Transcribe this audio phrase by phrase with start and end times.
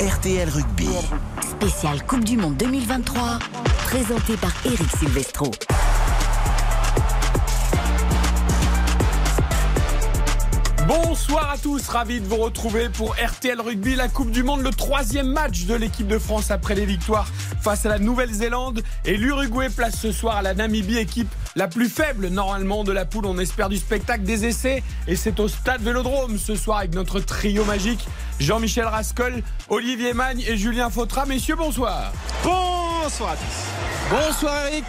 [0.00, 0.88] RTL Rugby.
[1.42, 3.38] Spécial Coupe du Monde 2023,
[3.84, 5.50] présenté par Eric Silvestro.
[10.88, 14.70] Bonsoir à tous, ravi de vous retrouver pour RTL Rugby, la Coupe du Monde, le
[14.70, 17.28] troisième match de l'équipe de France après les victoires
[17.60, 18.82] face à la Nouvelle-Zélande.
[19.04, 23.04] Et l'Uruguay place ce soir à la Namibie, équipe la plus faible normalement de la
[23.04, 23.26] poule.
[23.26, 24.82] On espère du spectacle, des essais.
[25.06, 28.06] Et c'est au stade Vélodrome ce soir avec notre trio magique
[28.38, 31.26] Jean-Michel Rascol, Olivier Magne et Julien Fautra.
[31.26, 32.12] Messieurs, bonsoir.
[32.42, 33.79] Bonsoir à tous.
[34.10, 34.84] Bonsoir Eric.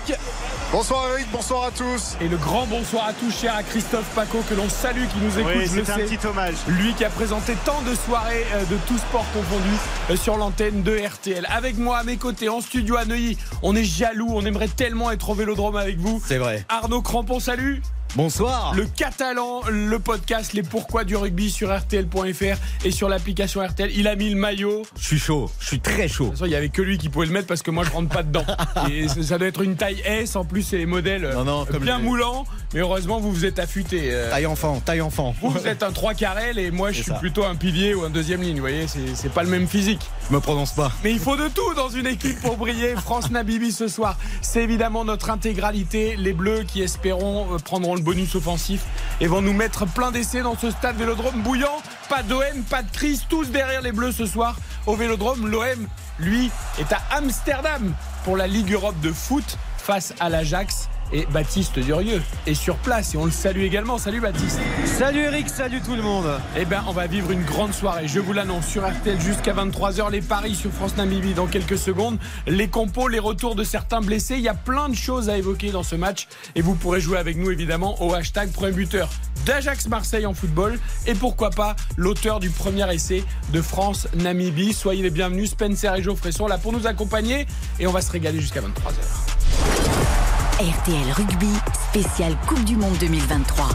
[0.71, 2.17] Bonsoir Eric, bonsoir à tous.
[2.21, 5.37] Et le grand bonsoir à tous, cher à Christophe Paco, que l'on salue, qui nous
[5.37, 5.53] écoute.
[5.55, 6.55] Oui, c'est un petit hommage.
[6.67, 9.77] Lui qui a présenté tant de soirées euh, de tous sports confondus
[10.09, 11.45] euh, sur l'antenne de RTL.
[11.51, 15.11] Avec moi, à mes côtés, en studio à Neuilly, on est jaloux, on aimerait tellement
[15.11, 16.19] être au vélodrome avec vous.
[16.25, 16.65] C'est vrai.
[16.67, 17.83] Arnaud Crampon, salut.
[18.15, 18.73] Bonsoir.
[18.75, 23.89] Le Catalan, le podcast, les pourquoi du rugby sur RTL.fr et sur l'application RTL.
[23.95, 24.83] Il a mis le maillot.
[24.99, 26.25] Je suis chaud, je suis très chaud.
[26.25, 27.85] De toute façon, il n'y avait que lui qui pouvait le mettre parce que moi
[27.85, 28.43] je rentre pas dedans.
[28.91, 30.35] Et ça doit être une taille S.
[30.35, 32.45] En plus, c'est les modèles Non, non, comme bien moulants.
[32.73, 34.09] Mais heureusement, vous vous êtes affûté.
[34.11, 35.33] Euh, Taille enfant, taille enfant.
[35.41, 37.15] Vous, vous êtes un 3 carrel et moi je suis ça.
[37.15, 38.55] plutôt un pilier ou un deuxième ligne.
[38.55, 40.01] Vous voyez, c'est pas le même physique.
[40.29, 40.91] Je me prononce pas.
[41.03, 42.93] Mais il faut de tout dans une équipe pour briller.
[42.95, 46.15] France-Nabibi ce soir, c'est évidemment notre intégralité.
[46.17, 48.83] Les Bleus qui espérons euh, prendront le bonus offensif
[49.19, 51.81] et vont nous mettre plein d'essais dans ce stade Vélodrome bouillant.
[52.09, 55.47] Pas d'OM, pas de crise, tous derrière les Bleus ce soir au Vélodrome.
[55.47, 55.87] L'OM,
[56.19, 60.90] lui, est à Amsterdam pour la Ligue Europe de foot face à l'Ajax.
[61.13, 63.97] Et Baptiste Durieux est sur place et on le salue également.
[63.97, 64.59] Salut Baptiste.
[64.85, 66.25] Salut Eric, salut tout le monde.
[66.57, 68.07] Eh bien, on va vivre une grande soirée.
[68.07, 70.09] Je vous l'annonce sur RTL jusqu'à 23h.
[70.09, 72.17] Les paris sur France Namibie dans quelques secondes.
[72.47, 74.35] Les compos, les retours de certains blessés.
[74.35, 76.27] Il y a plein de choses à évoquer dans ce match.
[76.55, 79.09] Et vous pourrez jouer avec nous évidemment au hashtag premier buteur
[79.45, 80.79] d'Ajax Marseille en football.
[81.07, 84.71] Et pourquoi pas l'auteur du premier essai de France Namibie.
[84.71, 85.51] Soyez les bienvenus.
[85.51, 87.47] Spencer et Geoffrey sont là pour nous accompagner.
[87.79, 90.30] Et on va se régaler jusqu'à 23h.
[90.59, 91.51] RTL Rugby,
[91.89, 93.69] spécial Coupe du Monde 2023,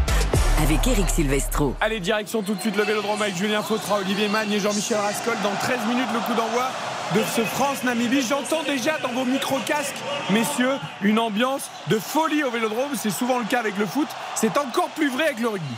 [0.62, 1.74] avec Eric Silvestro.
[1.80, 5.34] Allez, direction tout de suite le vélodrome avec Julien Fautra, Olivier Magne et Jean-Michel Rascol.
[5.42, 6.68] Dans 13 minutes, le coup d'envoi
[7.16, 8.22] de ce France-Namibie.
[8.22, 9.96] J'entends déjà dans vos micro-casques,
[10.30, 12.92] messieurs, une ambiance de folie au vélodrome.
[12.94, 14.08] C'est souvent le cas avec le foot.
[14.36, 15.74] C'est encore plus vrai avec le rugby.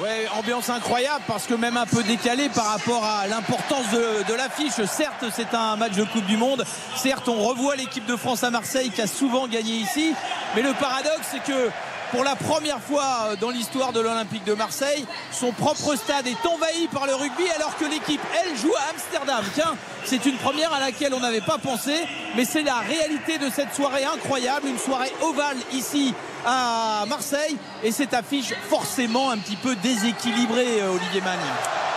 [0.00, 4.82] Ouais, ambiance incroyable parce que même un peu décalé par rapport à l'importance de l'affiche.
[4.86, 6.64] Certes, c'est un match de Coupe du Monde.
[6.96, 10.14] Certes, on revoit l'équipe de France à Marseille qui a souvent gagné ici.
[10.56, 11.70] Mais le paradoxe, c'est que
[12.12, 16.86] pour la première fois dans l'histoire de l'Olympique de Marseille, son propre stade est envahi
[16.88, 19.42] par le rugby alors que l'équipe, elle, joue à Amsterdam.
[19.54, 19.74] Tiens,
[20.04, 21.94] c'est une première à laquelle on n'avait pas pensé,
[22.36, 26.14] mais c'est la réalité de cette soirée incroyable, une soirée ovale ici
[26.46, 31.38] à Marseille, et cette affiche forcément un petit peu déséquilibrée, euh, Olivier Magne.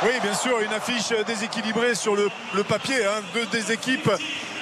[0.03, 2.29] Oui, bien sûr, une affiche déséquilibrée sur le,
[2.63, 3.05] papier.
[3.05, 4.09] hein, deux des équipes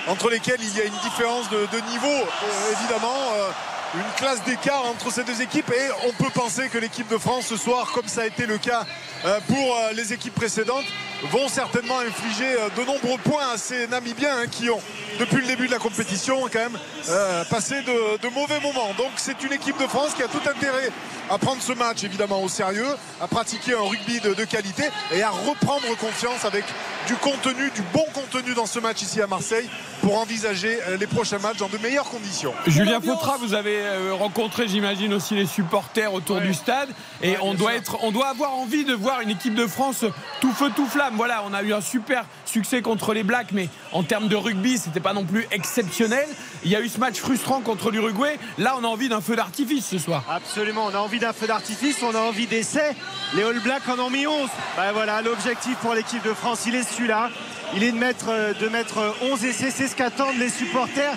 [0.07, 3.17] entre lesquelles il y a une différence de, niveau, euh, évidemment.
[3.35, 3.49] euh,
[3.95, 7.45] une classe d'écart entre ces deux équipes et on peut penser que l'équipe de France
[7.47, 8.85] ce soir, comme ça a été le cas
[9.25, 10.85] euh, pour euh, les équipes précédentes,
[11.31, 14.81] vont certainement infliger euh, de nombreux points à ces Namibiens hein, qui ont,
[15.19, 18.93] depuis le début de la compétition, quand même euh, passé de, de mauvais moments.
[18.97, 20.89] Donc c'est une équipe de France qui a tout intérêt
[21.29, 22.87] à prendre ce match évidemment au sérieux,
[23.21, 24.83] à pratiquer un rugby de, de qualité
[25.13, 26.65] et à reprendre confiance avec
[27.07, 29.69] du contenu, du bon contenu dans ce match ici à Marseille
[30.01, 32.53] pour envisager les prochains matchs dans de meilleures conditions.
[32.67, 36.89] Julien Fautra, vous avez euh, rencontré, j'imagine, aussi les supporters autour du stade.
[37.21, 40.05] Et on, doit être, on doit avoir envie de voir une équipe de France
[40.41, 41.15] tout feu, tout flamme.
[41.15, 44.77] Voilà, on a eu un super succès contre les Blacks, mais en termes de rugby,
[44.77, 46.27] c'était pas non plus exceptionnel.
[46.63, 48.39] Il y a eu ce match frustrant contre l'Uruguay.
[48.57, 50.23] Là, on a envie d'un feu d'artifice ce soir.
[50.29, 52.95] Absolument, on a envie d'un feu d'artifice, on a envie d'essais.
[53.35, 54.49] Les All Blacks en ont mis 11.
[54.77, 57.29] Ben voilà, l'objectif pour l'équipe de France, il est celui-là.
[57.75, 61.15] Il est de mettre, euh, de mettre euh, 11 essais, c'est ce qu'attendent les supporters.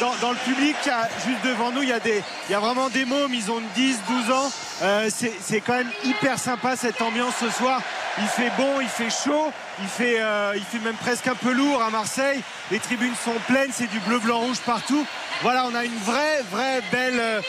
[0.00, 0.76] Dans, le public,
[1.26, 4.52] juste devant nous, il y, a vraiment des mômes, ils ont 10, 12 ans.
[4.82, 7.80] Euh, c'est quand même hyper sympa cette ambiance ce soir.
[8.18, 9.50] Il fait bon, il fait chaud,
[9.80, 10.20] il fait,
[10.84, 12.40] même presque un peu lourd à Marseille.
[12.70, 15.04] Les tribunes sont pleines, c'est du bleu, blanc, rouge partout.
[15.42, 17.42] Voilà, on a une vraie, vraie belle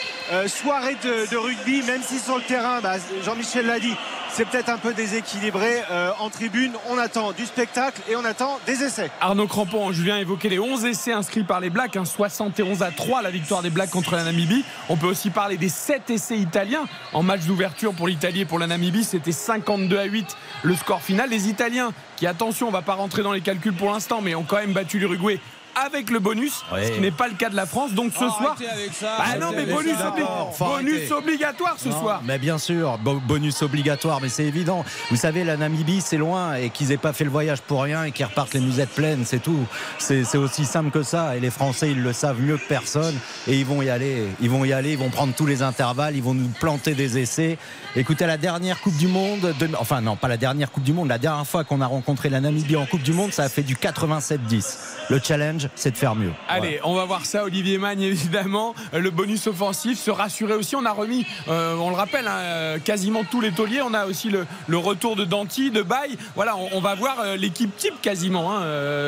[0.48, 2.94] soirée de, de rugby, même si sur le terrain, bah,
[3.24, 3.94] Jean-Michel l'a dit,
[4.36, 5.80] c'est peut-être un peu déséquilibré.
[5.90, 9.10] Euh, en tribune, on attend du spectacle et on attend des essais.
[9.18, 13.22] Arnaud Crampon, Julien évoquait les 11 essais inscrits par les Blacks, hein, 71 à 3
[13.22, 14.62] la victoire des Blacks contre la Namibie.
[14.90, 16.84] On peut aussi parler des 7 essais italiens
[17.14, 19.04] en match d'ouverture pour l'Italie et pour la Namibie.
[19.04, 21.30] C'était 52 à 8 le score final.
[21.30, 24.44] Les Italiens qui, attention, on va pas rentrer dans les calculs pour l'instant, mais ont
[24.44, 25.40] quand même battu l'Uruguay
[25.84, 27.92] avec le bonus, ce qui n'est pas le cas de la France.
[27.92, 28.56] Donc ce Oh, soir.
[28.72, 29.16] avec ça.
[29.18, 32.20] Bah non, mais bonus, obli- obligatoire ce Non, soir.
[32.24, 34.84] Mais bien sûr, bo- bonus obligatoire, mais c'est évident.
[35.10, 38.04] Vous savez, la Namibie, c'est loin et qu'ils aient pas fait le voyage pour rien
[38.04, 39.66] et qu'ils repartent les musettes pleines, c'est tout.
[39.98, 41.36] C'est c'est aussi simple que ça.
[41.36, 43.14] Et les Français, ils le savent mieux que personne
[43.46, 44.26] et ils vont y aller.
[44.40, 47.18] Ils vont y aller, ils vont prendre tous les intervalles, ils vont nous planter des
[47.18, 47.58] essais.
[47.94, 51.08] Écoutez, la dernière Coupe du Monde, de- enfin non, pas la dernière Coupe du Monde,
[51.08, 53.62] la dernière fois qu'on a rencontré la Namibie en Coupe du Monde, ça a fait
[53.62, 54.78] du 87-10.
[55.10, 56.32] Le challenge, c'est de faire mieux.
[56.48, 57.44] Allez, on va voir ça.
[57.44, 58.74] Olivier Magne, évidemment.
[58.92, 60.76] Le bonus offensif, se rassurer aussi.
[60.76, 63.82] On a remis, euh, on le rappelle, hein, euh, quasiment tous les tauliers.
[63.82, 66.16] On a aussi le, le retour de Danti, de Baye.
[66.34, 68.60] Voilà, on, on va voir euh, l'équipe type quasiment hein,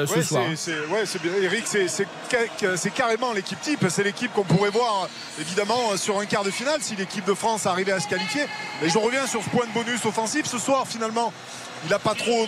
[0.07, 0.43] ce Ouais, soir.
[0.57, 1.33] c'est- ouais, bien.
[1.43, 3.85] Eric, c'est- c'est ca- c'est carrément l'équipe type.
[3.89, 5.09] C'est l'équipe qu'on pourrait voir
[5.41, 8.43] évidemment sur un quart de finale si l'équipe de France arrivait à se qualifier.
[8.83, 10.47] Mais je reviens sur ce point de bonus offensif.
[10.47, 11.33] Ce soir, finalement,
[11.85, 12.47] il n'a pas trop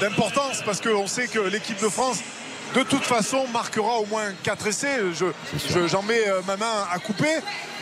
[0.00, 2.18] d'importance parce qu'on sait que l'équipe de France.
[2.74, 4.98] De toute façon, marquera au moins 4 essais.
[5.14, 5.24] Je-
[5.72, 7.28] je- J'en mets euh, ma main à couper.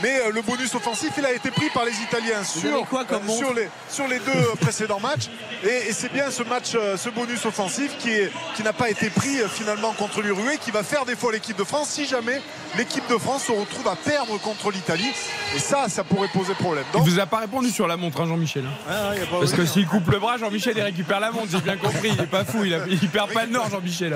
[0.03, 3.29] Mais euh, le bonus offensif, il a été pris par les Italiens sur, quoi comme
[3.29, 5.29] euh, sur, les, sur les deux précédents matchs.
[5.65, 8.91] Et, et c'est bien ce match, euh, ce bonus offensif qui, est- qui n'a pas
[8.91, 12.05] été pris euh, finalement contre l'Uruguay, qui va faire des fois l'équipe de France si
[12.07, 12.41] jamais
[12.77, 15.11] l'équipe de France se retrouve à perdre contre l'Italie.
[15.55, 16.85] Et ça, ça pourrait poser problème.
[16.93, 18.65] Il Donc, vous a pas répondu sur la montre, hein, Jean-Michel.
[18.67, 18.91] hein.
[18.91, 21.49] Ah, Parce que s'il coupe le bras, Jean-Michel, il récupère la montre.
[21.51, 22.11] J'ai bien compris.
[22.13, 22.65] Il est pas fou.
[22.65, 24.15] Il, a- il perd pas le nord, Jean-Michel.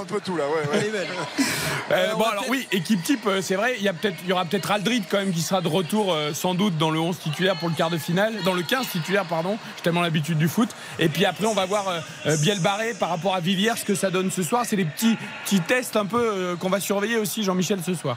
[0.00, 0.44] Un peu tout là.
[0.46, 0.78] Ouais, ouais.
[0.80, 1.08] Elle est belle.
[1.08, 1.42] Euh,
[1.92, 4.28] Euh, on bon alors oui, équipe type, euh, c'est vrai, il y, a peut-être- il
[4.28, 7.16] y aura peut-être Aldrit quand même qui sera de retour sans doute dans le 11
[7.18, 10.48] titulaire pour le quart de finale, dans le 15 titulaire pardon, j'ai tellement l'habitude du
[10.48, 10.68] foot.
[10.98, 11.84] Et puis après on va voir
[12.40, 14.64] Bielbarré par rapport à Viviers ce que ça donne ce soir.
[14.66, 18.16] C'est les petits, petits tests un peu euh, qu'on va surveiller aussi Jean-Michel ce soir.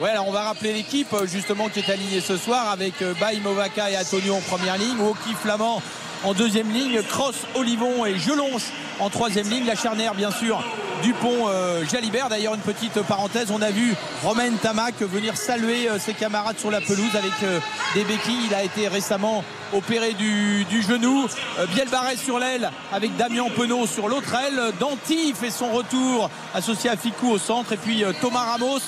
[0.00, 3.90] Ouais, alors on va rappeler l'équipe justement qui est alignée ce soir avec Baye Movaka
[3.90, 5.82] et Antonio en première ligne, Woki Flamand
[6.24, 8.64] en deuxième ligne, Cross, Olivon et Gelonche
[9.00, 10.62] en troisième ligne, la charnière bien sûr
[11.02, 12.28] Dupont euh, Jalibert.
[12.28, 16.70] D'ailleurs une petite parenthèse, on a vu Romain Tamac venir saluer euh, ses camarades sur
[16.70, 17.60] la pelouse avec euh,
[17.94, 18.46] des béquilles.
[18.46, 21.26] Il a été récemment opéré du, genou.
[21.74, 24.72] Bielbarré sur l'aile avec Damien Penaud sur l'autre aile.
[24.78, 28.80] Danti fait son retour associé à Ficou au centre et puis Thomas Ramos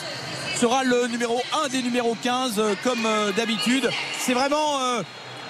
[0.56, 3.06] sera le numéro 1 des numéros 15 euh, comme
[3.36, 3.90] d'habitude.
[4.18, 4.78] C'est vraiment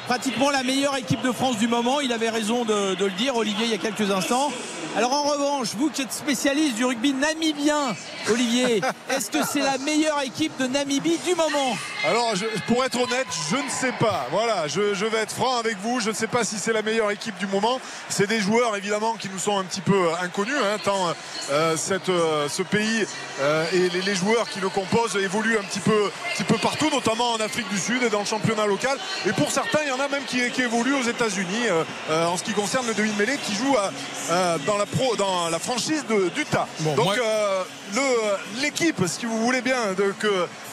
[0.07, 2.01] pratiquement la meilleure équipe de France du moment.
[2.01, 4.53] Il avait raison de, le dire, Olivier, il y a quelques instants.
[4.97, 7.95] Alors en revanche, vous qui êtes spécialiste du rugby namibien,
[8.31, 11.77] Olivier, est-ce que c'est la meilleure équipe de Namibie du moment?
[12.09, 14.27] Alors, je- pour être honnête, je ne sais pas.
[14.31, 16.01] Voilà, je, je vais être franc avec vous.
[16.01, 17.79] Je ne sais pas si c'est la meilleure équipe du moment.
[18.09, 21.13] C'est des joueurs évidemment qui nous sont un petit peu euh, inconnus, hein, tant
[21.51, 23.05] euh, cette, euh, ce pays
[23.41, 26.89] euh, et les, les joueurs qui le composent évoluent un petit peu, petit peu partout,
[26.91, 28.97] notamment en Afrique du Sud et dans le championnat local.
[29.27, 31.67] Et pour certains, il y en a même qui, qui évoluent aux États-Unis
[32.11, 36.05] en ce qui concerne le demi-mêlée, qui joue à- dans la pro, dans la franchise
[36.09, 36.67] de, d'Utah.
[36.81, 37.63] Bon, Donc moi- euh,
[37.95, 40.27] le- l'équipe, si vous voulez bien de- que,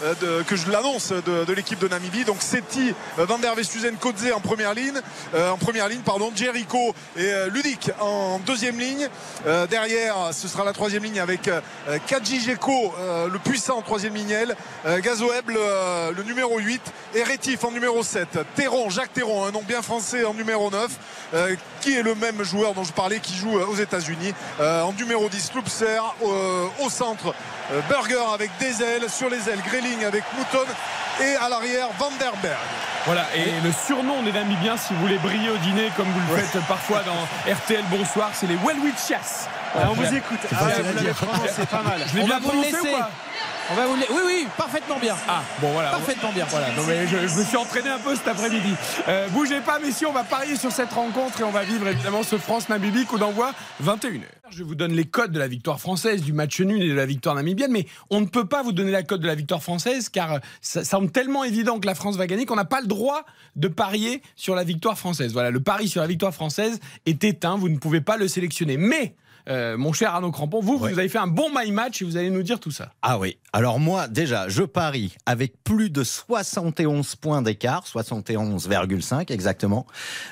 [0.04, 2.24] euh, de- que je l'annonce de, de l'équipe de Namibie.
[2.26, 5.00] Donc Seti, euh, Van der Westuzen, Kodze en première ligne,
[5.36, 9.08] euh, en première ligne, pardon, Jericho et euh, Ludik en deuxième ligne.
[9.48, 11.60] Euh, derrière, ce sera la troisième ligne avec euh,
[12.08, 14.36] Kadji Geko, euh, le puissant en troisième ligne,
[14.86, 16.82] euh, Gazoeb, le, euh, le numéro 8,
[17.16, 18.28] et Rétif en numéro 7.
[18.56, 20.90] Théron, Jacques Théron, un nom bien français en numéro 9,
[21.34, 24.03] euh, qui est le même joueur dont je parlais, qui joue euh, aux États-Unis.
[24.60, 25.86] Euh, en numéro 10, Loupser,
[26.24, 27.34] euh, au centre,
[27.72, 30.66] euh, Burger avec des ailes, sur les ailes, Grelling avec Mouton,
[31.22, 32.58] et à l'arrière, Vanderberg.
[33.06, 36.42] Voilà, et le surnom des Namibiens, si vous voulez briller au dîner comme vous le
[36.42, 39.48] faites parfois dans RTL Bonsoir, c'est les Welwitchias.
[39.76, 40.40] Ah, on vous écoute.
[40.52, 42.02] Ah, vous l'avez prononcé, pas mal.
[42.08, 42.92] Je l'ai bien prononcé ou laisser.
[42.92, 43.10] pas?
[43.72, 45.16] On va vous le- Oui, oui, parfaitement bien.
[45.28, 45.90] Ah, bon voilà.
[45.92, 46.46] Parfaitement bien.
[46.50, 48.74] Voilà, non, mais je, je me suis entraîné un peu cet après-midi.
[49.08, 52.24] Euh, bougez pas, messieurs, on va parier sur cette rencontre et on va vivre évidemment
[52.24, 53.54] ce France-Namibie coup d'envoi
[53.84, 54.22] 21h.
[54.52, 57.06] Je vous donne les codes de la victoire française, du match nul et de la
[57.06, 60.10] victoire namibienne, mais on ne peut pas vous donner la cote de la victoire française
[60.10, 63.24] car ça semble tellement évident que la France va gagner qu'on n'a pas le droit
[63.56, 65.32] de parier sur la victoire française.
[65.34, 68.78] Voilà, le pari sur la victoire française est éteint, vous ne pouvez pas le sélectionner.
[68.78, 69.16] Mais,
[69.50, 70.94] euh, mon cher Arnaud Crampon, vous, Ouais.
[70.94, 72.94] vous avez fait un bon my match et vous allez nous dire tout ça.
[73.02, 73.38] Ah oui.
[73.52, 79.86] Alors moi, déjà, je parie avec plus de 71 points d'écart, 71,5 exactement.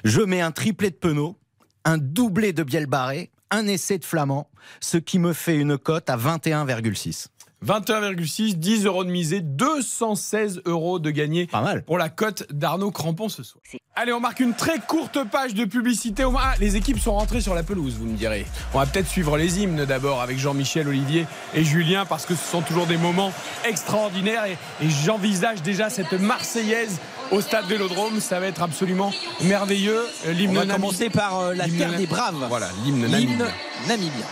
[0.03, 1.37] Je mets un triplé de Penaud,
[1.85, 4.49] un doublé de Bielbarré, un essai de Flamand,
[4.79, 7.27] ce qui me fait une cote à 21,6.
[7.65, 11.83] 21,6, 10 euros de misée, 216 euros de gagné Pas mal.
[11.83, 13.61] pour la cote d'Arnaud Crampon ce soir.
[13.95, 16.23] Allez, on marque une très courte page de publicité.
[16.39, 18.47] Ah, les équipes sont rentrées sur la pelouse, vous me direz.
[18.73, 22.43] On va peut-être suivre les hymnes d'abord avec Jean-Michel, Olivier et Julien parce que ce
[22.43, 23.31] sont toujours des moments
[23.63, 26.99] extraordinaires et, et j'envisage déjà cette Marseillaise
[27.31, 28.19] au stade Vélodrome.
[28.19, 30.05] Ça va être absolument merveilleux.
[30.27, 32.45] L'hymne On va commencer par la terre des braves.
[32.49, 33.07] Voilà, l'hymne
[33.87, 34.25] namibien.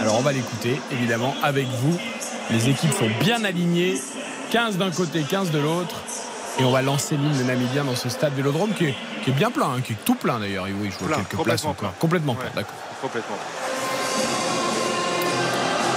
[0.00, 1.96] Alors on va l'écouter évidemment avec vous.
[2.50, 4.00] Les équipes sont bien alignées.
[4.50, 5.96] 15 d'un côté, 15 de l'autre.
[6.58, 8.94] Et on va lancer l'hymne namibien dans ce stade Vélodrome qui est,
[9.32, 10.66] bien plein, hein, qui est tout plein d'ailleurs.
[10.80, 11.94] Oui, je vois quelques places encore.
[11.98, 12.74] Complètement plein, d'accord.
[13.00, 13.36] Complètement.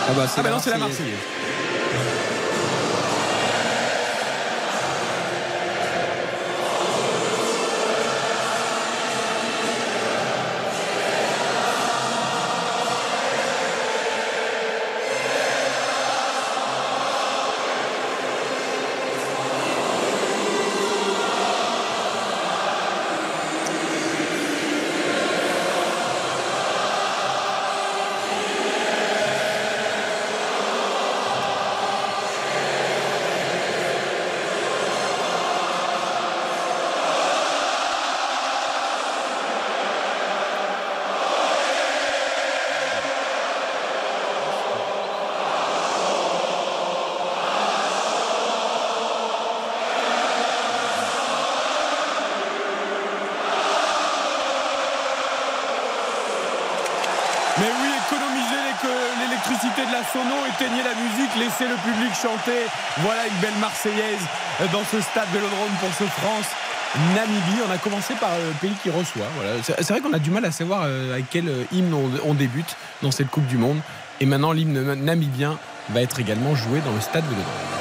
[0.08, 1.16] Ah bah, c'est ah bah la Marseillaise.
[61.68, 62.66] Le public chanter.
[63.00, 64.26] Voilà une belle Marseillaise
[64.72, 66.48] dans ce stade Vélodrome pour ce France.
[67.16, 69.28] Namibie, on a commencé par le pays qui reçoit.
[69.36, 69.64] Voilà.
[69.64, 71.94] C'est vrai qu'on a du mal à savoir euh, avec quel euh, hymne
[72.26, 73.80] on débute dans cette Coupe du Monde.
[74.20, 75.58] Et maintenant, l'hymne namibien
[75.90, 77.81] va être également joué dans le stade Vélodrome.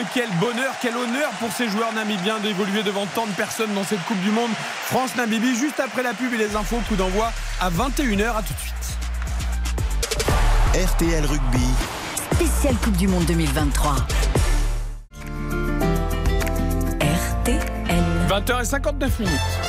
[0.00, 3.84] Et quel bonheur, quel honneur pour ces joueurs namibiens d'évoluer devant tant de personnes dans
[3.84, 4.50] cette Coupe du Monde.
[4.86, 8.36] France-Namibie, juste après la pub et les infos, coup d'envoi à 21h.
[8.36, 8.74] À tout de suite.
[10.74, 11.68] RTL Rugby.
[12.34, 13.94] Spéciale Coupe du Monde 2023.
[17.44, 17.60] RTL.
[18.28, 19.65] 20h59 minutes.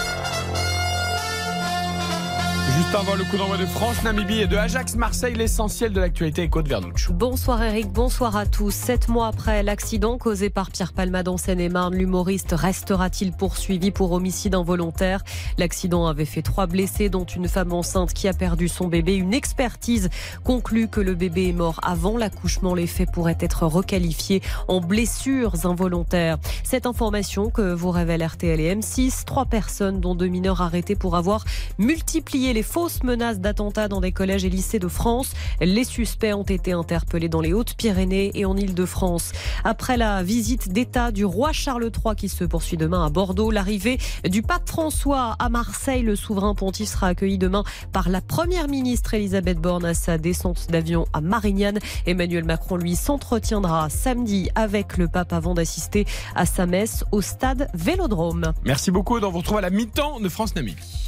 [2.77, 6.43] Juste avant le coup d'envoi de France, Namibie et de Ajax Marseille, l'essentiel de l'actualité
[6.43, 7.09] est Côte Vernouch.
[7.09, 8.69] Bonsoir Eric, bonsoir à tous.
[8.69, 14.53] Sept mois après l'accident causé par Pierre Palmade en Seine-et-Marne, l'humoriste restera-t-il poursuivi pour homicide
[14.53, 15.23] involontaire?
[15.57, 19.15] L'accident avait fait trois blessés, dont une femme enceinte qui a perdu son bébé.
[19.15, 20.09] Une expertise
[20.43, 22.75] conclut que le bébé est mort avant l'accouchement.
[22.75, 26.37] Les faits pourraient être requalifiés en blessures involontaires.
[26.63, 31.15] Cette information que vous révèle RTL et M6, trois personnes, dont deux mineurs arrêtés pour
[31.15, 31.43] avoir
[31.79, 35.31] multiplié les fausses menaces d'attentats dans des collèges et lycées de France.
[35.61, 39.31] Les suspects ont été interpellés dans les Hautes-Pyrénées et en Ile-de-France.
[39.63, 43.97] Après la visite d'État du roi Charles III qui se poursuit demain à Bordeaux, l'arrivée
[44.29, 49.13] du pape François à Marseille, le souverain pontife sera accueilli demain par la première ministre
[49.13, 51.79] Elisabeth Borne à sa descente d'avion à Marignane.
[52.05, 56.05] Emmanuel Macron, lui, s'entretiendra samedi avec le pape avant d'assister
[56.35, 58.53] à sa messe au stade Vélodrome.
[58.65, 59.17] Merci beaucoup.
[59.17, 61.06] On vous retrouve à la mi-temps de France-Namibie.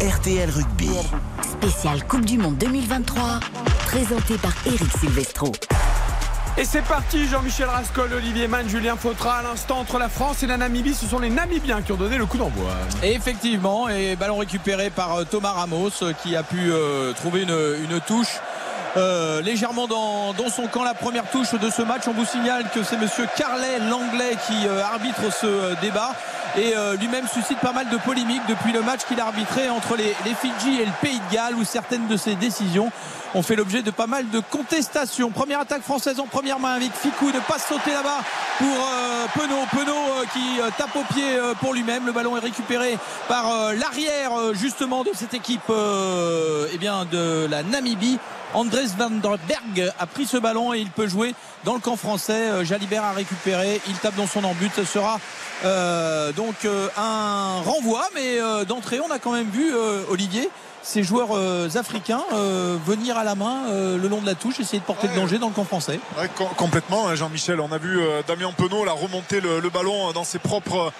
[0.00, 0.90] RTL Rugby.
[1.42, 3.40] Spécial Coupe du Monde 2023,
[3.86, 5.52] présenté par Eric Silvestro.
[6.58, 9.36] Et c'est parti, Jean-Michel Rascol, Olivier Mann, Julien Fautra.
[9.36, 12.18] À l'instant, entre la France et la Namibie, ce sont les Namibiens qui ont donné
[12.18, 12.72] le coup d'envoi.
[13.02, 17.42] Et effectivement, et ballon récupéré par euh, Thomas Ramos euh, qui a pu euh, trouver
[17.42, 18.40] une, touche.
[19.42, 22.02] légèrement dans, son camp la première touche de ce match.
[22.06, 26.12] On vous signale que c'est monsieur Carlet, l'anglais, qui arbitre ce débat
[26.56, 29.96] et euh, lui-même suscite pas mal de polémiques depuis le match qu'il a arbitré entre
[29.96, 32.90] les, Fidji et le Pays de Galles où certaines de ses décisions
[33.34, 35.30] ont fait l'objet de pas mal de contestations.
[35.30, 38.20] Première attaque française en première main avec Ficou de pas sauter là-bas
[38.58, 39.66] pour euh, Penaud.
[39.70, 42.06] Penaud euh, qui tape au pied pour lui-même.
[42.06, 42.98] Le ballon est récupéré
[43.28, 48.18] par l'arrière justement de cette équipe eh bien, de la Namibie
[48.54, 51.34] Andres Van der Berg a pris ce ballon et il peut jouer
[51.64, 52.64] dans le camp français.
[52.64, 54.70] Jalibert a récupéré, il tape dans son embut.
[54.76, 55.18] Ce sera
[56.36, 56.66] donc
[56.98, 59.72] un renvoi, mais d'entrée, on a quand même vu
[60.10, 60.50] Olivier
[60.82, 64.60] ces joueurs euh, africains euh, venir à la main euh, le long de la touche,
[64.60, 66.00] essayer de porter le danger dans le camp français.
[66.56, 67.60] complètement, hein, Jean-Michel.
[67.60, 70.92] On a vu Damien Penaud la remonter le, ballon dans ses propres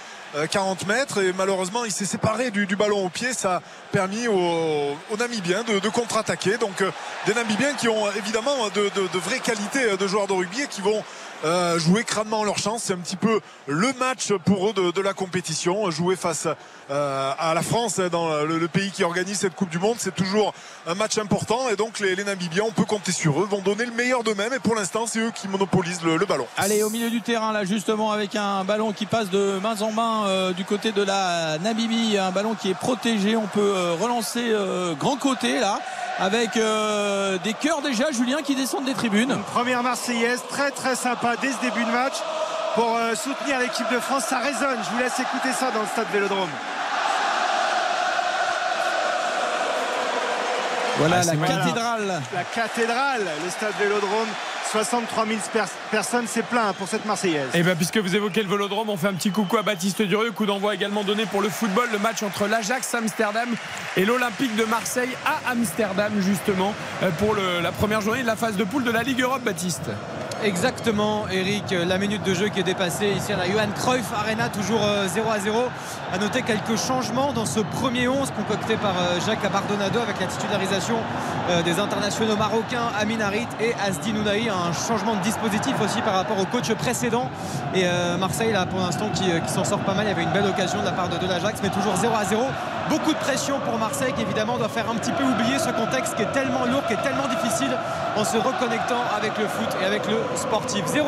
[0.50, 4.96] 40 mètres et malheureusement il s'est séparé du, ballon au pied ça a permis aux,
[5.18, 6.82] Namibiens de, contre-attaquer donc
[7.26, 10.80] des Namibiens qui ont évidemment de, de vraies qualités de joueurs de rugby et qui
[10.80, 11.02] vont
[11.44, 12.84] euh, jouer crânement leur chance.
[12.84, 15.90] C'est un petit peu le match pour eux de, la compétition.
[15.90, 16.46] Jouer face
[16.90, 20.54] à la France, dans le, pays qui organise cette Coupe du Monde, c'est toujours
[20.86, 21.68] un match important.
[21.70, 24.52] Et donc les, Namibiens, on peut compter sur eux, vont donner le meilleur d'eux-mêmes.
[24.52, 26.46] Et pour l'instant, c'est eux qui monopolisent le, ballon.
[26.56, 29.92] Allez, au milieu du terrain, là, justement, avec un ballon qui passe de main en
[29.92, 33.36] main euh, du côté de la Namibie, un ballon qui est protégé.
[33.36, 34.52] On peut relancer
[34.98, 35.78] grand côté, là
[36.18, 39.36] avec euh, des cœurs déjà, Julien, qui descendent des tribunes.
[39.52, 42.14] première Marseillaise, très très sympa dès ce début de match
[42.74, 44.24] pour euh, soutenir l'équipe de France.
[44.24, 46.50] Ça résonne, je vous laisse écouter ça dans le stade Vélodrome.
[50.98, 52.22] Voilà ah, la cathédrale.
[52.34, 54.28] La cathédrale, le stade Vélodrome.
[54.70, 55.38] 63 000
[55.90, 57.48] personnes, c'est plein pour cette Marseillaise.
[57.52, 60.00] Et eh bien, puisque vous évoquez le Vélodrome, on fait un petit coucou à Baptiste
[60.00, 60.30] Durieux.
[60.30, 63.48] Coup d'envoi également donné pour le football, le match entre l'Ajax Amsterdam
[63.98, 68.56] et l'Olympique de Marseille à Amsterdam, justement, euh, pour la première journée de la phase
[68.56, 69.90] de poule de la Ligue Europe, Baptiste.
[70.44, 71.70] Exactement, Eric.
[71.70, 75.28] La minute de jeu qui est dépassée ici à la Johan Cruyff Arena, toujours 0
[75.28, 75.56] euh, à 0.
[76.12, 80.26] À noter quelques changements dans ce premier 11 concocté par euh, Jacques Abardonado avec la
[80.26, 80.96] titularisation
[81.48, 84.48] euh, des internationaux marocains Amin Harit et Asdi Nounaï.
[84.48, 87.30] Un changement de dispositif aussi par rapport au coach précédent.
[87.74, 87.84] Et
[88.18, 90.06] Marseille, là, pour l'instant, qui, s'en sort pas mal.
[90.06, 92.12] Il y avait une belle occasion de la part de, de l'Ajax, mais toujours 0
[92.14, 92.42] à 0.
[92.90, 96.16] Beaucoup de pression pour Marseille qui, évidemment, doit faire un petit peu oublier ce contexte
[96.16, 97.70] qui est tellement lourd, qui est tellement difficile
[98.16, 100.84] en se reconnectant avec le foot et avec le sportif.
[100.86, 101.02] 0-0,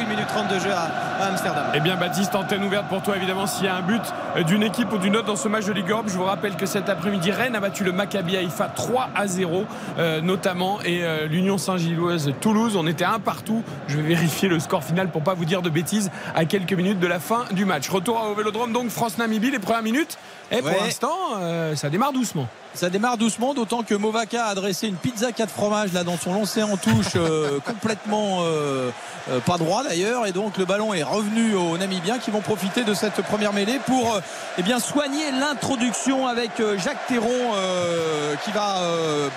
[0.00, 1.64] 1 minute 30 de jeu à, Amsterdam.
[1.74, 4.02] Eh bien, Baptiste, antenne ouverte pour toi, évidemment, s'il y a un but
[4.46, 6.06] d'une équipe ou d'une autre dans ce match de Ligue Europe.
[6.08, 9.64] Je vous rappelle que cet après-midi, Rennes a battu le Maccabi Haïfa 3 à 0,
[9.98, 12.76] euh, notamment, et euh, l'Union Saint-Gilloise Toulouse.
[12.76, 13.62] On était un partout.
[13.88, 17.00] Je vais vérifier le score final pour pas vous dire de bêtises à quelques minutes
[17.00, 17.88] de la fin du match.
[17.88, 20.18] Retour au Vélodrome, donc France-Namibie, les premières minutes.
[20.50, 22.48] Et pour l'instant, euh, ça démarre doucement.
[22.74, 26.34] Ça démarre doucement, d'autant que Movaka a adressé une pizza 4 fromages là dans son
[26.34, 28.90] lancé en touche euh, complètement euh,
[29.30, 30.26] euh, pas droit d'ailleurs.
[30.26, 33.78] Et donc le ballon est revenu aux Namibiens qui vont profiter de cette première mêlée
[33.86, 34.18] pour
[34.58, 37.52] eh bien, soigner l'introduction avec Jacques Théron
[38.44, 38.80] qui va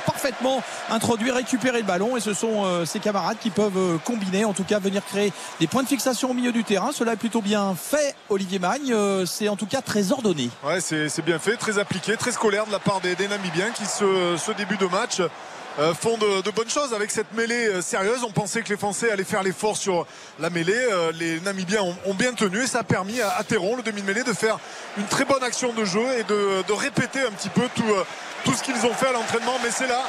[0.08, 2.18] parfaitement introduire, récupérer le ballon.
[2.18, 5.84] Et ce sont ses camarades qui peuvent combiner, en tout cas venir créer des points
[5.84, 6.92] de fixation au milieu du terrain.
[6.92, 8.96] Cela est plutôt bien fait, Olivier Magne.
[9.26, 10.50] C'est en tout cas très ordonné.
[10.64, 14.52] Ouais, c'est bien fait, très appliqué, très scolaire de la part des Namibiens qui, ce,
[14.52, 15.22] début de match,
[15.80, 18.24] euh, font de, bonnes choses avec cette mêlée euh, sérieuse.
[18.24, 20.08] On pensait que les Français allaient faire l'effort sur
[20.40, 20.74] la mêlée.
[20.74, 24.34] Euh, les Namibiens ont, bien tenu et ça a permis à, à le demi-mêlée, de
[24.34, 24.58] faire
[24.98, 27.84] une très bonne action de jeu et de, répéter un petit peu tout,
[28.44, 29.58] tout ce qu'ils ont fait à l'entraînement.
[29.64, 30.02] Mais c'est là,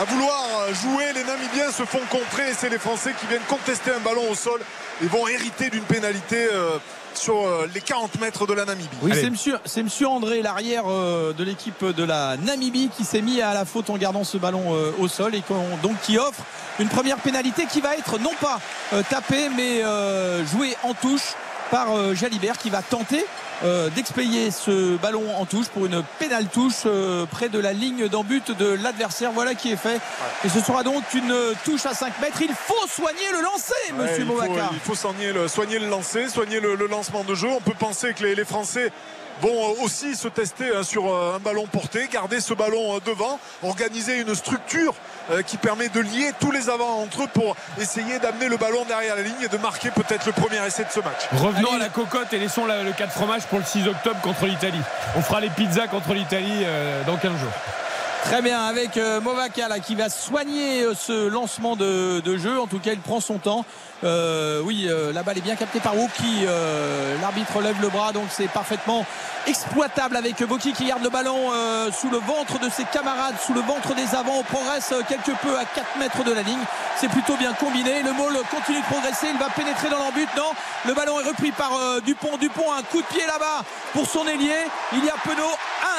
[0.00, 3.90] à vouloir jouer, les Namibiens se font contrer et c'est les Français qui viennent contester
[3.90, 4.60] un ballon au sol
[5.02, 6.48] et vont hériter d'une pénalité
[7.16, 8.88] sur euh, les 40 mètres de la Namibie.
[9.02, 13.40] Oui, c'est monsieur, monsieur, André, l'arrière euh, de l'équipe de la Namibie, qui s'est mis
[13.40, 15.42] à la faute en gardant ce ballon euh, au sol et
[15.82, 16.42] donc qui offre
[16.78, 18.58] une première pénalité qui va être non pas
[19.10, 19.82] tapée mais
[20.46, 21.34] jouée en touche
[21.70, 23.24] par Jalibert qui va tenter
[23.64, 28.08] euh, d'expayer ce ballon en touche pour une pénale touche euh, près de la ligne
[28.08, 29.30] d'en but de l'adversaire.
[29.32, 30.00] Voilà qui est fait.
[30.44, 32.42] Et ce sera donc une touche à 5 mètres.
[32.42, 36.60] Il faut soigner le lancer, monsieur ouais, Il faut, soigner, le, soigner le lancer, soigner
[36.60, 37.48] le, lancement de jeu.
[37.48, 38.90] On peut penser que les Français
[39.40, 44.20] vont aussi se tester hein, sur euh, un ballon porté, garder ce ballon devant, organiser
[44.20, 44.94] une structure
[45.32, 48.84] euh, qui permet de lier tous les avants entre eux pour essayer d'amener le ballon
[48.84, 51.26] derrière la ligne et de marquer peut-être le premier essai de ce match.
[51.32, 54.80] Revenons à la cocotte et laissons le 4 fromage pour le 6 octobre contre l'Italie.
[55.16, 57.52] On fera les pizzas contre l'Italie euh, dans 15 jours.
[58.24, 62.60] Très bien, avec euh, Movaca qui va soigner ce lancement de, de, jeu.
[62.60, 63.64] En tout cas, il prend son temps.
[64.04, 66.44] Euh, oui, euh, la balle est bien captée par Woki.
[66.44, 69.06] Euh, l'arbitre lève le bras, donc c'est parfaitement
[69.46, 71.50] exploitable avec Woki qui garde le ballon
[71.92, 74.38] sous le ventre de ses camarades, sous le ventre des avants.
[74.38, 76.62] On progresse quelque peu à 4 mètres de la ligne.
[76.96, 78.02] C'est plutôt bien combiné.
[78.02, 79.28] Le Maul continue de progresser.
[79.32, 80.28] Il va pénétrer dans l'embut.
[80.36, 80.52] Non,
[80.86, 81.72] le ballon est repris par
[82.04, 82.36] Dupont.
[82.38, 84.64] Dupont, un coup de pied là-bas pour son ailier.
[84.92, 85.56] Il y a Penaud.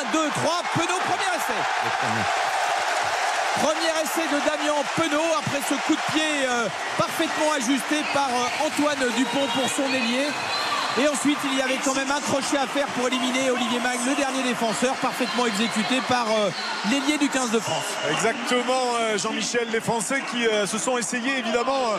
[0.10, 0.64] 1, 2, 3.
[0.76, 2.53] Penaud, premier essai.
[3.62, 8.66] Premier essai de Damien Penaud après ce coup de pied euh, parfaitement ajusté par euh,
[8.66, 10.28] Antoine Dupont pour son ailier.
[11.02, 13.98] Et ensuite, il y avait quand même un crochet à faire pour éliminer Olivier Mag,
[14.06, 16.50] le dernier défenseur, parfaitement exécuté par euh,
[16.90, 17.86] l'ailier du 15 de France.
[18.12, 19.68] Exactement, Jean-Michel.
[19.72, 21.94] Les Français qui se sont essayés évidemment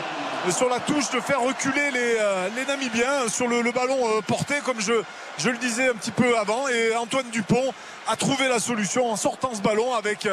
[0.49, 2.17] sur la touche de faire reculer les,
[2.55, 4.93] les Namibiens sur le, ballon porté, comme je,
[5.37, 6.67] je le disais un petit peu avant.
[6.69, 7.73] Et Antoine Dupont
[8.07, 10.25] a trouvé la solution en sortant ce ballon avec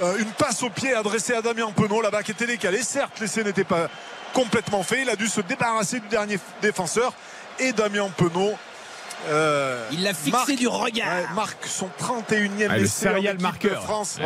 [0.00, 2.82] une passe au pied adressée à Damien Penaud là-bas qui était décalé.
[2.82, 3.88] Certes, l'essai n'était pas
[4.32, 5.02] complètement fait.
[5.02, 7.12] Il a dû se débarrasser du dernier défenseur
[7.58, 8.54] et Damien Penaud
[9.28, 11.32] euh, il l'a fixé du regard.
[11.34, 13.80] marque son 31e ah, essai marqueur.
[13.80, 14.18] de France.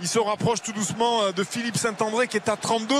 [0.00, 2.94] il se rapproche tout doucement euh, de Philippe Saint-André qui est à 32.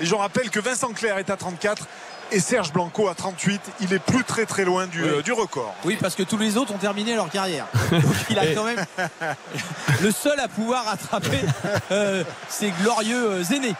[0.00, 1.86] Et je rappelle que Vincent Clerc est à 34
[2.32, 3.60] et Serge Blanco à 38.
[3.80, 5.74] Il est plus très très loin du, euh, du, record.
[5.84, 7.66] Oui, parce que tous les autres ont terminé leur carrière.
[7.90, 8.84] Donc il a quand même
[10.02, 11.40] le seul à pouvoir attraper
[12.48, 13.74] ces glorieux aînés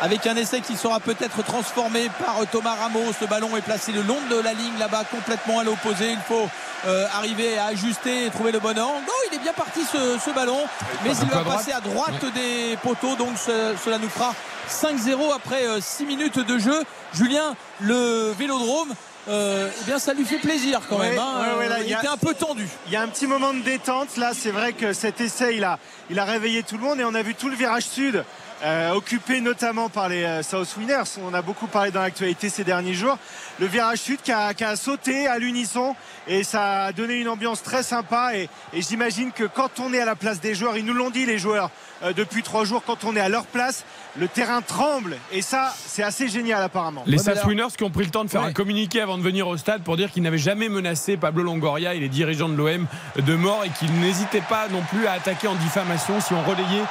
[0.00, 3.12] avec un essai qui sera peut-être transformé par Thomas Ramos.
[3.20, 6.10] Le ballon est placé le long de la ligne là-bas, complètement à l'opposé.
[6.10, 6.48] Il faut
[6.86, 9.04] euh, arriver à ajuster et trouver le bon angle.
[9.08, 10.58] Oh, il est bien parti ce, ballon,
[11.02, 13.16] mais il va passer à droite des poteaux.
[13.16, 14.34] Donc cela nous fera
[14.68, 16.84] 5-0 après 6 euh, minutes de jeu.
[17.14, 18.94] Julien, le vélodrome.
[19.26, 21.18] Euh, eh bien ça lui fait plaisir quand même.
[21.18, 21.40] Hein.
[21.86, 22.68] il, était un peu tendu.
[22.86, 24.18] Il y a un petit moment de détente.
[24.18, 25.78] Là, c'est vrai que cet essai, il a,
[26.10, 28.22] il a réveillé tout le monde et on a vu tout le virage sud
[28.64, 31.18] euh, occupé notamment par les euh, South Winners.
[31.22, 33.18] On a beaucoup parlé dans l'actualité ces derniers jours.
[33.60, 35.94] Le virage sud qui a, sauté à l'unisson
[36.26, 38.34] et ça a donné une ambiance très sympa.
[38.34, 41.26] Et, j'imagine que quand on est à la place des joueurs, ils nous l'ont dit
[41.26, 41.70] les joueurs
[42.02, 43.84] euh, depuis trois jours, quand on est à leur place,
[44.18, 47.02] le terrain tremble et ça c'est assez génial apparemment.
[47.06, 49.46] Les South Winners qui ont pris le temps de faire un communiqué avant de venir
[49.46, 52.86] au stade pour dire qu'ils n'avaient jamais menacé Pablo Longoria et les dirigeants de l'OM
[53.16, 56.84] de mort et qu'ils n'hésitaient pas non plus à attaquer en diffamation si on relayait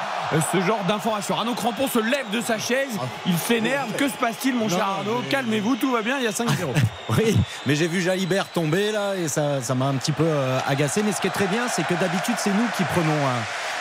[0.51, 1.35] ce genre d'informations.
[1.63, 2.89] Crampon se lève de sa chaise,
[3.25, 3.93] il s'énerve.
[3.93, 6.45] Que se passe-t-il, mon cher Arnaud Calmez-vous, tout va bien, il y a 5-0.
[7.17, 11.03] oui, mais j'ai vu Jalibert tomber là et ça, m'a un petit peu euh, agacé.
[11.03, 13.15] Mais ce qui est très bien, c'est que d'habitude, c'est nous qui prenons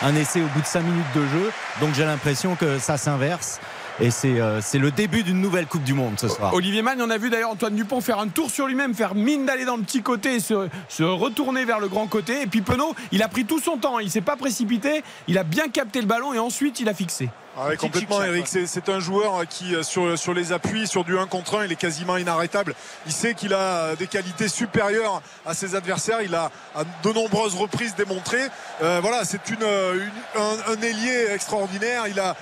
[0.01, 1.51] un, essai au bout de 5 minutes de jeu.
[1.81, 3.59] Donc j'ai l'impression que ça s'inverse.
[3.99, 6.53] Et euh, c'est le début d'une nouvelle Coupe du Monde ce soir.
[6.53, 9.45] Olivier Mann, on a vu d'ailleurs Antoine Dupont faire un tour sur lui-même, faire mine
[9.45, 12.41] d'aller dans le petit côté et se, se, retourner vers le grand côté.
[12.41, 15.43] Et puis Penaud, il a pris tout son temps, il s'est pas précipité, il a
[15.43, 17.29] bien capté le ballon et ensuite il a fixé.
[17.55, 18.47] Ah complètement, Eric.
[18.47, 21.71] C'est un joueur qui, euh, sur, sur les appuis, sur du 1 contre 1, il
[21.71, 22.73] est quasiment inarrêtable.
[23.05, 26.21] Il sait qu'il a euh, des qualités supérieures à ses adversaires.
[26.23, 28.39] Il a à de nombreuses reprises démontré.
[28.81, 32.07] Euh, voilà, c'est une, un, ailier extraordinaire.
[32.07, 32.35] Il a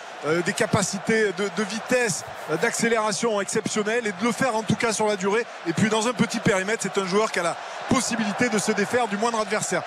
[0.46, 2.24] des capacités de, de vitesse,
[2.62, 5.46] d'accélération exceptionnelles et de le faire en tout cas sur la durée.
[5.68, 7.58] Et puis dans un petit périmètre, c'est un joueur qui a la
[7.90, 9.84] possibilité de se défaire du moindre adversaire.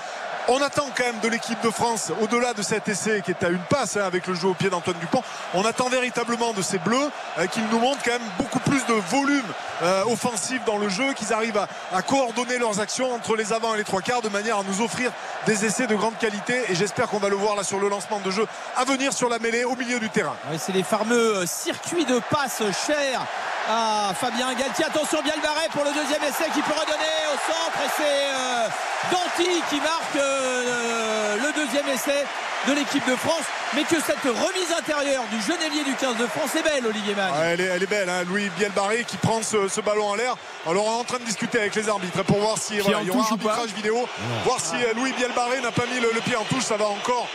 [0.48, 3.48] On attend quand même de l'équipe de France, au-delà de cet essai qui est à
[3.48, 5.22] une passe hein, avec le jeu au pied d'Antoine Dupont,
[5.54, 8.92] on attend véritablement de ces Bleus euh, qu'ils nous montrent quand même beaucoup plus de
[8.92, 9.46] volume
[9.82, 13.78] euh, offensif dans le jeu, qu'ils arrivent à, coordonner leurs actions entre les avants et
[13.78, 15.10] les trois quarts de manière à nous offrir
[15.46, 16.62] des essais de grande qualité.
[16.68, 19.30] Et j'espère qu'on va le voir là sur le lancement de jeu à venir sur
[19.30, 20.36] la mêlée au milieu du terrain.
[20.58, 23.26] c'est les fameux euh, circuits de passe chers
[23.68, 24.84] à Fabien Galtier.
[24.84, 27.78] Attention, bien le pour le deuxième essai qui peut redonner au centre.
[27.84, 32.24] Et c'est Danti qui marque le deuxième essai
[32.68, 33.44] de l'équipe de France.
[33.74, 37.14] Mais que cette remise intérieure du jeune ailier du 15 de France est belle, Olivier
[37.14, 37.32] Mann.
[37.44, 38.22] elle, est, belle, hein.
[38.28, 40.36] Louis Bielbarré qui prend ce, ballon en l'air.
[40.66, 42.82] Alors on est en train de discuter avec les arbitres pour voir si il y
[42.82, 44.08] aura un arbitrage vidéo,
[44.44, 46.62] voir si euh, Louis Bielbarré n'a pas mis le, pied en touche.
[46.62, 47.28] Ça va encore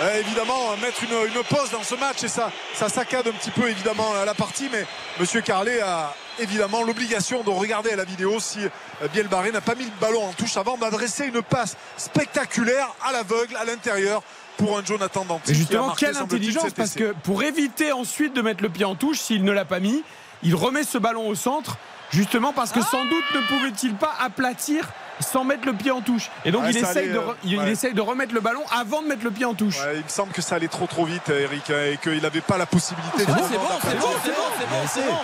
[0.00, 3.68] euh, évidemment mettre une, pause dans ce match et ça, ça saccade un petit peu
[3.68, 4.86] évidemment la partie mais
[5.20, 9.84] Monsieur Carlet a évidemment l'obligation de regarder la vidéo si euh, Bielbarré n'a pas mis
[9.84, 14.22] le ballon en touche avant d'adresser une passe spectaculaire à l'aveugle à l'intérieur
[14.56, 15.50] pour un Jonathan Danty.
[15.50, 19.18] Et justement, quelle intelligence parce que pour éviter ensuite de mettre le pied en touche,
[19.18, 20.02] s'il ne l'a pas mis,
[20.42, 21.78] il remet ce ballon au centre,
[22.10, 24.88] justement parce que sans doute ne pouvait-il pas aplatir
[25.20, 26.30] sans mettre le pied en touche.
[26.44, 29.30] Et donc il, essaye de, il essaye de remettre le ballon avant de mettre le
[29.30, 29.78] pied en touche.
[29.94, 32.66] il me semble que ça allait trop trop vite, Eric, et qu'il n'avait pas la
[32.66, 33.30] possibilité de.
[33.30, 34.06] C'est bon, c'est bon, c'est bon,
[34.94, 35.18] c'est bon, bon.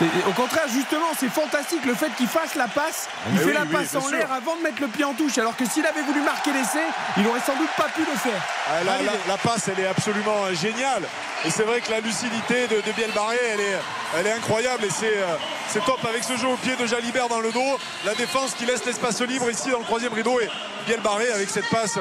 [0.00, 3.08] Au contraire, justement, c'est fantastique le fait qu'il fasse la passe.
[3.30, 5.36] Il fait la passe en l'air avant de mettre le pied en touche.
[5.38, 6.82] Alors que s'il avait voulu marquer l'essai,
[7.16, 8.40] il n'aurait sans doute pas pu le faire.
[8.68, 8.82] Ah,
[9.28, 11.02] la, passe, elle est absolument euh, géniale.
[11.44, 13.78] Et c'est vrai que la lucidité de, de Bielbarré, elle est,
[14.18, 14.84] elle est incroyable.
[14.84, 15.36] Et euh,
[15.68, 17.78] c'est top avec ce jeu au pied de Jalibert dans le dos.
[18.06, 20.40] La défense qui laisse l'espace libre ici dans le troisième rideau.
[20.40, 20.48] Et
[20.86, 21.98] Bielbarré avec cette passe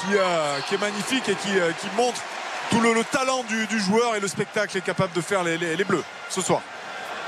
[0.00, 2.20] qui, euh, qui est magnifique et qui, qui montre
[2.70, 6.40] tout le, talent du, joueur et le spectacle est capable de faire les Bleus ce
[6.40, 6.60] soir.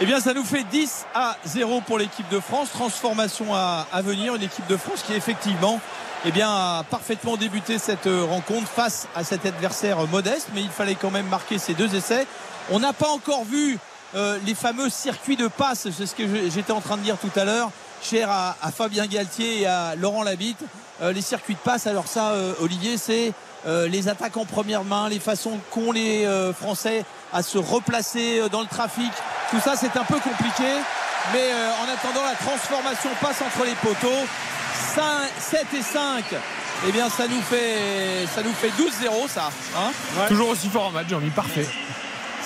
[0.01, 2.71] Eh bien, ça nous fait 10 à 0 pour l'équipe de France.
[2.71, 4.35] Transformation à, venir.
[4.35, 5.81] Une équipe de France qui, effectivement,
[6.25, 10.49] eh bien, a parfaitement débuté cette euh, rencontre face à cet adversaire modeste.
[10.55, 12.27] Mais il fallait quand même marquer ces deux essais.
[12.71, 13.79] On n'a pas encore vu
[14.15, 15.89] euh, les fameux circuits de passe.
[15.91, 17.71] C'est ce que j'étais en train de dire tout à l'heure
[18.03, 20.59] cher à, Fabien Galtier et à Laurent Labitte.
[21.01, 23.33] les circuits de passe, alors ça, Olivier, c'est
[23.65, 28.67] les attaques en première main, les façons qu'ont les Français à se replacer dans le
[28.67, 29.13] trafic.
[29.53, 30.73] Tout ça, c'est un peu compliqué.
[31.33, 34.27] Mais en attendant, la transformation passe entre les poteaux.
[35.39, 36.25] 7 et 5
[36.87, 39.91] eh bien ça nous fait ça nous fait 12-0 ça hein?
[40.29, 41.67] Toujours aussi fort en match Jean-Mi parfait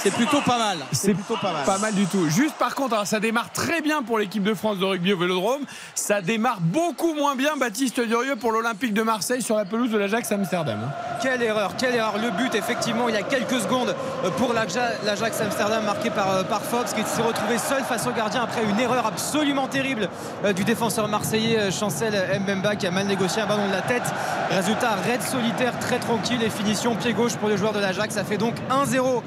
[0.06, 0.78] c'est plutôt pas mal.
[0.92, 1.64] C'est plutôt pas mal.
[1.64, 2.28] Pas mal du tout.
[2.28, 5.62] Juste par contre, ça démarre très bien pour l'équipe de France de rugby au Vélodrome.
[5.96, 9.98] Ça démarre beaucoup moins bien, Baptiste Durieux, pour l'Olympique de Marseille sur la pelouse de
[9.98, 10.78] l'Ajax Amsterdam.
[11.20, 12.18] Quelle erreur, quelle erreur.
[12.18, 16.42] Le but, effectivement, il y a quelques secondes euh, pour l'Ajax Amsterdam marqué par, euh,
[16.44, 20.08] par Fox qui s'est retrouvé seul face au gardien après une erreur absolument terrible
[20.44, 24.04] euh, du défenseur marseillais Chancel Mbemba qui a mal négocié un ballon de la tête.
[24.50, 28.14] Résultat, raid solitaire très tranquille et finition pied gauche pour les joueurs de l'Ajax.
[28.14, 29.22] Ça fait donc 1-0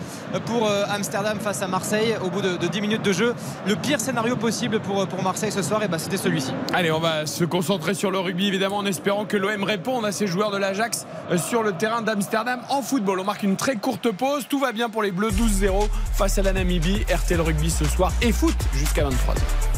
[0.46, 3.36] pour Amsterdam face à Marseille au bout de, 10 minutes de jeu.
[3.68, 6.54] Le pire scénario possible pour, pour Marseille ce soir, et bah, c'était celui-ci.
[6.74, 10.12] Allez, on va se concentrer sur le rugby évidemment en espérant que l'OM réponde à
[10.12, 13.20] ces joueurs de l'Ajax euh, sur le terrain d'Amsterdam en football.
[13.20, 14.46] On marque une très courte pause.
[14.50, 17.06] Tout va bien pour les Bleus 12-0 face à la Namibie.
[17.14, 19.70] RTL Rugby ce soir et foot jusqu'à 23h.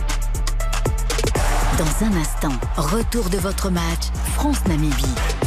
[1.78, 5.41] Dans un instant, retour de votre match France-Namibie.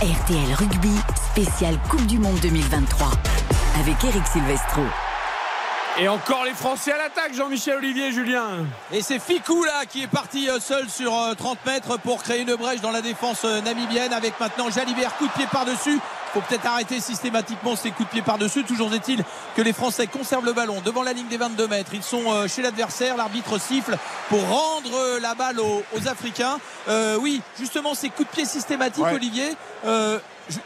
[0.00, 0.94] RTL Rugby,
[1.32, 3.10] spécial Coupe du Monde 2023,
[3.80, 4.82] avec Eric Silvestro.
[5.98, 8.64] Et encore les Français à l'attaque, Jean-Michel Olivier, Julien.
[8.92, 12.42] Et c'est Ficou là qui est parti euh, seul sur 30 euh, mètres pour créer
[12.42, 15.98] une brèche dans la défense euh, namibienne avec maintenant Jalibert, coup de pied par-dessus
[16.38, 18.62] faut peut-être arrêter systématiquement ces coups de pied par-dessus.
[18.62, 19.24] Toujours est-il
[19.56, 21.90] que les Français conservent le ballon devant la ligne des 22 mètres.
[21.94, 23.16] Ils sont euh, chez l'adversaire.
[23.16, 23.96] L'arbitre siffle
[24.28, 26.58] pour rendre euh, la balle aux, Africains.
[26.88, 29.56] Euh, oui, justement, ces coups de pied systématiques, Olivier.
[29.84, 30.18] Euh,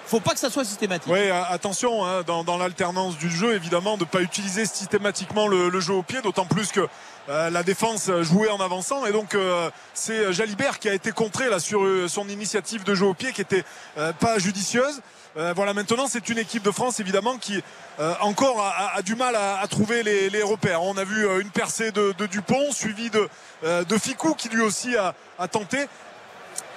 [0.06, 1.10] faut pas que ça soit systématique.
[1.10, 5.94] Oui, attention hein, dans, l'alternance du jeu, évidemment, de ne pas utiliser systématiquement le, jeu
[5.94, 6.86] au pied, d'autant plus que
[7.28, 9.36] la défense jouait en avançant et donc
[9.94, 13.40] c'est Jalibert qui a été contré là sur son initiative de jeu au pied qui
[13.40, 13.64] était
[14.20, 15.00] pas judicieuse.
[15.36, 17.62] Euh, voilà, maintenant c'est une équipe de France évidemment qui
[18.00, 20.82] euh, encore a, du mal à, trouver les, repères.
[20.82, 23.28] On a vu euh, une percée de, Dupont suivie de,
[23.84, 25.14] de Ficou qui lui aussi a
[25.48, 25.86] tenté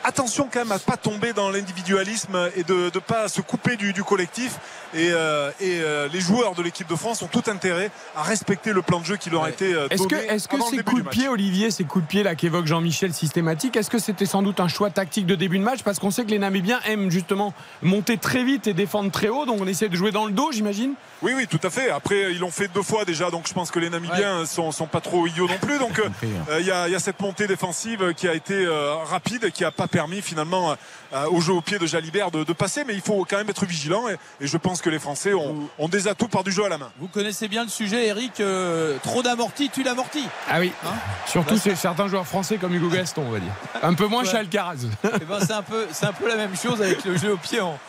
[0.06, 3.94] attention quand même à pas tomber dans l'individualisme et de ne pas se couper du,
[4.04, 4.60] collectif.
[4.94, 8.82] Et, euh, euh, les joueurs de l'équipe de France ont tout intérêt à respecter le
[8.82, 10.16] plan de jeu qui leur a été euh, donné.
[10.30, 13.76] Est-ce que, ces coups de pied, Olivier, ces coups de pied là qu'évoque Jean-Michel systématique,
[13.76, 15.84] est-ce que c'était sans doute un choix tactique de début de match?
[15.84, 19.46] Parce qu'on sait que les Namibiens aiment justement monter très vite et défendre très haut,
[19.46, 20.94] donc on essaie de jouer dans le dos, j'imagine?
[21.22, 21.90] Oui, oui, tout à fait.
[21.90, 24.88] Après, ils l'ont fait deux fois déjà, donc je pense que les Namibiens sont, sont
[24.88, 25.80] pas trop idiots non plus.
[25.80, 26.30] Donc hein.
[26.60, 28.68] il y, a cette montée défensive qui a été
[29.10, 30.76] rapide, qui a pas permis finalement euh,
[31.14, 33.66] euh, au jeu au pied de Jalibert de, passer, mais il faut quand même être
[33.66, 36.78] vigilant et, je pense que les Français ont, des atouts par du jeu à la
[36.78, 36.92] main.
[37.00, 38.42] Vous connaissez bien le sujet, Eric.
[38.42, 40.26] Euh, trop d'amorti, tu l'amorti.
[40.50, 40.74] Ah oui.
[40.86, 43.54] Hein Surtout c'est certains joueurs français comme Hugo Gaston, on va dire.
[43.82, 44.80] Un peu moins chez Alcaraz.
[45.06, 47.38] Eh ben, c'est un peu, c'est un peu la même chose avec le jeu au
[47.38, 47.80] pied en,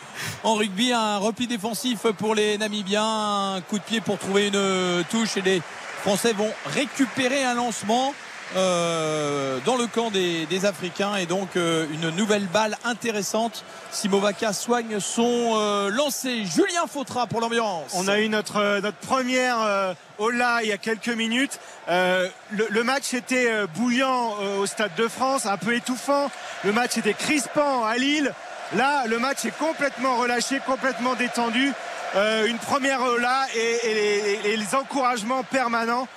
[0.43, 0.93] en rugby.
[0.93, 5.41] Un repli défensif pour les Namibiens, un coup de pied pour trouver une touche et
[5.41, 5.61] les
[6.03, 8.13] Français vont récupérer un lancement.
[8.55, 13.63] Euh, dans le camp des, Africains et donc euh, une nouvelle balle intéressante.
[13.91, 15.91] Simovaka soigne son euh.
[16.23, 17.91] Julien Fautra pour l'ambiance.
[17.93, 21.59] On a eu notre, notre première Ola il y a quelques minutes.
[21.87, 26.31] Le, match était bouillant au Stade de France, un peu étouffant.
[26.63, 28.33] Le match était crispant à Lille.
[28.75, 31.73] Là, le match est complètement relâché, complètement détendu.
[32.15, 36.07] une première Ola et, et, les, encouragements permanents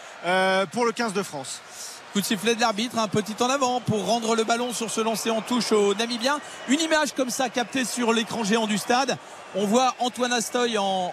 [0.73, 1.61] pour le 15 de France.
[2.13, 5.01] Coup de sifflet de l'arbitre, un petit en avant pour rendre le ballon sur ce
[5.01, 6.41] lancer en touche au Namibien.
[6.67, 9.17] Une image comme ça captée sur l'écran géant du stade.
[9.55, 11.13] On voit Antoine Astoy en,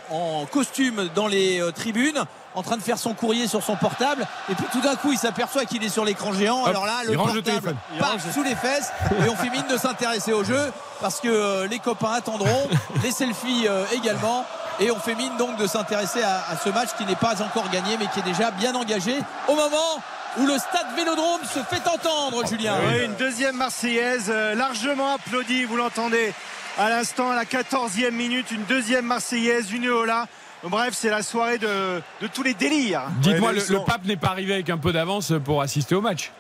[0.52, 2.24] costume dans les euh, tribunes
[2.56, 5.18] en train de faire son courrier sur son portable et puis tout d'un coup il
[5.20, 8.92] s'aperçoit qu'il est sur l'écran géant alors là le portable part sous les fesses
[9.26, 12.68] et on fait mine de s'intéresser au jeu parce que euh, les copains attendront
[13.04, 14.46] les selfies euh, également
[14.80, 17.70] et on fait mine donc de s'intéresser à, à, ce match qui n'est pas encore
[17.70, 20.02] gagné mais qui est déjà bien engagé au moment
[20.40, 22.76] où le stade Vélodrome se fait entendre, Julien.
[22.88, 26.34] Oui, une deuxième Marseillaise euh, largement applaudie, vous l'entendez
[26.78, 30.28] à l'instant, à la 14e minute, une deuxième Marseillaise, une Eola.
[30.64, 32.02] Bref, c'est la soirée de,
[32.34, 33.04] tous les délires.
[33.22, 36.32] Dites-moi, le, pape n'est pas arrivé avec un peu d'avance pour assister au match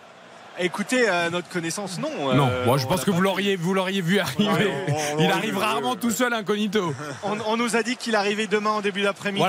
[0.59, 2.33] Écoutez, à notre connaissance, non.
[2.33, 4.73] Non, moi euh, je pense que vous l'auriez, vous l'auriez vu arriver.
[5.19, 6.93] il arrive rarement tout seul incognito.
[7.23, 9.45] On, nous a dit qu'il arrivait demain en début d'après-midi.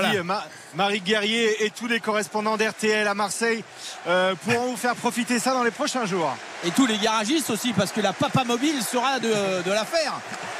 [0.75, 3.63] Marie Guerrier et tous les correspondants d'RTL à Marseille
[4.07, 6.35] euh, pourront vous faire profiter ça dans les prochains jours.
[6.63, 9.29] Et tous les garagistes aussi, parce que la papa mobile sera de,
[9.69, 10.13] l'affaire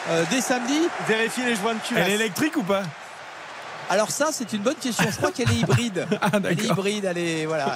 [0.09, 0.79] euh, dès samedi.
[1.07, 2.05] Vérifiez les joints de culasse.
[2.05, 2.83] Elle est électrique ou pas?
[3.89, 5.05] Alors ça, c'est une bonne question.
[5.09, 6.07] Je crois qu'elle est hybride.
[6.21, 7.75] Ah, elle est hybride, elle est voilà.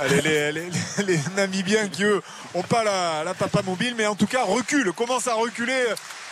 [0.00, 0.70] Allez, les, les,
[1.04, 2.22] les, Namibiens qui, eux,
[2.54, 5.84] n'ont pas la, la, papa mobile, mais en tout cas reculent, commencent à reculer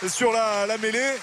[0.07, 1.13] sur la, la mêlée.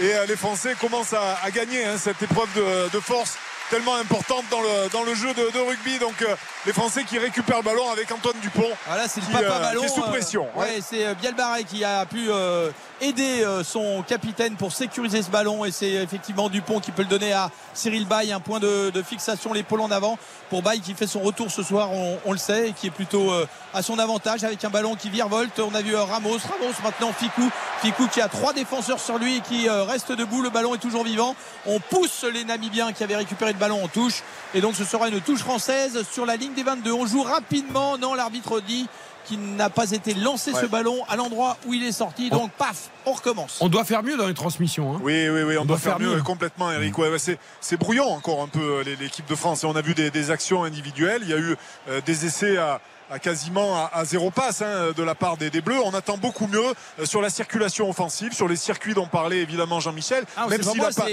[0.00, 3.36] Et les Français commencent à, à gagner hein, cette épreuve de, de force
[3.70, 5.98] tellement importante dans le, dans le jeu de, de rugby.
[5.98, 6.34] Donc euh,
[6.66, 8.70] les Français qui récupèrent le ballon avec Antoine Dupont.
[8.86, 9.80] Voilà, c'est le papa ballon.
[9.80, 10.46] Qui est sous pression.
[10.56, 15.64] Euh, ouais, c'est Bielbarré qui a pu euh, aider son capitaine pour sécuriser ce ballon.
[15.64, 18.32] Et c'est effectivement Dupont qui peut le donner à Cyril Bay.
[18.32, 20.18] Un point de, de fixation, l'épaule en avant
[20.50, 21.90] pour Bay qui fait son retour ce soir,
[22.24, 23.32] on, le sait, et qui est plutôt
[23.72, 25.58] à son avantage avec un ballon qui virevolte.
[25.58, 27.50] On a vu Ramos, Ramos maintenant Ficou.
[27.82, 30.42] Ficou qui a trois défenseurs sur lui et qui reste debout.
[30.42, 31.34] Le ballon est toujours vivant.
[31.66, 34.22] On pousse les Namibiens qui avaient récupéré le ballon en touche.
[34.54, 36.92] Et donc ce sera une touche française sur la ligne des 22.
[36.92, 37.98] On joue rapidement.
[37.98, 38.86] Non, l'arbitre dit
[39.24, 42.30] qu'il n'a pas été lancé ce ballon à l'endroit où il est sorti.
[42.30, 43.58] Donc paf, on recommence.
[43.60, 44.94] On doit faire mieux dans les transmissions.
[44.94, 45.00] Hein.
[45.02, 46.96] Oui, oui, oui, on, doit, faire, mieux, complètement, Eric.
[46.98, 47.08] Ouais,
[47.60, 49.64] c'est brouillon encore un peu l'équipe de France.
[49.64, 51.22] Et on a vu des, des, actions individuelles.
[51.22, 51.56] Il y a eu
[51.88, 52.80] euh, des essais à
[53.10, 55.80] à quasiment à, zéro passe hein, de la part des, des, Bleus.
[55.84, 59.80] On attend beaucoup mieux euh, sur la circulation offensive, sur les circuits dont parlait évidemment
[59.80, 60.24] Jean-Michel.
[60.36, 61.06] Ah, même s'il n'a pas,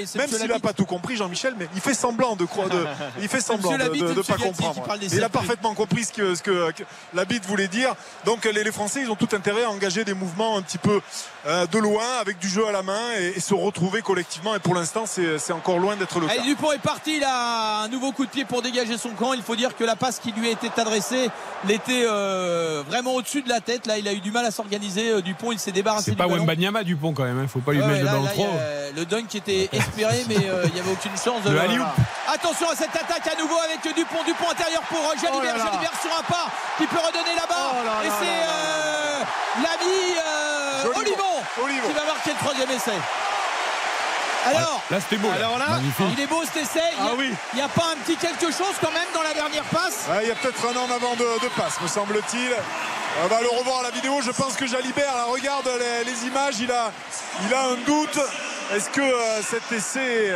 [0.47, 2.85] même pas tout compris, Jean-Michel, mais il fait semblant de croire, de,
[3.21, 4.83] il fait semblant de, de, pas comprendre.
[5.11, 6.71] Il a parfaitement compris ce que, ce que,
[7.13, 7.95] la bite voulait dire.
[8.25, 11.01] Donc les, les, Français, ils ont tout intérêt à engager des mouvements un petit peu
[11.40, 14.55] euh, de loin, avec du jeu à la main et, et se retrouver collectivement.
[14.55, 16.33] Et pour l'instant, c'est encore loin d'être le cas.
[16.33, 19.33] Allez, Dupont est parti là, un nouveau coup de pied pour dégager son camp.
[19.33, 21.29] Il faut dire que la passe qui lui a été adressée
[21.67, 23.87] l'était euh, vraiment au-dessus de la tête.
[23.87, 25.11] Là, il a eu du mal à s'organiser.
[25.11, 26.11] Euh, Dupont, il s'est débarrassé.
[26.11, 27.39] C'est pas Wembanyama Dupont quand même.
[27.39, 27.47] Il hein.
[27.47, 28.49] faut pas lui mettre le ballon trop.
[28.95, 31.43] le dunk qui était espéré, mais euh, il n'y avait aucune chance.
[31.43, 31.51] De,
[32.33, 34.23] Attention à cette attaque à nouveau avec Dupont.
[34.25, 35.55] Dupont intérieur pour Jalibert.
[35.55, 37.71] Oh Jalibert sur un pas qui peut redonner là-bas.
[37.73, 40.70] Oh et c'est l'ami
[41.59, 42.97] Olivon qui va marquer le troisième essai.
[44.45, 45.29] Alors, là c'était beau.
[45.29, 45.79] Alors là,
[46.11, 46.79] il est beau cet essai.
[46.99, 50.07] Ah il n'y a, pas un petit quelque chose quand même dans la dernière passe?
[50.21, 52.51] Il y a peut-être un an avant de, passe, me semble-t-il.
[53.23, 54.19] On va le revoir à la vidéo.
[54.23, 55.69] Je pense que Jalibert là, regarde
[56.05, 56.55] les, images.
[56.59, 56.91] Il a,
[57.45, 58.19] il a un doute.
[58.75, 60.33] Est-ce que euh, cet essai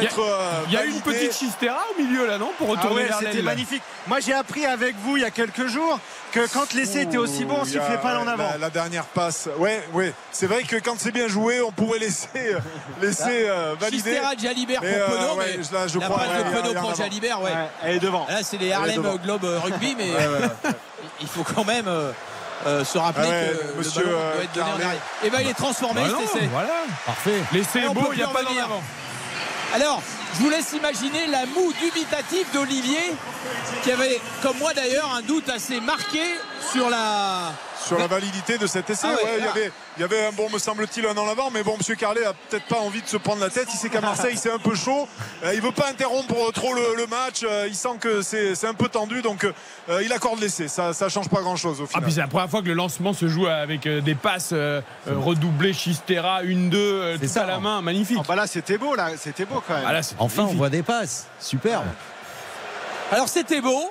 [0.00, 3.42] il y a, euh, une petite chistera au milieu là, non Pour retourner ah C'était
[3.42, 3.82] magnifique.
[4.06, 5.98] Moi j'ai appris avec vous il y a quelques jours
[6.32, 8.50] que quand l'essai était aussi bon, on sifflait pas en avant.
[8.60, 9.48] La, dernière passe.
[9.58, 10.12] Ouais, ouais.
[10.30, 12.58] C'est vrai que quand c'est bien joué, on pourrait laisser, euh,
[13.02, 14.10] laisser euh, valider.
[14.12, 17.42] Chistera de Jalibert pour Penaud, mais là, je la crois, passe de Penaud pour Jalibert,
[17.42, 17.52] ouais.
[17.82, 18.26] Elle est devant.
[18.28, 20.10] Là c'est les Harlem Globe Rugby, mais
[21.20, 21.88] il faut quand même.
[22.84, 24.92] Se rappeler ah que monsieur le ballon doit être donné en arrière.
[24.92, 26.48] Et eh ben il est transformé bah cet essai.
[26.52, 26.70] Voilà,
[27.06, 27.42] parfait.
[27.52, 28.82] L'essai est beau, il n'y a pas d'en avant.
[29.74, 30.02] Alors,
[30.34, 33.14] je vous laisse imaginer la moue dubitative d'Olivier,
[33.82, 36.22] qui avait, comme moi d'ailleurs, un doute assez marqué
[36.72, 37.52] sur la
[37.88, 39.08] sur la validité de cet essai.
[39.10, 41.62] Ah il, y avait, il y avait un bon, me semble-t-il, un en avant, mais
[41.62, 41.96] bon, M.
[41.96, 43.68] Carlet a peut-être pas envie de se prendre la tête.
[43.72, 45.08] Il sait qu'à Marseille, c'est un peu chaud.
[45.42, 47.40] Euh, il veut pas interrompre trop le, match.
[47.44, 49.44] Euh, il sent que c'est un peu tendu, donc
[49.88, 50.68] euh, il accorde l'essai.
[50.68, 52.02] Ça, ça change pas grand-chose au final.
[52.02, 54.52] Ah, puis c'est la première fois que le lancement se joue avec des passes
[55.06, 58.18] redoublées, Chistera, une, deux, tout à la main, magnifique.
[58.20, 59.84] Ah, bah là, c'était beau, là, c'était beau quand même.
[59.86, 61.86] Ah, enfin, on voit des passes, superbe.
[63.10, 63.90] Alors c'était beau,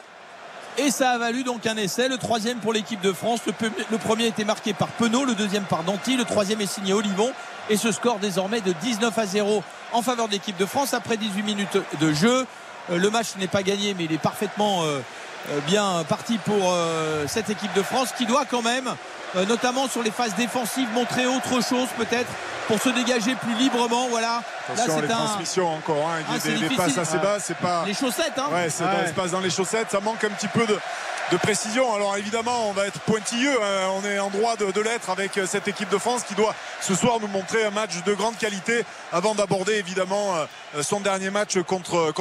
[0.78, 3.42] et ça a valu donc un essai, le troisième pour l'équipe de France.
[3.46, 7.32] Le, premier été marqué par Penaud, le deuxième par Danty, le troisième est signé Olivon.
[7.70, 11.18] Et ce score désormais de 19 à 0 en faveur de l'équipe de France après
[11.18, 12.46] 18 minutes de jeu.
[12.92, 15.00] Euh, le match n'est pas gagné, mais il est parfaitement euh,
[15.66, 16.76] bien parti pour
[17.28, 18.94] cette équipe de France qui doit quand même
[19.36, 22.30] euh, notamment sur les phases défensives, montrer autre chose peut-être
[22.68, 24.08] pour se dégager plus librement.
[24.10, 24.42] Voilà.
[24.70, 26.10] Attention, Là, les transmissions encore.
[26.10, 27.84] Hein, ah, des, passes assez bas, c'est pas.
[27.86, 28.38] Les chaussettes.
[28.38, 28.48] Hein.
[28.54, 29.92] Ouais, c'est passe dans les chaussettes.
[29.92, 30.78] Ça manque un petit peu de,
[31.32, 31.94] de précision.
[31.94, 33.58] Alors évidemment, on va être pointilleux.
[33.62, 33.90] Hein.
[34.02, 36.96] On est en droit de, l'être avec euh, cette équipe de France qui doit ce
[36.96, 41.58] soir nous montrer un match de grande qualité avant d'aborder évidemment euh, son dernier match
[41.62, 42.14] contre,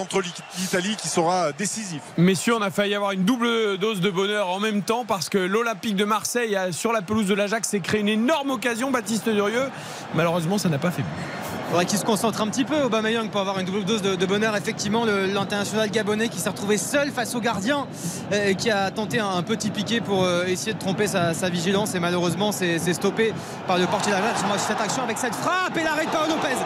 [0.58, 2.00] l'Italie qui sera décisif.
[2.16, 5.38] Messieurs, on a failli avoir une double dose de bonheur en même temps parce que
[5.38, 9.28] l'Olympique de Marseille a sur la pelouse de l'Ajax s'est créé une énorme occasion, Baptiste
[9.28, 9.70] Durieux.
[10.14, 11.04] Malheureusement, ça n'a pas fait
[11.68, 14.56] faudrait qu'il se concentre un petit peu, Aubameyang, pour avoir une double dose de, bonheur.
[14.56, 17.86] Effectivement, l'international gabonais qui s'est retrouvé seul face au gardien,
[18.32, 21.94] euh, qui a tenté un, petit piqué pour euh, essayer de tromper sa, vigilance.
[21.94, 23.32] Et malheureusement, c'est stoppé
[23.66, 24.44] par le portier d'Ajax.
[24.58, 26.56] Cette action avec cette frappe et l'arrêt de Paolo Lopez.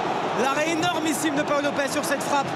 [0.42, 2.46] L'arrêt énormissime de Paolo Lopez sur cette frappe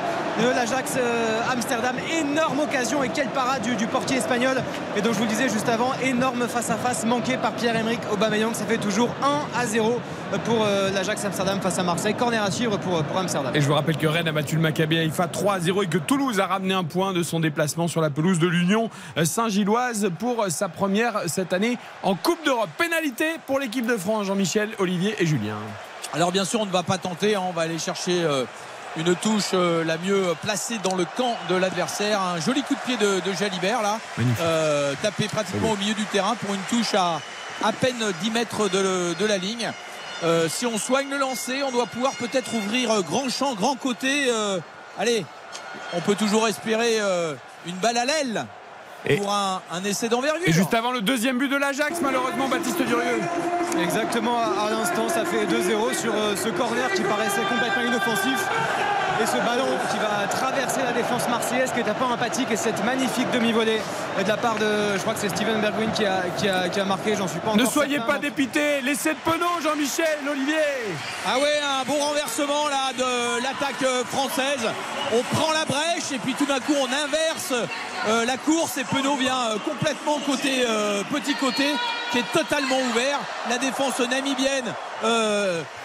[0.40, 1.96] de l'Ajax euh, Amsterdam.
[2.20, 4.62] Énorme occasion et quelle parade du, portier espagnol.
[4.96, 8.54] Et donc, je vous le disais juste avant, énorme face-à-face manqué par Pierre-Emerick Aubameyang.
[8.54, 10.00] Ça fait toujours 1 à 0
[10.44, 13.54] pour l'Ajax Amsterdam face à Marseille à suivre pour, Amsterdam.
[13.54, 15.98] Et je vous rappelle que Rennes a battu le Maccabi Haïfa 3 0 et que
[15.98, 18.90] Toulouse a ramené un point de son déplacement sur la pelouse de l'Union
[19.22, 22.70] Saint-Gilloise pour sa première cette année en Coupe d'Europe.
[22.78, 25.56] Pénalité pour l'équipe de France, Jean-Michel, Olivier et Julien.
[26.12, 27.42] Alors bien sûr, on ne va pas tenter, hein.
[27.48, 28.22] on va aller chercher.
[28.22, 28.44] Euh,
[28.96, 32.20] une touche euh, la mieux placée dans le camp de l'adversaire.
[32.20, 33.98] Un joli coup de pied de, Jalibert là,
[34.40, 37.20] euh, tapé pratiquement au milieu du terrain pour une touche à
[37.62, 39.70] à peine 10 mètres de, la ligne.
[40.24, 44.30] Euh, si on soigne le lancer, on doit pouvoir peut-être ouvrir grand champ, grand côté.
[44.98, 45.24] allez,
[45.92, 46.98] on peut toujours espérer
[47.66, 48.46] une balle à l'aile
[49.18, 50.48] pour un, essai d'envergure.
[50.48, 53.20] Et juste avant le deuxième but de l'Ajax, malheureusement, Baptiste Durieux.
[53.82, 58.48] Exactement, à l'instant, ça fait 2-0 sur ce corner qui paraissait complètement inoffensif
[59.22, 62.56] et ce ballon qui va traverser la défense marseillaise qui est un peu empathique et
[62.56, 63.80] cette magnifique demi-volée
[64.22, 67.16] de la part de je crois que c'est Steven Bergwijn qui a, qui a, marqué
[67.16, 70.54] j'en suis pas encore ne soyez pas dépité laissez de Penaud Jean-Michel Olivier.
[71.26, 74.68] Ah ouais un bon renversement là de l'attaque euh, française.
[75.12, 77.52] On prend la brèche et puis tout d'un coup on inverse
[78.08, 80.64] euh, la course et Penaud vient euh, complètement côté
[81.12, 81.64] petit côté
[82.12, 83.18] qui est totalement ouvert.
[83.48, 84.72] La défense namibienne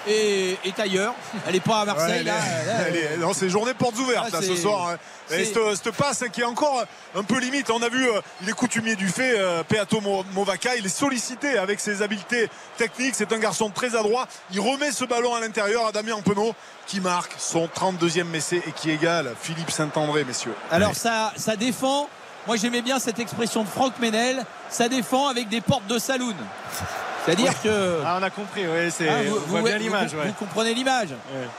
[0.08, 1.16] est, ailleurs.
[1.48, 2.26] Elle n'est pas à Marseille
[3.20, 4.98] non c'est journée portes ouvertes là, ce soir hein.
[5.36, 6.84] et cette, passe qui est encore
[7.16, 8.08] un peu limite on a vu
[8.42, 10.02] il est coutumier du fait Peato
[10.34, 14.92] Movaca il est sollicité avec ses habiletés techniques c'est un garçon très adroit il remet
[14.92, 16.54] ce ballon à l'intérieur à Damien Penaud
[16.90, 20.56] qui marque son 32e essai et qui égale Philippe Saint-André, messieurs.
[20.72, 22.10] Alors ça, ça défend.
[22.48, 24.44] Moi j'aimais bien cette expression de Franck Menel.
[24.70, 26.36] Ça défend avec des portes de saloon.
[27.30, 28.02] C'est-à-dire que.
[28.06, 29.08] Ah, on a compris, oui, c'est.
[29.08, 30.16] Ah, vous, on bien l'image.
[30.16, 31.10] Vous, comprenez l'image.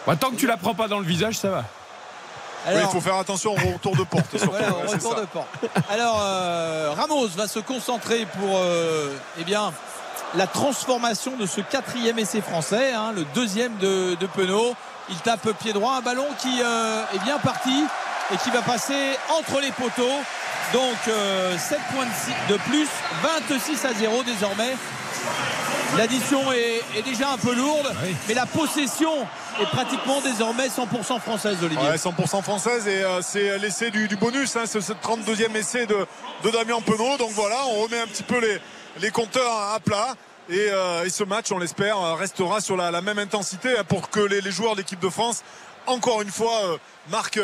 [0.07, 1.65] Bah, tant que tu la prends pas dans le visage, ça va.
[2.73, 4.35] il faut faire attention au retour de porte.
[4.37, 5.49] voilà, au retour de porte.
[5.89, 9.73] Alors, euh, Ramos va se concentrer pour euh, eh bien,
[10.35, 14.75] la transformation de ce quatrième essai français, hein, le deuxième de, de Penaud.
[15.09, 17.85] Il tape pied droit, un ballon qui euh, est bien parti
[18.33, 20.21] et qui va passer entre les poteaux.
[20.73, 21.57] Donc 7 euh,
[21.93, 22.07] points
[22.49, 22.89] de plus,
[23.49, 24.77] 26 à 0 désormais.
[25.97, 27.93] L'addition est, déjà un peu lourde,
[28.29, 29.13] mais la possession
[29.61, 31.91] est pratiquement désormais 100% française, Olivier.
[31.91, 36.07] 100% française et euh, c'est l'essai du, bonus, hein, c'est ce 32e essai de,
[36.51, 37.17] Damien Penaud.
[37.19, 38.59] Donc voilà, on remet un petit peu les,
[39.01, 40.15] les compteurs à plat.
[40.51, 44.21] Euh, et, ce match, on l'espère, euh, restera sur la, même intensité hein, pour que
[44.21, 45.43] les, joueurs de l'équipe de France,
[45.87, 46.79] encore une fois, euh,
[47.11, 47.41] marquent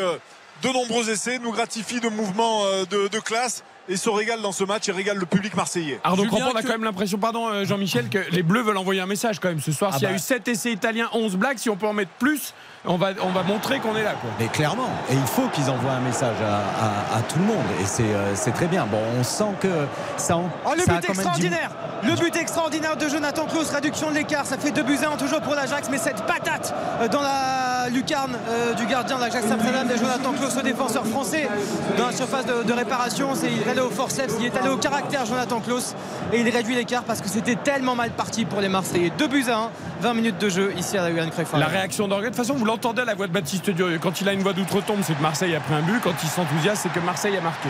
[0.63, 4.87] de nombreux essais, nous gratifient de mouvements de classe et se régale dans ce match
[4.89, 5.99] et régale le public marseillais.
[6.03, 9.01] Arnaud Crampon, on a quand même l'impression, pardon euh, Jean-Michel, que les Bleus veulent envoyer
[9.01, 9.91] un message quand même ce soir.
[9.93, 10.15] Ah S'il y a bah.
[10.15, 12.53] eu 7 essais italiens, 11 blagues, si on peut en mettre plus,
[12.85, 14.13] on va, on va montrer qu'on est là.
[14.13, 14.29] Quoi.
[14.39, 17.65] Mais clairement, et il faut qu'ils envoient un message à, tout le monde.
[17.79, 18.85] Et euh, c'est très bien.
[18.85, 19.85] Bon, on sent que
[20.17, 20.37] ça.
[20.37, 21.71] En, oh, le but extraordinaire
[22.07, 24.45] Le but extraordinaire de Jonathan Klaus, réduction de l'écart.
[24.45, 28.37] Ça fait 2 buts 1 toujours pour l'Ajax, mais cette patate euh, dans la lucarne
[28.77, 31.49] du gardien de l'Ajax Amsterdam de Jonathan Klaus, le défenseur français,
[31.97, 35.25] dans la surface de, réparation, c'est il allé au forceps, il est allé au caractère
[35.25, 35.95] Jonathan Klaus
[36.31, 39.11] et il réduit l'écart parce que c'était tellement mal parti pour les Marseillais.
[39.17, 39.69] 2 buts à 1,
[40.01, 41.53] 20 minutes de jeu ici à la Johan Cruyff.
[41.53, 43.99] La réaction d'orgueil, de toute façon, vous l'entendez à la voix de Baptiste Durieux.
[44.01, 45.99] Quand il a une voix d'outre-tombe, c'est que Marseille a pris un but.
[46.01, 47.69] Quand il s'enthousiasme, c'est que Marseille a marqué.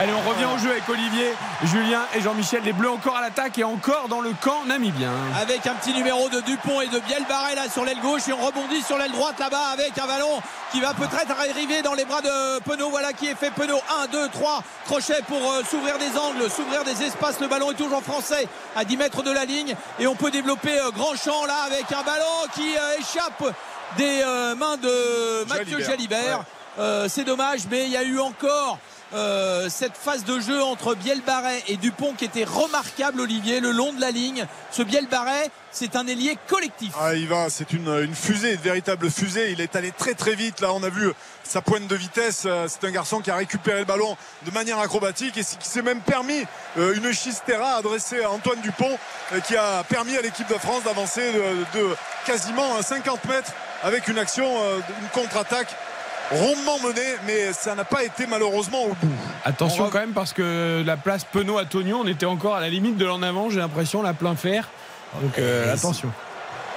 [0.00, 1.32] Allez, on revient au jeu avec Olivier,
[1.64, 2.62] Julien et Jean-Michel.
[2.64, 5.10] Les Bleus encore à l'attaque et encore dans le camp namibien.
[5.40, 8.44] Avec un petit numéro de Dupont et de Bielbarré là sur l'aile gauche et on
[8.44, 12.20] rebondit sur l'aile droite là-bas avec un ballon qui va peut-être arriver dans les bras
[12.20, 12.90] de Penaud.
[12.90, 13.80] Voilà qui est fait Penaud.
[14.04, 17.40] 1, 2, 3 crochets pour euh, s'ouvrir des angles, s'ouvrir des espaces.
[17.40, 18.46] Le ballon est toujours français
[18.76, 21.90] à 10 mètres de la ligne et on peut développer euh, grand champ là avec
[21.90, 23.54] un ballon qui euh, échappe
[23.96, 24.22] des
[24.56, 26.44] mains de Mathieu Jalibert.
[27.08, 28.78] C'est dommage, mais il y a eu encore
[29.12, 33.92] euh, cette phase de jeu entre Bielbarret et Dupont qui était remarquable Olivier le long
[33.92, 34.46] de la ligne.
[34.70, 36.92] Ce Bielbarret c'est un ailier collectif.
[36.98, 39.52] Ah, il va c'est une, fusée une véritable fusée.
[39.52, 40.60] Il est allé très très vite.
[40.60, 41.12] Là on a vu
[41.44, 42.44] sa pointe de vitesse.
[42.46, 45.82] Euh, c'est un garçon qui a récupéré le ballon de manière acrobatique et qui s'est
[45.82, 46.44] même permis
[46.78, 48.98] euh, une chistera adressée à Antoine Dupont
[49.46, 51.32] qui a permis à l'équipe de France d'avancer
[51.74, 51.88] de,
[52.26, 53.52] quasiment 50 mètres
[53.82, 54.46] avec une action
[55.00, 55.74] une contre-attaque
[56.34, 59.14] rondement mené, mais ça n'a pas été malheureusement au bout.
[59.44, 62.68] Attention quand même parce que la place Penaud à Tognon, on était encore à la
[62.68, 64.68] limite de l'en avant, j'ai l'impression, la plein fer.
[65.22, 66.10] Donc euh, attention.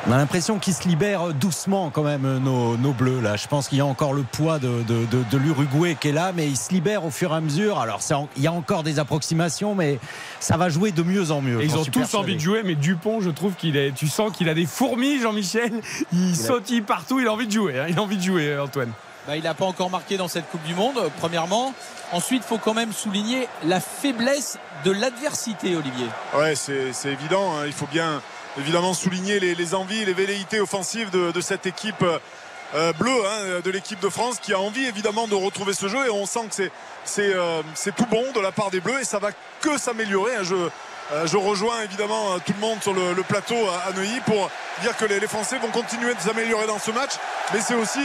[0.05, 3.35] On a l'impression qu'ils se libèrent doucement quand même nos, bleus là.
[3.35, 6.47] Je pense qu'il y a encore le poids de, de, l'Uruguay qui est là, mais
[6.47, 7.79] ils se libèrent au fur et à mesure.
[7.79, 7.99] Alors
[8.37, 9.99] il y a encore des approximations, mais
[10.39, 11.61] ça va jouer de mieux en mieux.
[11.63, 13.91] ils ont tous envie de jouer, mais Dupont, je trouve qu'il est.
[13.91, 15.73] Tu sens qu'il a des fourmis, Jean-Michel.
[16.13, 17.79] Il, sautille partout, il a envie de jouer.
[17.79, 17.85] Hein.
[17.89, 18.91] Il a envie de jouer, Antoine.
[19.27, 21.73] Bah, il n'a pas encore marqué dans cette Coupe du Monde, premièrement.
[22.13, 26.07] Ensuite, il faut quand même souligner la faiblesse de l'adversité, Olivier.
[26.33, 27.57] Ouais, c'est évident.
[27.57, 27.65] Hein.
[27.65, 28.21] Il faut bien
[28.57, 32.05] évidemment souligner les, envies, les velléités offensives de, cette équipe
[32.73, 36.07] euh, bleue, hein, de l'équipe de France, qui a envie évidemment de retrouver ce jeu.
[36.07, 36.69] Et on sent que
[37.03, 37.61] c'est euh,
[37.97, 40.37] tout bon de la part des Bleus et ça va que s'améliorer.
[40.37, 40.43] Hein.
[40.43, 44.49] Je, euh, je rejoins évidemment tout le monde sur le, plateau à, Neuilly pour
[44.81, 47.11] dire que les, Français vont continuer de s'améliorer dans ce match.
[47.53, 47.99] Mais c'est aussi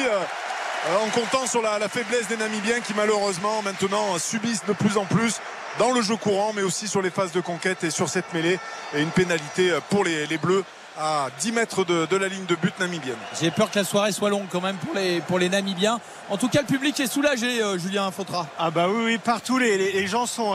[0.91, 5.41] en comptant sur la, faiblesse des Namibiens qui malheureusement maintenant subissent de plus en plus
[5.78, 8.59] dans le jeu courant mais aussi sur les phases de conquête et sur cette mêlée
[8.95, 10.64] et une pénalité pour les, Bleus
[10.99, 13.16] à 10 mètres de, la ligne de but namibienne.
[13.41, 16.01] J'ai peur que la soirée soit longue quand même pour les, pour les Namibiens.
[16.28, 18.47] En tout cas, le public est soulagé, Julien Fautra.
[18.59, 20.53] Ah bah oui, oui partout les, gens sont,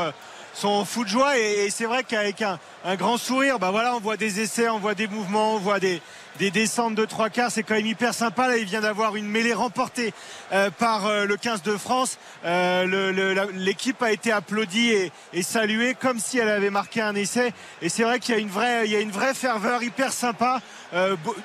[0.53, 2.59] sont fous de joie et, c'est vrai qu'avec un,
[2.95, 6.01] grand sourire, bah voilà, on voit des essais, on voit des mouvements, on voit des,
[6.38, 7.51] des descentes de trois quarts.
[7.51, 8.47] C'est quand même hyper sympa.
[8.47, 10.13] Là, il vient d'avoir une mêlée remportée
[10.51, 12.17] euh, par euh, le 15 de France.
[12.45, 14.93] Euh, l'équipe a été applaudie
[15.33, 17.53] et, saluée comme si elle avait marqué un essai.
[17.81, 20.11] Et c'est vrai qu'il y a une vraie, il y a une vraie ferveur hyper
[20.11, 20.61] sympa.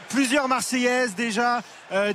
[0.09, 1.63] plusieurs Marseillaises déjà,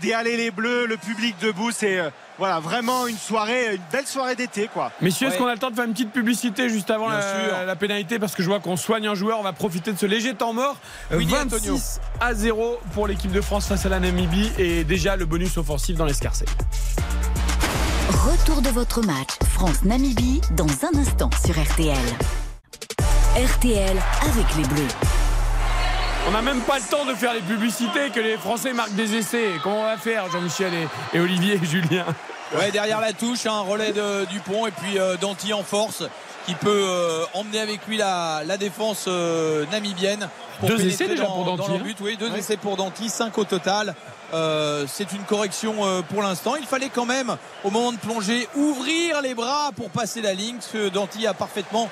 [0.01, 1.71] des allées les bleus, le public debout.
[1.71, 2.01] C'est
[2.38, 4.91] voilà, vraiment une soirée, une belle soirée d'été, quoi.
[5.01, 8.19] Messieurs, est-ce qu'on a le temps de faire une petite publicité juste avant la, pénalité?
[8.19, 10.53] Parce que je vois qu'on soigne un joueur, on va profiter de ce léger temps
[10.53, 10.77] mort.
[11.11, 15.57] 26 à 0 pour l'équipe de France face à la Namibie et déjà le bonus
[15.57, 16.45] offensif dans l'escarcé.
[18.09, 21.97] Retour de votre match France-Namibie dans un instant sur RTL.
[23.35, 25.16] RTL avec les Bleus.
[26.28, 29.15] On n'a même pas le temps de faire les publicités que les Français marquent des
[29.15, 29.51] essais.
[29.63, 30.73] Comment on va faire, Jean-Michel
[31.13, 32.05] et, Olivier et Julien
[32.53, 36.03] Ouais, derrière la touche, un relais de Dupont et puis euh, Danti en force
[36.45, 40.28] qui peut euh, emmener avec lui la, défense euh, namibienne.
[40.63, 41.71] deux essais déjà pour Danti.
[41.71, 41.82] Hein.
[41.82, 43.95] but, oui, deux essais pour Danti, cinq au total.
[44.34, 45.75] c'est une correction
[46.09, 46.57] pour l'instant.
[46.57, 50.57] Il fallait quand même, au moment de plonger, ouvrir les bras pour passer la ligne,
[50.59, 51.89] ce que Danti a parfaitement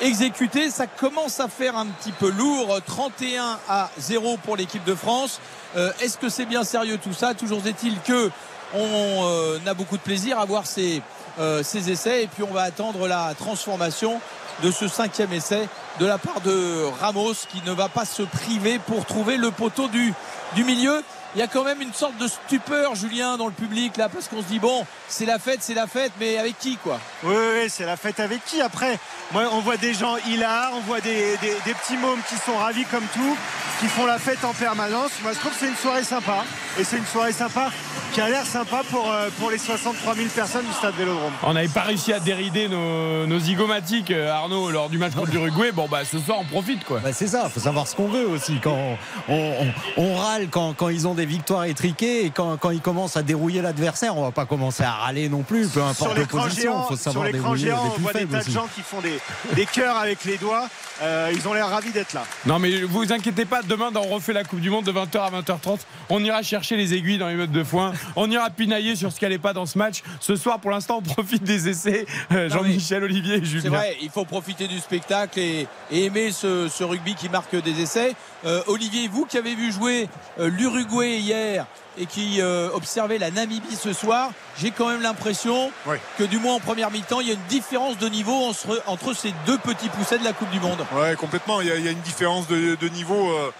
[0.00, 0.70] exécuté.
[0.70, 2.80] Ça commence à faire un petit peu lourd.
[2.86, 5.40] 31 à 0 pour l'équipe de France.
[5.76, 7.34] Euh, est-ce que c'est bien sérieux tout ça?
[7.34, 8.30] Toujours est-il que
[8.74, 11.02] on euh, a beaucoup de plaisir à voir ces,
[11.38, 14.20] euh, ces essais et puis on va attendre la transformation
[14.62, 15.68] de ce cinquième essai
[16.00, 19.88] de la part de Ramos qui ne va pas se priver pour trouver le poteau
[19.88, 20.12] du,
[20.54, 21.02] du milieu
[21.34, 24.28] il y a quand même une sorte de stupeur, Julien, dans le public, là, parce
[24.28, 26.98] qu'on se dit, bon, c'est la fête, c'est la fête, mais avec qui, quoi?
[27.22, 28.60] Oui, c'est la fête avec qui?
[28.60, 28.98] Après,
[29.32, 32.84] moi, on voit des gens hilars, on voit des, des, petits mômes qui sont ravis
[32.86, 33.36] comme tout,
[33.80, 35.10] qui font la fête en permanence.
[35.22, 36.44] Moi, je trouve que c'est une soirée sympa.
[36.78, 37.70] Et c'est une soirée sympa
[38.12, 41.32] qui a l'air sympa pour, euh, pour les 63 000 personnes du stade Vélodrome.
[41.42, 45.30] On n'avait pas réussi à dérider nos, nos zygomatiques, euh, Arnaud, lors du match contre
[45.32, 45.72] l'Uruguay.
[45.72, 47.00] Bon, bah, ce soir, on profite, quoi.
[47.00, 48.58] Bah, c'est ça, il faut savoir ce qu'on veut aussi.
[48.62, 48.96] Quand
[49.28, 49.54] on,
[49.96, 53.22] on, râle quand, quand ils ont des victoires étriquées et quand, quand ils commencent à
[53.22, 56.82] dérouiller l'adversaire, on va pas commencer à râler non plus, peu importe l'opposition.
[56.84, 59.18] Il faut savoir sur l'écran géant, on voit des tas de gens qui font des,
[59.54, 60.68] des cœurs avec les doigts.
[61.02, 62.24] Euh, ils ont l'air ravis d'être là.
[62.46, 65.30] Non, mais vous inquiétez pas, demain, on refait la Coupe du Monde de 20h à
[65.30, 65.80] 20h30.
[66.10, 67.92] On ira chercher les aiguilles dans les modes de foin.
[68.16, 70.02] On ira pinailler sur ce qui n'allait pas dans ce match.
[70.20, 72.06] Ce soir, pour l'instant, on profite des essais.
[72.32, 73.62] Euh, Jean-Michel, Olivier et Julien.
[73.62, 78.14] C'est vrai, il faut profiter du spectacle et, aimer ce, rugby qui marque des essais.
[78.44, 81.66] Euh, Olivier, vous qui avez vu jouer l'Uruguay hier,
[81.98, 85.70] et qui euh, observait la Namibie ce soir, j'ai quand même l'impression
[86.18, 88.52] que du moins en première mi-temps, il y a une différence de niveau
[88.86, 90.84] entre, ces deux petits poussets de la Coupe du Monde.
[90.92, 91.60] Oui, complètement.
[91.60, 93.30] Il y, a, une différence de, niveau.
[93.30, 93.50] Euh, euh,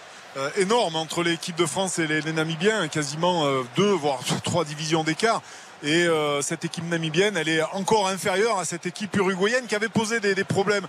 [0.57, 5.41] énorme entre l'équipe de France et les, Namibiens, quasiment deux voire trois divisions d'écart.
[5.81, 6.07] Et
[6.41, 10.43] cette équipe namibienne, elle est encore inférieure à cette équipe uruguayenne qui avait posé des,
[10.43, 10.85] problèmes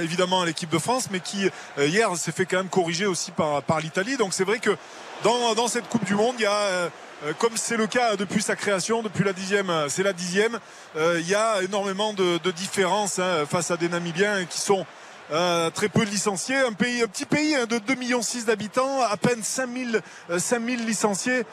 [0.00, 3.80] évidemment à l'équipe de France, mais qui hier s'est fait quand même corriger aussi par,
[3.80, 4.16] l'Italie.
[4.16, 4.76] Donc c'est vrai que
[5.22, 6.34] dans, cette Coupe du Monde.
[6.38, 6.88] Il y a, euh,
[7.24, 10.58] euh, comme c'est le cas depuis sa création, depuis la dixième, euh, c'est la dixième,
[10.96, 14.86] il y a énormément de, différences hein, face à des Namibiens qui sont
[15.28, 16.56] très peu licenciés.
[16.56, 20.00] Un, pays, un petit pays hein, de 2,6 millions d'habitants, à peine 5000,
[20.36, 21.44] 5000 licenciés.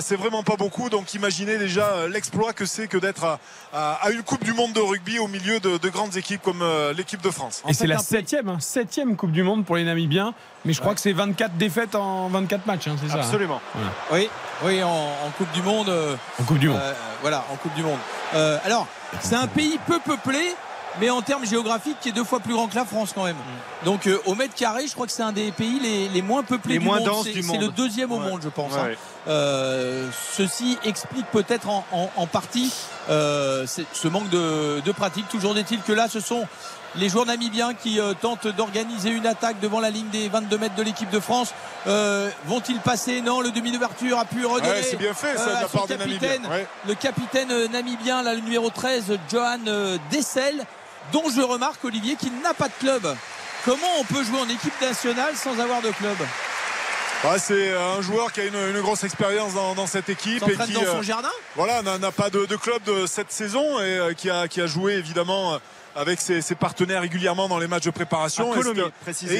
[0.00, 0.90] c'est vraiment pas beaucoup.
[0.90, 3.38] Donc imaginez déjà l'exploit que c'est que d'être
[3.72, 6.64] à, une Coupe du Monde de rugby au milieu de, grandes équipes comme
[6.96, 7.62] l'équipe de France.
[7.68, 10.34] Et c'est la septième, hein, septième Coupe du Monde pour les Namibiens.
[10.64, 13.20] Mais je crois que c'est 24 défaites en 24 matchs, hein, c'est ça hein.
[13.20, 13.60] Absolument.
[14.12, 14.28] Oui,
[14.64, 15.88] oui en, Coupe du Monde.
[15.90, 16.80] Euh, en Coupe du Monde.
[16.80, 17.98] Euh, voilà, en Coupe du Monde.
[18.34, 18.86] Euh, alors,
[19.20, 20.54] c'est un pays peu peuplé,
[21.00, 23.36] mais en termes géographiques qui est deux fois plus grand que la France quand même.
[23.36, 23.84] Mm.
[23.84, 25.80] Donc au mètre carré, je crois que c'est un des pays
[26.12, 27.24] les, moins peuplés du moins monde.
[27.24, 28.72] C'est le deuxième au monde, je pense.
[28.74, 28.90] Hein.
[30.32, 32.72] ceci explique peut-être en, partie
[33.08, 35.28] ce manque de, de pratique.
[35.28, 36.46] Toujours est-il que là, ce sont
[36.96, 40.74] les joueurs namibiens qui euh, tentent d'organiser une attaque devant la ligne des 22 mètres
[40.74, 41.52] de l'équipe de France.
[41.86, 43.20] Euh, vont-ils passer?
[43.20, 44.82] Non, le demi d'ouverture a pu redonner.
[44.82, 46.42] c'est bien fait, ça, euh, part capitaine,
[46.86, 49.58] Le capitaine namibien, là, le numéro 13, Johan
[50.10, 50.64] Dessel,
[51.12, 53.14] dont je remarque, Olivier, qu'il n'a pas de club.
[53.64, 56.16] Comment on peut jouer en équipe nationale sans avoir de club?
[57.38, 61.02] C'est un joueur qui a une, grosse expérience dans, cette équipe et qui dans son
[61.02, 61.30] jardin?
[61.56, 65.58] voilà n'a pas de, club de cette saison et qui a, qui a joué évidemment
[65.96, 68.54] avec ses, partenaires régulièrement dans les matchs de préparation.
[68.54, 68.60] et,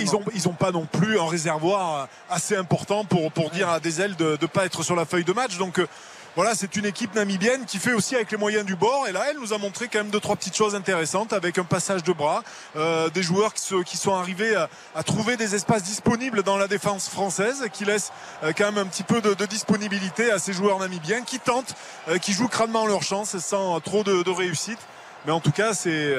[0.00, 3.80] ils n'ont ils ont pas non plus un réservoir assez important pour, pour dire à
[3.80, 5.58] des ailes de ne pas être sur la feuille de match.
[5.58, 5.80] Donc
[6.36, 9.06] voilà, c'est une équipe namibienne qui fait aussi avec les moyens du bord.
[9.06, 11.64] Et là, elle nous a montré quand même deux trois petites choses intéressantes avec un
[11.64, 12.42] passage de bras,
[12.74, 17.68] euh, des joueurs qui, sont arrivés à, trouver des espaces disponibles dans la défense française,
[17.72, 18.10] qui laissent
[18.42, 21.74] euh, quand même un petit peu de, disponibilité à ces joueurs namibiens qui tentent,
[22.08, 24.80] euh, qui jouent crânement leur chance sans trop de réussite.
[25.26, 26.16] Mais en tout cas, c'est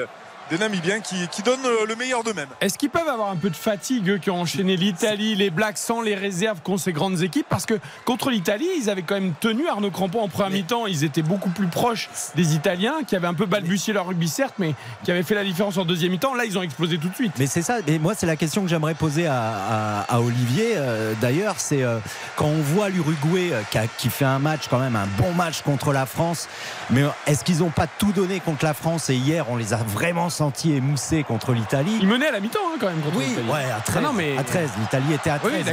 [0.50, 2.48] des Namibiens qui, qui donnent euh, le meilleur d'eux-mêmes.
[2.60, 5.78] Est-ce qu'ils peuvent avoir un peu de fatigue, eux qui ont enchaîné l'Italie, les Blacks
[5.78, 7.46] sans les réserves qu'ont ces grandes équipes?
[7.48, 7.74] Parce que
[8.04, 10.86] contre l'Italie, ils avaient quand même tenu Arnaud Crampon en première mi-temps.
[10.86, 14.54] Ils étaient beaucoup plus proches des Italiens, qui avaient un peu balbutié leur rugby, certes,
[14.58, 14.74] mais
[15.04, 16.34] qui avaient fait la différence en deuxième mi-temps.
[16.34, 17.32] Là, ils ont explosé tout de suite.
[17.38, 17.78] Mais c'est ça.
[17.86, 20.74] Et moi, c'est la question que j'aimerais poser à, à, Olivier.
[20.76, 21.98] Euh, d'ailleurs, c'est euh,
[22.36, 25.92] quand on voit l'Uruguay qui, qui, fait un match, quand même, un bon match contre
[25.92, 26.48] la France.
[26.90, 29.10] Mais est-ce qu'ils n'ont pas tout donné contre la France?
[29.10, 31.96] Et hier, on les a vraiment sentis émoussés contre l'Italie.
[32.00, 34.04] Ils menaient à la mi-temps hein, quand même contre oui, Ouais, à 13.
[34.04, 34.70] Ah à 13.
[34.80, 35.64] L'Italie était à 13.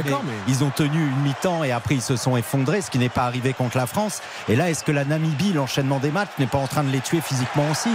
[0.48, 3.24] Ils ont tenu une mi-temps et après ils se sont effondrés, ce qui n'est pas
[3.24, 4.20] arrivé contre la France.
[4.48, 7.00] Et là, est-ce que la Namibie, l'enchaînement des matchs, n'est pas en train de les
[7.00, 7.90] tuer physiquement aussi?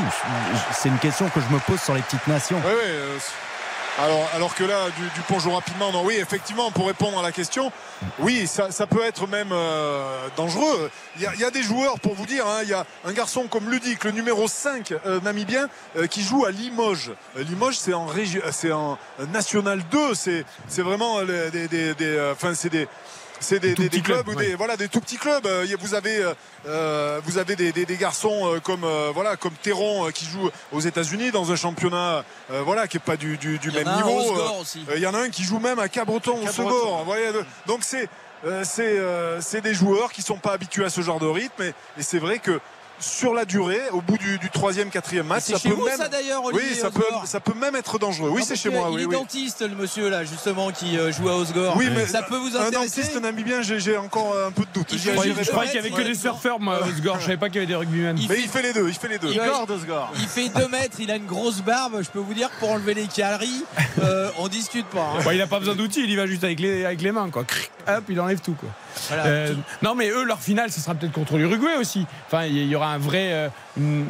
[0.72, 2.62] C'est une question que je me pose sur les petites nations.
[2.64, 2.90] Oui, oui.
[2.90, 3.18] Euh,
[4.00, 7.72] alors, que là, du, du rapidement, non, oui, effectivement, pour répondre à la question,
[8.20, 10.90] oui, ça, peut être même euh, dangereux.
[11.18, 13.70] Il y, a, des joueurs, pour vous dire, hein, il y a un garçon comme
[13.70, 17.12] Ludic, le numéro 5 euh, namibien, euh, qui joue à Limoges.
[17.36, 18.98] Limoges, c'est en,
[19.34, 20.46] National 2, c'est
[20.78, 21.96] vraiment des, des,
[22.54, 22.88] c'est des
[23.40, 25.46] c'est des, clubs ou des voilà des tout petits clubs.
[25.46, 26.34] Euh, vous avez euh,
[26.68, 31.56] euh, vous avez des, garçons comme voilà comme Terron qui joue aux États-Unis dans un
[31.56, 33.38] championnat voilà qui est pas du,
[33.74, 34.36] même niveau.
[34.96, 37.06] Il y en a un qui joue même à Cabreton au Segor.
[37.66, 38.10] donc c'est
[38.64, 42.40] c'est des joueurs qui sont pas habitués à ce genre de rythme et c'est vrai
[42.40, 42.60] que
[43.00, 45.44] sur la durée, au bout du, troisième, quatrième match.
[45.44, 48.30] Ça peut même, ça d'ailleurs, oui, ça peut, ça peut même être dangereux.
[48.32, 48.90] Oui, c'est chez moi.
[48.94, 51.76] Il est dentiste, le monsieur là, justement, qui euh, joue à Osgore.
[51.78, 52.76] Oui, mais ça peut vous intéresser.
[52.76, 54.96] Un dentiste namibien, j'ai encore un peu de doute.
[54.96, 55.12] Je
[55.50, 57.20] croyais qu'il n'y avait que des surfeurs, moi, Osgore.
[57.20, 58.20] Je savais pas qu'il y avait des rugbymen.
[58.30, 58.88] Mais il fait les deux.
[58.88, 59.32] Il fait les deux.
[59.32, 62.02] Il fait 2 mètres, il a une grosse barbe.
[62.02, 63.64] Je peux vous dire, pour enlever les calories,
[64.02, 65.14] euh, on discute pas.
[65.18, 65.32] Hein.
[65.32, 67.44] il n'a pas besoin d'outils, il y va juste avec les, avec les mains, quoi.
[67.88, 68.70] Hop, il enlève tout, quoi.
[69.12, 72.06] Euh, non, mais eux, leur finale, ce sera peut-être contre l'Uruguay aussi.
[72.28, 73.50] Enfin, il y aura un vrai,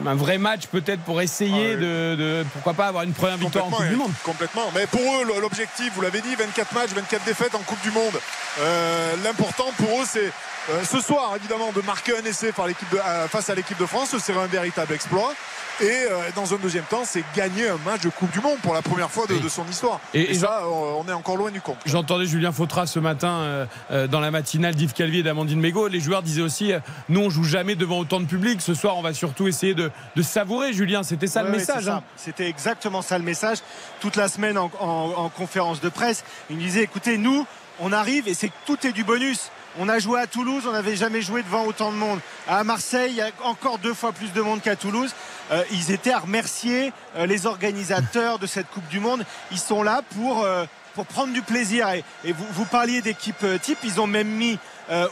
[0.07, 3.69] un vrai match peut-être pour essayer ah de, pourquoi pas avoir une première victoire en
[3.69, 4.11] Coupe du Monde.
[4.23, 4.71] Complètement.
[4.75, 8.19] Mais pour eux, l'objectif, vous l'avez dit, 24 matchs, 24 défaites en Coupe du Monde.
[8.59, 10.31] Euh, l'important pour eux, c'est
[10.69, 14.09] euh, ce soir, évidemment, de marquer un essai euh, face à l'équipe de France.
[14.11, 15.33] Ce serait un véritable exploit.
[15.81, 18.81] Et dans un deuxième temps, c'est gagner un match de Coupe du Monde pour la
[18.81, 20.01] première fois de, son histoire.
[20.13, 21.77] Et, ça, on est encore loin du compte.
[21.85, 25.87] J'entendais Julien Fautra ce matin dans la matinale d'Yves Calvi et d'Amandine Mégot.
[25.87, 26.73] Les joueurs disaient aussi
[27.07, 28.61] nous, on joue jamais devant autant de public.
[28.61, 29.91] Ce soir, on va surtout essayer de,
[30.21, 31.03] savourer, Julien.
[31.03, 31.87] C'était ça le message.
[31.87, 32.03] Hein.
[32.15, 33.59] C'était exactement ça le message.
[33.99, 37.45] Toute la semaine en, en conférence de presse, il me disait écoutez, nous,
[37.79, 39.51] on arrive et c'est tout est du bonus.
[39.77, 42.19] On a joué à Toulouse, on n'avait jamais joué devant autant de monde.
[42.47, 45.13] À Marseille, il y a encore deux fois plus de monde qu'à Toulouse.
[45.51, 49.23] Euh, ils étaient à remercier euh, les organisateurs de cette Coupe du Monde.
[49.51, 51.87] Ils sont là pour, euh, pour prendre du plaisir.
[51.89, 54.57] Et, vous, vous, parliez d'équipe type, ils ont même mis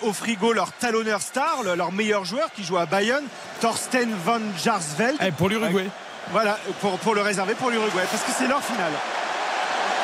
[0.01, 3.25] au frigo leur talonneur star, leur meilleur joueur qui joue à Bayonne,
[3.61, 5.21] Thorsten van Jarsveld.
[5.21, 5.87] Et eh, pour l'Uruguay.
[6.31, 8.93] voilà, pour, pour le réserver pour l'Uruguay, parce que c'est leur finale.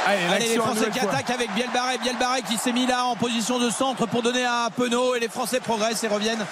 [0.06, 1.98] Allez, les Français qui attaquent avec Bielbarré.
[1.98, 5.16] Bielbarré qui s'est mis là en position de centre pour donner à Penaud.
[5.16, 6.46] Et les Français progressent et reviennent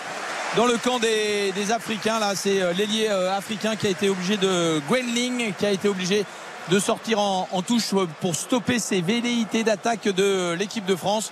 [0.56, 2.20] dans le camp des, Africains.
[2.20, 5.88] Là, c'est euh, l'ailier euh, africain qui a été obligé de Gwenling, qui a été
[5.88, 6.26] obligé
[6.70, 11.32] de sortir en, en touche pour stopper ces velléités d'attaque de l'équipe de France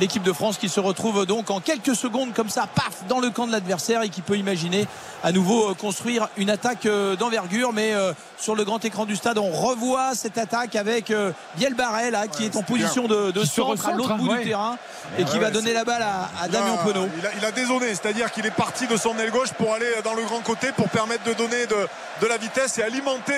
[0.00, 3.30] l'équipe de France qui se retrouve donc en quelques secondes comme ça, paf, dans le
[3.30, 4.86] camp de l'adversaire et qui peut imaginer
[5.22, 7.72] à nouveau euh, construire une attaque euh, d'envergure.
[7.72, 11.12] Mais euh, sur le grand écran du stade, on revoit cette attaque avec
[11.56, 14.78] Biel Barret là, qui est en position de, de centre à l'autre bout du terrain
[15.18, 17.08] et qui va donner la balle à, Damien Penaud.
[17.38, 20.22] Il a, dézoné, c'est-à-dire qu'il est parti de son aile gauche pour aller dans le
[20.22, 23.34] grand côté pour permettre de donner de, la vitesse et alimenter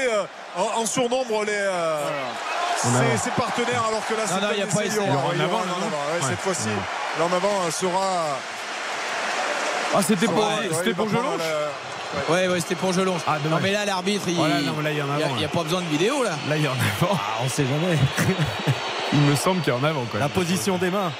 [0.56, 1.68] en, surnombre les
[3.18, 5.62] ses, partenaires alors que là c'est il n'y a pas essayé en avant,
[6.20, 6.68] cette fois-ci
[7.18, 8.38] l'en avant sera
[9.94, 11.42] ah c'était pour, c'était pour Jelonche
[12.28, 13.22] Ouais, ouais, c'était pour Jelonche.
[13.26, 16.32] Ah, non, mais là, l'arbitre, il n'y a, a, pas besoin de vidéo, là.
[16.46, 17.14] Là, il y en avant.
[17.14, 17.96] Ah, on sait jamais.
[19.14, 20.04] Il me semble qu'il y en avant.
[20.04, 20.20] Quoi.
[20.20, 21.12] La position des mains.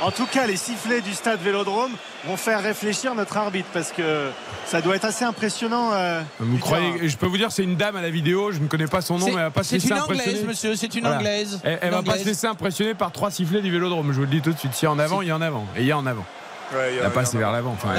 [0.00, 1.90] en tout cas, les sifflets du stade Vélodrome
[2.26, 4.30] vont faire réfléchir notre arbitre parce que
[4.64, 5.90] ça doit être assez impressionnant.
[5.92, 8.52] Euh, vous croyez Je peux vous dire, c'est une dame à la vidéo.
[8.52, 10.22] Je ne connais pas son nom, mais elle va pas se laisser impressionner.
[10.22, 10.76] C'est une anglaise, monsieur.
[10.76, 11.60] C'est une anglaise.
[11.64, 14.12] Elle, ne va pas se laisser impressionner par trois sifflets du Vélodrome.
[14.12, 14.74] Je vous le dis tout de suite.
[14.74, 15.66] Si en avant, il y a en avant.
[15.76, 16.24] Et il y a en avant.
[16.72, 17.72] Ouais, la passe vers l'avant.
[17.72, 17.94] Enfin,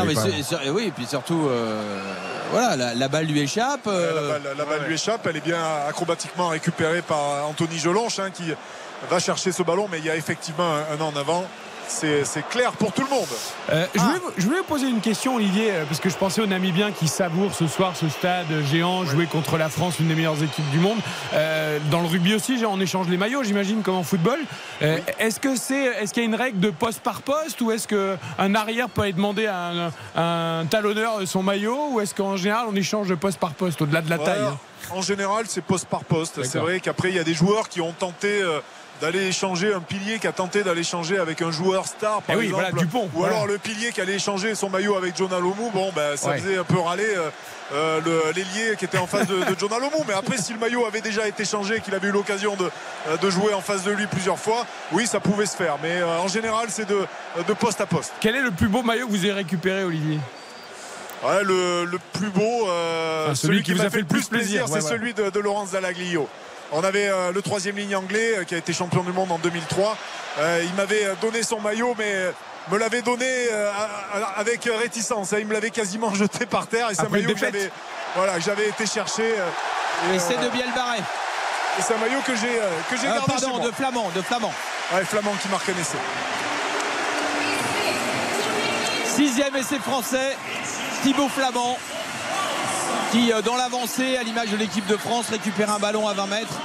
[0.72, 2.02] oui, et puis surtout, euh,
[2.52, 3.88] voilà, la, balle lui échappe.
[3.88, 5.26] Euh, la, balle, lui échappe.
[5.30, 8.44] Elle est bien acrobatiquement récupérée par Anthony Jolonche, hein, qui
[9.10, 11.46] va chercher ce ballon, mais il y a effectivement un, an en avant.
[11.88, 13.28] c'est clair pour tout le monde.
[13.70, 16.42] Euh, je, voulais, je, voulais, vous poser une question, Olivier, euh, parce que je pensais
[16.42, 20.16] aux Namibiens qui savourent ce soir ce stade géant, jouer contre la France, une des
[20.16, 20.98] meilleures équipes du monde.
[21.34, 24.40] Euh, dans le rugby aussi, on échange les maillots, j'imagine, comme en football.
[24.82, 27.72] Euh, Est-ce que c'est, est-ce qu'il y a une règle de poste par poste, ou
[27.72, 32.36] est-ce qu'un arrière peut aller demander à un, un talonneur son maillot, ou est-ce qu'en
[32.38, 34.58] général on échange de poste par poste, au-delà de la taille hein?
[34.92, 36.44] En général, c'est poste par poste.
[36.44, 38.44] C'est vrai qu'après, il y a des joueurs qui ont tenté
[39.02, 42.40] d'aller échanger un pilier qui a tenté d'aller échanger avec un joueur star par eh
[42.40, 42.64] oui, exemple.
[42.72, 45.92] Voilà, Dupont, ou alors le pilier qui allait échanger son maillot avec John Alomou bon
[45.96, 46.40] ben ça ouais.
[46.40, 47.30] faisait un peu râler euh,
[47.74, 50.86] euh, l'ailier qui était en face de, de John Alomou mais après si le maillot
[50.86, 52.70] avait déjà été changé qu'il avait eu l'occasion de,
[53.10, 55.78] euh, de, jouer en face de lui plusieurs fois oui ça pouvait se faire.
[55.82, 57.06] Mais euh, en général c'est de,
[57.48, 58.14] de poste à poste.
[58.22, 60.20] Quel est le plus beau maillot que vous avez récupéré Olivier?
[61.24, 64.28] Ouais, le, le, plus beau, euh, enfin, celui, celui, qui, vous a fait, le plus
[64.28, 66.28] plaisir, plaisir c'est ouais, celui de, de Laurence Dallaglio.
[66.72, 69.38] On avait euh, le troisième ligne anglais euh, qui a été champion du monde en
[69.38, 69.98] 2003.
[70.40, 72.14] Euh, il m'avait donné son maillot, mais
[72.72, 73.72] me l'avait donné euh,
[74.36, 75.34] avec réticence.
[75.38, 76.90] Il me l'avait quasiment jeté par terre.
[76.90, 77.70] Et c'est un maillot que j'avais,
[78.16, 79.36] voilà, que j'avais été chercher.
[80.12, 81.00] Et, et c'est de Bielbarré.
[81.78, 82.60] Et c'est un maillot que j'ai
[82.90, 83.68] que j'ai ah, gardé pardon, chez moi.
[83.68, 84.54] de Flamand, de Flamand.
[84.94, 85.98] Ouais, Flamand qui marque un essai.
[89.06, 90.36] Sixième essai français,
[91.04, 91.78] Thibaut Flamand
[93.16, 96.60] qui dans l'avancée à l'image de l'équipe de France récupère un ballon à 20 mètres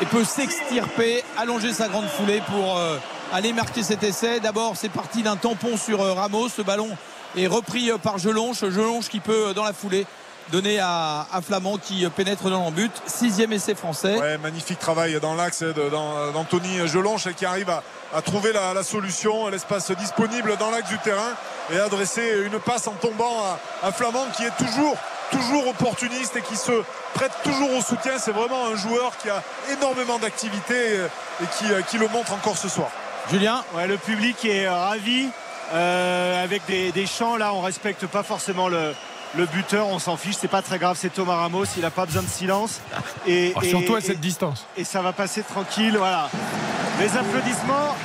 [0.00, 2.96] et peut s'extirper, allonger sa grande foulée pour euh,
[3.32, 4.38] aller marquer cet essai.
[4.38, 6.90] D'abord c'est parti d'un tampon sur euh, Ramos, ce ballon
[7.36, 10.06] est repris euh, par Gelonche, Gelonche qui peut dans la foulée
[10.52, 12.92] donner à, Flamand qui pénètre dans le but.
[13.06, 14.16] Sixième essai français.
[14.16, 17.70] Ouais, magnifique travail dans l'axe d'Anthony Gelonche qui arrive
[18.14, 21.34] à, trouver la, solution, l'espace disponible dans l'axe du terrain
[21.72, 24.96] et adresser une passe en tombant à Flamand qui est toujours
[25.30, 26.82] toujours opportuniste et qui se
[27.14, 28.12] prête toujours au soutien.
[28.18, 30.74] C'est vraiment un joueur qui a énormément d'activité
[31.42, 32.88] et qui, qui, le montre encore ce soir.
[33.30, 33.64] Julien?
[33.74, 35.28] Ouais, Le public est ravi
[35.72, 37.36] euh, avec des, des, chants.
[37.36, 38.94] Là, on respecte pas forcément le,
[39.36, 42.06] le buteur, on s'en fiche, c'est pas très grave, c'est Thomas Ramos, il n'a pas
[42.06, 42.80] besoin de silence.
[43.26, 44.66] Et, oh, surtout à cette distance.
[44.76, 46.30] Et ça va passer tranquille, voilà.
[47.00, 47.96] Les applaudissements.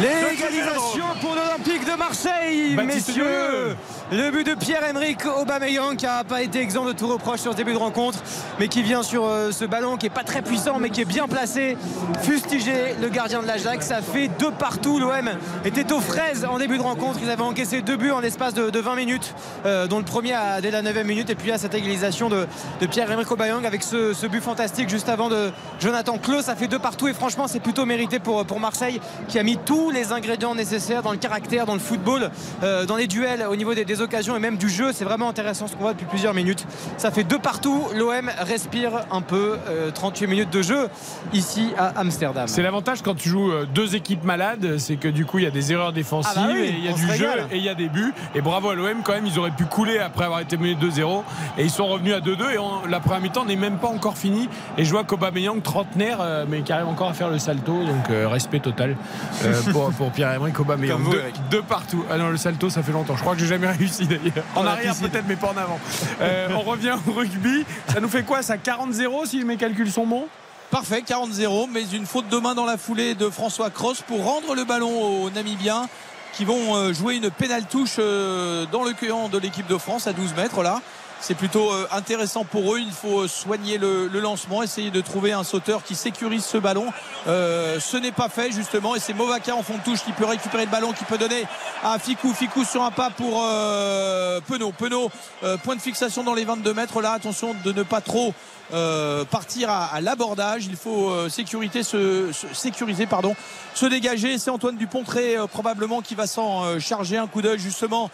[0.00, 3.76] L'égalisation pour l'Olympique de Marseille, Baptiste messieurs.
[4.10, 7.56] Le but de Pierre-Emerick Aubameyang qui n'a pas été exempt de tout reproche sur ce
[7.58, 8.20] début de rencontre,
[8.58, 11.04] mais qui vient sur euh, ce ballon qui est pas très puissant, mais qui est
[11.04, 11.76] bien placé.
[12.22, 14.98] Fustigé, le gardien de l'Ajax, ça fait deux partout.
[14.98, 15.28] L'OM
[15.66, 17.18] était aux fraises en début de rencontre.
[17.22, 19.34] Ils avaient encaissé deux buts en l'espace de, de, 20 minutes,
[19.66, 22.46] euh, dont le premier à, dès la 9e minute, et puis à cette égalisation de,
[22.90, 25.50] Pierre-Emerick Aubameyang avec ce, but fantastique juste avant de
[25.80, 26.46] Jonathan Klaus.
[26.46, 29.58] Ça fait deux partout, et franchement, c'est plutôt mérité pour, pour Marseille qui a mis
[29.58, 32.30] tous les ingrédients nécessaires dans le caractère, dans le football,
[32.62, 34.92] euh, dans les duels, au niveau des, des occasions et même du jeu.
[34.92, 36.66] C'est vraiment intéressant ce qu'on voit depuis plusieurs minutes.
[36.96, 37.84] Ça fait deux partout.
[37.94, 39.58] L'OM respire un peu.
[39.68, 40.88] Euh, 38 minutes de jeu
[41.32, 42.46] ici à Amsterdam.
[42.46, 45.50] C'est l'avantage quand tu joues deux équipes malades, c'est que du coup il y a
[45.50, 47.68] des erreurs défensives, ah bah oui, et il y a du jeu et il y
[47.68, 48.12] a des buts.
[48.34, 51.22] Et bravo à l'OM quand même, ils auraient pu couler après avoir été menés 2-0
[51.56, 54.16] et ils sont revenus à 2-2 et on, la première mi-temps n'est même pas encore
[54.16, 54.48] finie.
[54.76, 58.10] Et je vois qu'Aubameyang trentenaire, euh, mais qui arrive encore à faire le salto, donc
[58.10, 58.96] euh, respect total
[59.44, 61.00] euh, pour, pour Pierre-Emerick Aubameyang.
[61.00, 62.04] Vous, deux, deux, partout.
[62.10, 63.16] Ah non, le salto ça fait longtemps.
[63.16, 64.44] Je crois que j'ai jamais réussi d'ailleurs.
[64.54, 65.78] En arrière peut-être, mais pas en avant.
[66.20, 67.64] Euh, on revient au rugby.
[67.92, 70.26] Ça nous fait quoi ça 40-0 si mes calculs sont bons?
[70.70, 74.54] Parfait, 40-0, mais une faute de main dans la foulée de François Cross pour rendre
[74.54, 75.88] le ballon aux Namibiens
[76.34, 80.06] qui vont euh, jouer une pénale touche euh, dans le cueillant de l'équipe de France
[80.06, 80.80] à 12 mètres là.
[81.20, 82.80] C'est plutôt intéressant pour eux.
[82.80, 86.86] Il faut soigner le, lancement, essayer de trouver un sauteur qui sécurise ce ballon.
[87.26, 90.24] Euh, ce n'est pas fait justement, et c'est Movaka en fond de touche qui peut
[90.24, 91.44] récupérer le ballon, qui peut donner
[91.82, 92.32] à Ficou.
[92.32, 94.72] Ficou sur un pas pour euh, Penaud.
[94.72, 95.10] Penaud,
[95.42, 97.00] euh, point de fixation dans les 22 mètres.
[97.02, 98.32] Là, attention de ne pas trop
[98.74, 100.66] euh, partir à, l'abordage.
[100.66, 103.34] Il faut euh, sécuriser, pardon,
[103.74, 104.36] se dégager.
[104.36, 107.16] C'est Antoine Dupont très euh, probablement qui va s'en charger.
[107.16, 108.10] Un coup d'œil justement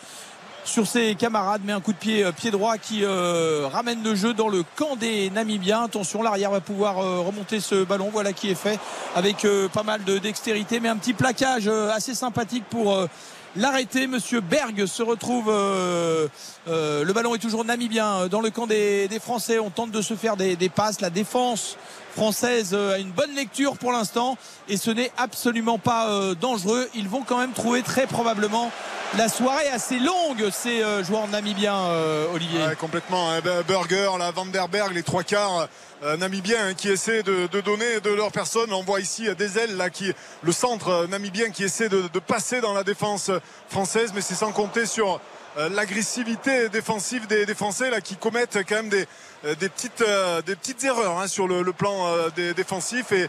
[0.65, 4.33] sur ses camarades, mais un coup de pied pied droit qui euh, ramène le jeu
[4.33, 5.85] dans le camp des Namibiens.
[5.85, 8.11] Attention, l'arrière va pouvoir euh, remonter ce ballon.
[8.13, 8.79] Voilà qui est fait
[9.15, 13.07] avec euh, pas mal de dextérité, mais un petit plaquage assez sympathique pour
[13.57, 14.07] l'arrêter.
[14.07, 15.49] Monsieur Berg se retrouve.
[15.49, 16.29] Euh,
[16.69, 19.59] euh, le ballon est toujours namibien dans le camp des, des Français.
[19.59, 21.01] On tente de se faire des, des passes.
[21.01, 21.77] La défense
[22.15, 24.39] française a une bonne lecture pour l'instant
[24.69, 26.89] et ce n'est absolument pas euh, dangereux.
[26.95, 28.71] Ils vont quand même trouver très probablement
[29.17, 33.41] la soirée assez longue ces euh, joueurs namibiens euh, Olivier complètement hein.
[33.67, 35.69] Burger la Vanderberg les trois quarts
[36.03, 39.77] euh, namibiens hein, qui essaient de, donner de leur personne on voit ici des ailes
[39.77, 40.13] là qui
[40.43, 43.31] le centre namibien qui essaie de, de passer dans la défense
[43.69, 45.21] française mais c'est sans compter sur
[45.71, 49.07] l'agressivité défensive des, des, Français là qui commettent quand même des,
[49.61, 50.03] des petites
[50.47, 53.29] des petites erreurs hein, sur le, le plan des, défensif et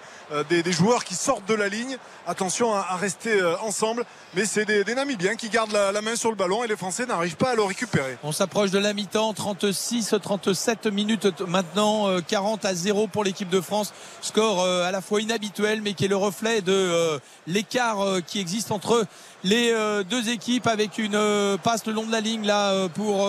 [0.49, 1.97] des, joueurs qui sortent de la ligne.
[2.27, 4.03] Attention à, rester ensemble,
[4.33, 7.05] mais c'est des, des Namibiens qui gardent la, main sur le ballon et les Français
[7.05, 8.17] n'arrivent pas à le récupérer.
[8.23, 13.93] On s'approche de la mi-temps, 36-37 minutes maintenant, 40 à 0 pour l'équipe de France.
[14.21, 19.05] Score à la fois inhabituel mais qui est le reflet de l'écart qui existe entre
[19.43, 19.73] les
[20.09, 22.51] deux équipes avec une passe le long de la ligne
[22.95, 23.27] pour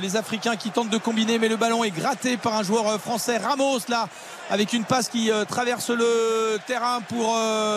[0.00, 3.36] les Africains qui tentent de combiner mais le ballon est gratté par un joueur français
[3.36, 4.08] Ramos là
[4.52, 7.34] avec une passe qui traverse le terrain pour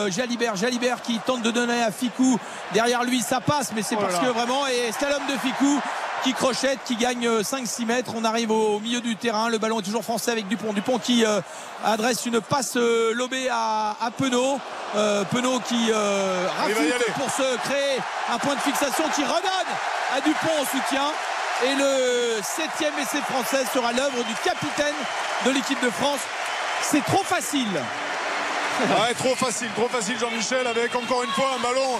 [0.09, 2.37] Jalibert Jalibert qui tente de donner à Ficou
[2.73, 5.81] derrière lui ça passe mais c'est parce que vraiment et c'est l'homme de Ficou
[6.25, 8.11] qui crochette, qui gagne 5-6 mètres.
[8.15, 9.47] On arrive au milieu du terrain.
[9.47, 10.73] Le ballon est toujours français avec Dupont.
[10.73, 11.39] Dupont qui euh,
[11.83, 14.59] adresse une passe euh, lobée à, à Penaud.
[14.95, 17.99] Euh, Penaud qui rajoute pour se créer
[18.33, 19.69] un point de fixation qui redonne
[20.15, 21.03] à Dupont en soutien.
[21.63, 24.95] Et le septième essai français sera l'œuvre du capitaine
[25.45, 26.21] de l'équipe de France.
[26.81, 27.81] C'est trop facile.
[28.81, 31.99] Ouais, trop facile, trop facile Jean-Michel avec encore une fois un ballon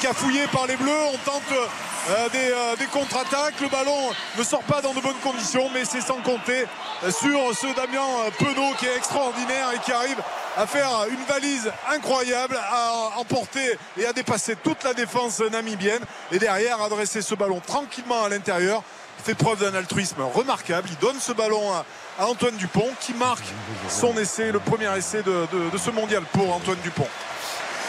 [0.00, 1.04] cafouillé par les Bleus.
[1.12, 3.60] On tente euh, des, euh, des contre-attaques.
[3.60, 6.66] Le ballon ne sort pas dans de bonnes conditions, mais c'est sans compter
[7.02, 10.16] sur ce Damien Penaud qui est extraordinaire et qui arrive
[10.56, 16.02] à faire une valise incroyable, à emporter et à dépasser toute la défense namibienne
[16.32, 18.82] et derrière adresser ce ballon tranquillement à l'intérieur.
[19.24, 20.88] Fait preuve d'un altruisme remarquable.
[20.90, 21.84] Il donne ce ballon à,
[22.18, 23.44] Antoine Dupont qui marque
[23.88, 27.06] son essai, le premier essai de, de, de ce mondial pour Antoine Dupont.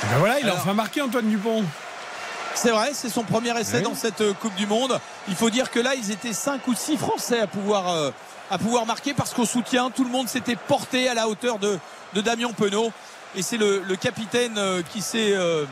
[0.03, 1.63] Et ben voilà, il a enfin marqué Antoine Dupont.
[2.53, 3.83] C'est vrai, c'est son premier essai oui.
[3.83, 4.99] dans cette euh, Coupe du Monde.
[5.27, 8.11] Il faut dire que là, ils étaient 5 ou 6 Français à pouvoir, euh,
[8.49, 11.77] à pouvoir marquer parce qu'au soutien, tout le monde s'était porté à la hauteur de,
[12.13, 12.91] de Damien Penaud.
[13.35, 15.65] Et c'est le, le, capitaine euh, qui s'est euh,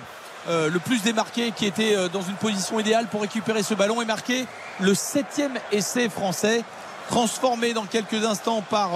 [0.49, 4.05] euh, le plus démarqué, qui était dans une position idéale pour récupérer ce ballon et
[4.05, 4.45] marquer
[4.81, 6.63] le septième essai français,
[7.09, 8.91] transformé dans quelques instants par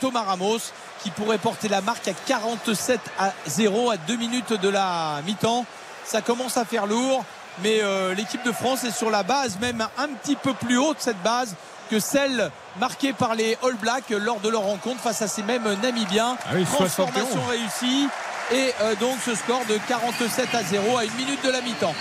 [0.00, 0.58] Thomas Ramos,
[1.02, 5.64] qui pourrait porter la marque à 47 à 0 à 2 minutes de la mi-temps.
[6.04, 7.24] Ça commence à faire lourd
[7.62, 10.98] mais euh, l'équipe de France est sur la base même un petit peu plus haute
[11.00, 11.54] cette base
[11.90, 15.74] que celle marquée par les All Blacks lors de leur rencontre face à ces mêmes
[15.82, 16.36] Namibiens.
[16.44, 18.08] Ah oui, transformation réussie.
[18.52, 21.94] Et euh, donc ce score de 47 à 0 à une minute de la mi-temps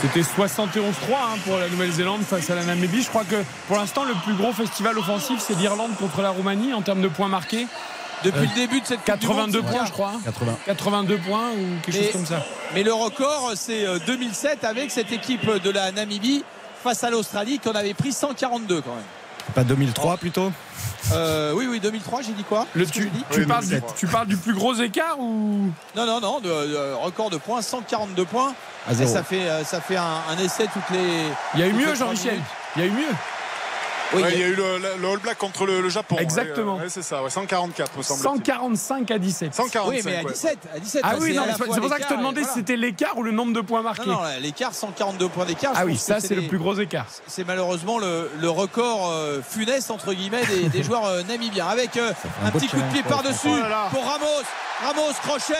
[0.00, 3.02] c'était 71-3 hein, pour la Nouvelle-Zélande face à la Namibie.
[3.02, 6.72] Je crois que pour l'instant, le plus gros festival offensif, c'est l'Irlande contre la Roumanie
[6.72, 7.66] en termes de points marqués.
[8.24, 10.12] Depuis euh, le début de cette 82 monde, points, je crois.
[10.24, 10.58] 80.
[10.66, 12.44] 82 points ou quelque mais, chose comme ça.
[12.74, 16.44] Mais le record, c'est 2007 avec cette équipe de la Namibie
[16.82, 19.04] face à l'Australie qu'on avait pris 142 quand même.
[19.54, 20.16] Pas 2003 oh.
[20.16, 20.52] plutôt?
[21.12, 24.06] Euh, Oui, oui, 2003, j'ai dit quoi le, tu, dit tu, oui, parles du, tu,
[24.06, 28.24] parles du, plus gros écart ou Non, non, non, de, de, record de points, 142
[28.24, 28.54] points.
[28.90, 31.24] Et ça fait, ça fait un, un, essai toutes les.
[31.54, 32.38] Il y a eu mieux, Jean-Michel.
[32.76, 33.14] Il y a eu mieux.
[34.14, 36.16] Oui, ouais, il y a eu le, le, All Black contre le, le Japon.
[36.18, 36.76] Exactement.
[36.76, 39.54] Ouais, c'est ça, 144 me semble 145 à 17.
[39.54, 40.58] 145, oui, mais à 17.
[40.74, 43.22] À 17 ah oui, c'est pour ça que je te demandais si c'était l'écart ou
[43.22, 44.06] le nombre de points marqués.
[44.08, 45.72] Non, non l'écart, 142 points d'écart.
[45.74, 47.06] Ah oui, ça c'est le plus gros écart.
[47.26, 51.66] C'est malheureusement le, le record euh, funeste entre guillemets des, des joueurs euh, namibiens.
[51.66, 54.44] Avec euh, un, un petit coup de pied par-dessus oh pour Ramos.
[54.82, 55.54] Ramos, crochet.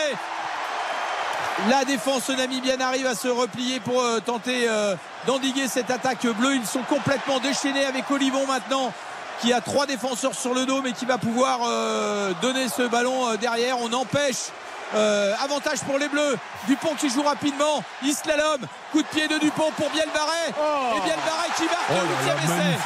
[1.69, 4.95] La défense namibienne arrive à se replier pour euh, tenter euh,
[5.25, 6.55] d'endiguer cette attaque bleue.
[6.55, 8.93] Ils sont complètement déchaînés avec Olivon maintenant
[9.41, 13.29] qui a trois défenseurs sur le dos mais qui va pouvoir euh, donner ce ballon
[13.29, 13.79] euh, derrière.
[13.79, 14.51] On empêche.
[14.95, 16.37] Euh, avantage pour les Bleus.
[16.67, 17.83] Dupont qui joue rapidement.
[18.01, 18.61] Islalom.
[18.91, 20.53] Coup de pied de Dupont pour Bielbarret.
[20.59, 20.97] Oh.
[20.97, 22.79] Et Bielbarret qui marque oh le huitième essai.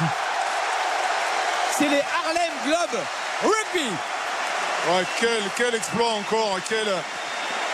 [1.78, 3.00] C'est les Harlem Globe
[3.42, 3.88] Rugby.
[4.90, 6.58] Ouais, quel, quel exploit encore.
[6.68, 6.86] Quel,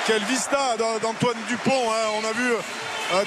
[0.06, 1.90] quel vista d'Antoine Dupont.
[1.90, 2.10] Hein.
[2.22, 2.52] On a vu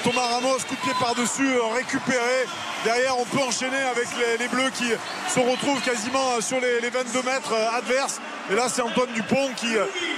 [0.03, 2.45] Thomas Ramos, coup de pied par-dessus, euh, récupéré.
[2.85, 4.89] Derrière, on peut enchaîner avec les, les, Bleus qui
[5.29, 8.21] se retrouvent quasiment sur les, les 22 mètres euh, adverses.
[8.49, 9.73] Et là, c'est Antoine Dupont qui,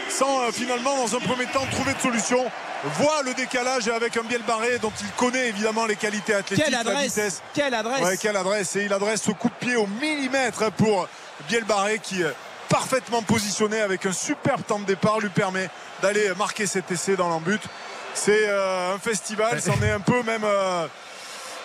[0.10, 2.44] sans finalement, dans un premier temps, trouver de solution,
[2.84, 6.76] voit le décalage avec un Biel Barré dont il connaît évidemment les qualités athlétiques, quelle
[6.76, 7.42] adresse, la vitesse.
[7.54, 11.08] Quelle adresse ouais, Quelle adresse Et il adresse ce coup de pied au millimètre pour
[11.48, 12.24] Biel Barré qui
[12.70, 15.70] parfaitement positionné avec un superbe temps de départ lui permet
[16.02, 17.62] d'aller marquer cet essai dans l'embut.
[18.16, 20.44] C'est euh, un festival, c'en est un peu même.
[20.44, 20.88] Euh,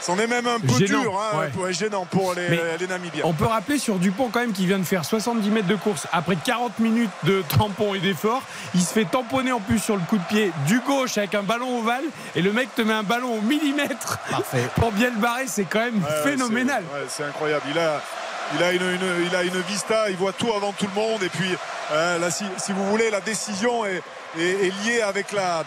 [0.01, 1.74] C'en est même un peu gênant, dur, hein, ouais.
[1.74, 2.48] gênant pour les,
[2.78, 3.22] les, Namibiens.
[3.26, 6.07] On peut rappeler sur Dupont quand même qu'il vient de faire 70 mètres de course
[6.11, 8.42] après 40 minutes de tampon et d'effort.
[8.74, 11.42] Il se fait tamponner en plus sur le coup de pied du gauche avec un
[11.42, 14.64] ballon ovale et le mec te met un ballon au millimètre Parfait.
[14.76, 15.44] pour bien le barrer.
[15.48, 16.82] C'est quand même ouais, phénoménal.
[17.09, 17.64] C'est ouais, incroyable.
[17.70, 18.01] Il a,
[18.55, 21.57] il a une, vista, il voit tout avant tout le monde et puis
[21.92, 24.03] là, si, vous voulez, la décision est,
[24.36, 25.64] liée avec la,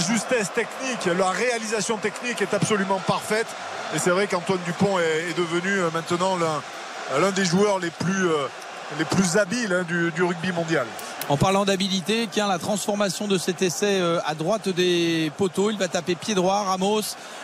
[0.00, 3.46] justesse technique, la réalisation technique est absolument parfaite.
[3.94, 6.36] Et c'est vrai qu'Antoine Dupont est, devenu maintenant
[7.18, 8.28] l'un des joueurs les plus,
[9.10, 10.86] plus habiles hein, du, rugby mondial.
[11.28, 15.70] En parlant d'habilité, tiens, la transformation de cet essai euh, à droite des poteaux.
[15.70, 17.02] Il va taper pied droit, Ramos,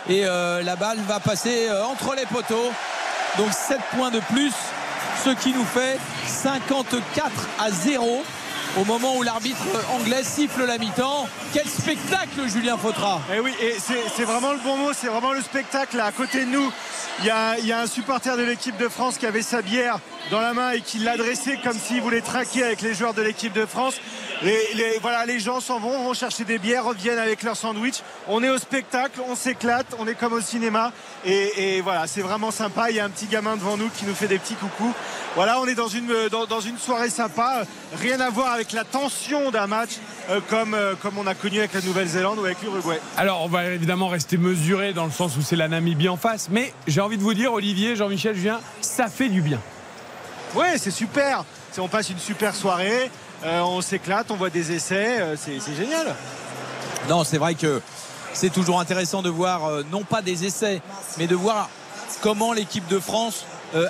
[0.09, 2.73] et euh, la balle va passer euh, entre les poteaux.
[3.39, 4.53] Donc 7 points de plus,
[5.25, 8.23] ce qui nous fait 54 à 0
[8.77, 9.63] au moment où l'arbitre
[9.93, 11.29] anglais siffle la mi-temps.
[11.53, 15.43] Quel spectacle, Julien Fautra eh oui, et c'est vraiment le bon mot, c'est vraiment le
[15.43, 15.99] spectacle.
[16.01, 16.73] À côté de nous,
[17.21, 17.31] il y
[17.73, 19.99] a, un supporter de l'équipe de France qui avait sa bière
[20.31, 23.53] dans la main et qui l'adressait comme s'il voulait traquer avec les joueurs de l'équipe
[23.53, 23.95] de France.
[24.43, 27.97] Les, voilà, les gens s'en vont, vont chercher des bières, reviennent avec leur sandwich.
[28.29, 30.93] On est au spectacle, on s'éclate, on est comme au cinéma.
[31.25, 32.91] Et, voilà, c'est vraiment sympa.
[32.91, 34.93] Il y a un petit gamin devant nous qui nous fait des petits coucous.
[35.37, 37.63] Voilà, on est dans, une soirée sympa.
[38.01, 39.91] Rien à voir avec la tension d'un match
[40.31, 43.01] euh, comme, euh, comme on a connu avec la Nouvelle-Zélande ou avec l'Uruguay.
[43.17, 46.49] Alors, on va évidemment rester mesuré dans le sens où c'est la Namibie en face.
[46.51, 49.61] Mais j'ai envie de vous dire, Olivier, Jean-Michel, Julien, ça fait du bien.
[50.55, 51.45] Oui, c'est super.
[51.79, 53.11] On passe une super soirée.
[53.45, 56.15] Euh, on s'éclate, on voit des essais, euh, c'est génial.
[57.09, 57.83] Non, c'est vrai que
[58.33, 60.81] c'est toujours intéressant de voir euh, non pas des essais,
[61.19, 61.69] mais de voir
[62.23, 63.45] comment l'équipe de France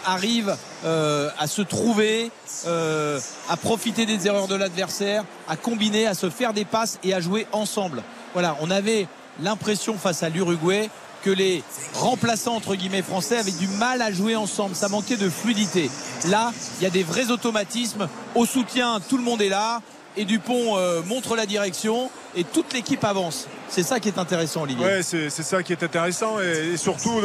[0.04, 2.30] arrive à se trouver,
[2.66, 7.20] à profiter des erreurs de l'adversaire, à combiner, à se faire des passes et à
[7.20, 8.02] jouer ensemble.
[8.32, 9.06] Voilà, on avait
[9.40, 10.90] l'impression face à l'Uruguay
[11.22, 11.64] que les
[11.94, 14.76] remplaçants entre guillemets français avaient du mal à jouer ensemble.
[14.76, 15.90] Ça manquait de fluidité.
[16.28, 18.08] Là, il y a des vrais automatismes.
[18.34, 19.82] Au soutien, tout le monde est là.
[20.16, 23.48] Et Dupont euh, montre la direction et toute l'équipe avance.
[23.68, 24.84] C'est ça qui est intéressant, Olivier.
[24.84, 27.20] Ouais, c'est ça qui est intéressant et, surtout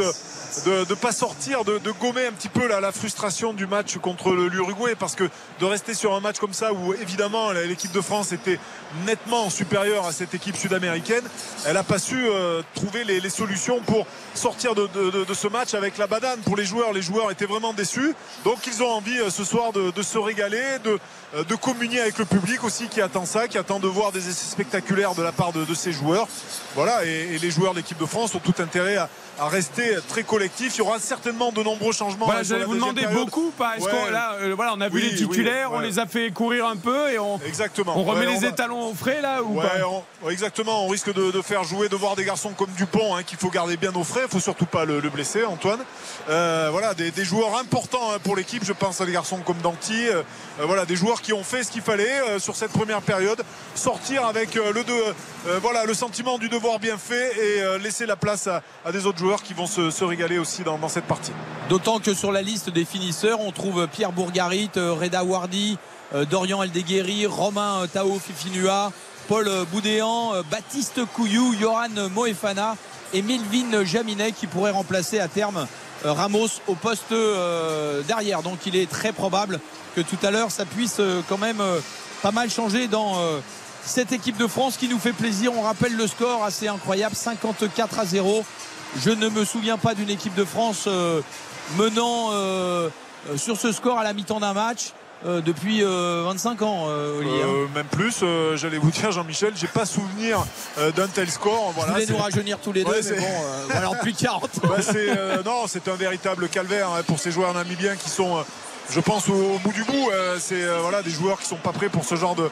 [0.65, 4.95] de ne pas sortir, de, gommer un petit peu la, frustration du match contre l'Uruguay
[4.97, 5.23] parce que
[5.59, 8.59] de rester sur un match comme ça où évidemment l'équipe de France était
[9.05, 11.23] nettement supérieure à cette équipe sud-américaine,
[11.65, 14.87] elle n'a pas su euh, trouver les, solutions pour sortir de,
[15.33, 16.91] ce match avec la badane pour les joueurs.
[16.91, 20.63] Les joueurs étaient vraiment déçus, donc ils ont envie euh, ce soir de, se régaler,
[20.83, 24.51] de, communier avec le public aussi qui attend ça, qui attend de voir des essais
[24.51, 26.27] spectaculaires de la part de, ces joueurs.
[26.75, 30.75] Voilà, et, les joueurs de l'équipe de France ont tout intérêt à, rester très collectifs.
[30.75, 32.25] Il y aura certainement de nombreux changements.
[32.25, 35.15] Voilà, J'allais vous demander beaucoup, pas Est-ce qu'on là, euh, voilà, on a vu les
[35.15, 37.97] titulaires, on les a fait courir un peu et on, Exactement.
[37.97, 39.71] on remet les étalons au frais là ou pas?
[40.29, 43.49] Exactement, on risque de, faire jouer, de voir des garçons comme Dupont hein, qu'il faut
[43.49, 44.21] garder bien au frais.
[44.25, 45.79] Il faut surtout pas le, blesser, Antoine.
[46.29, 48.63] Euh, voilà, des, joueurs importants hein, pour l'équipe.
[48.63, 50.07] Je pense à des garçons comme Danti.
[50.07, 50.21] Euh,
[50.59, 53.41] voilà, des joueurs qui ont fait ce qu'il fallait sur cette première période.
[53.73, 54.73] Sortir avec le,
[55.59, 59.20] voilà, le sentiment du devoir bien fait et laisser la place à, des autres joueurs
[59.43, 61.31] qui vont se, régaler aussi dans, cette partie.
[61.69, 65.77] D'autant que sur la liste des finisseurs, on trouve Pierre Bourgarit, Reda Wardi,
[66.29, 68.91] Dorian Aldeguerri, Romain Tao Fifinua,
[69.27, 72.75] Paul Boudéan, Baptiste Couillou, Johan Moefana
[73.13, 75.67] et Milvin Jaminet qui pourrait remplacer à terme
[76.03, 77.13] Ramos au poste
[78.07, 78.41] derrière.
[78.41, 79.59] Donc il est très probable
[79.95, 80.99] que tout à l'heure ça puisse
[81.29, 81.63] quand même
[82.21, 83.15] pas mal changer dans
[83.83, 85.53] cette équipe de France qui nous fait plaisir.
[85.55, 88.43] On rappelle le score assez incroyable 54 à 0.
[88.99, 91.21] Je ne me souviens pas d'une équipe de France euh,
[91.77, 92.89] menant euh,
[93.29, 94.91] euh, sur ce score à la mi-temps d'un match.
[95.23, 96.87] depuis 25 ans,
[97.19, 97.43] Olivier.
[97.43, 97.69] Hein.
[97.75, 98.23] même plus,
[98.55, 100.43] j'allais vous dire, Jean-Michel, j'ai pas souvenir
[100.95, 101.73] d'un tel score.
[101.75, 104.49] Voilà, voulais nous rajeunir tous les deux, mais bon, alors plus 40.
[104.63, 104.77] Bah,
[105.45, 108.43] non, c'est un véritable calvaire hein, pour ces joueurs namibiens qui sont,
[108.89, 110.09] je pense, au, bout du bout.
[110.39, 112.49] c'est voilà, des joueurs qui sont pas prêts pour ce genre de,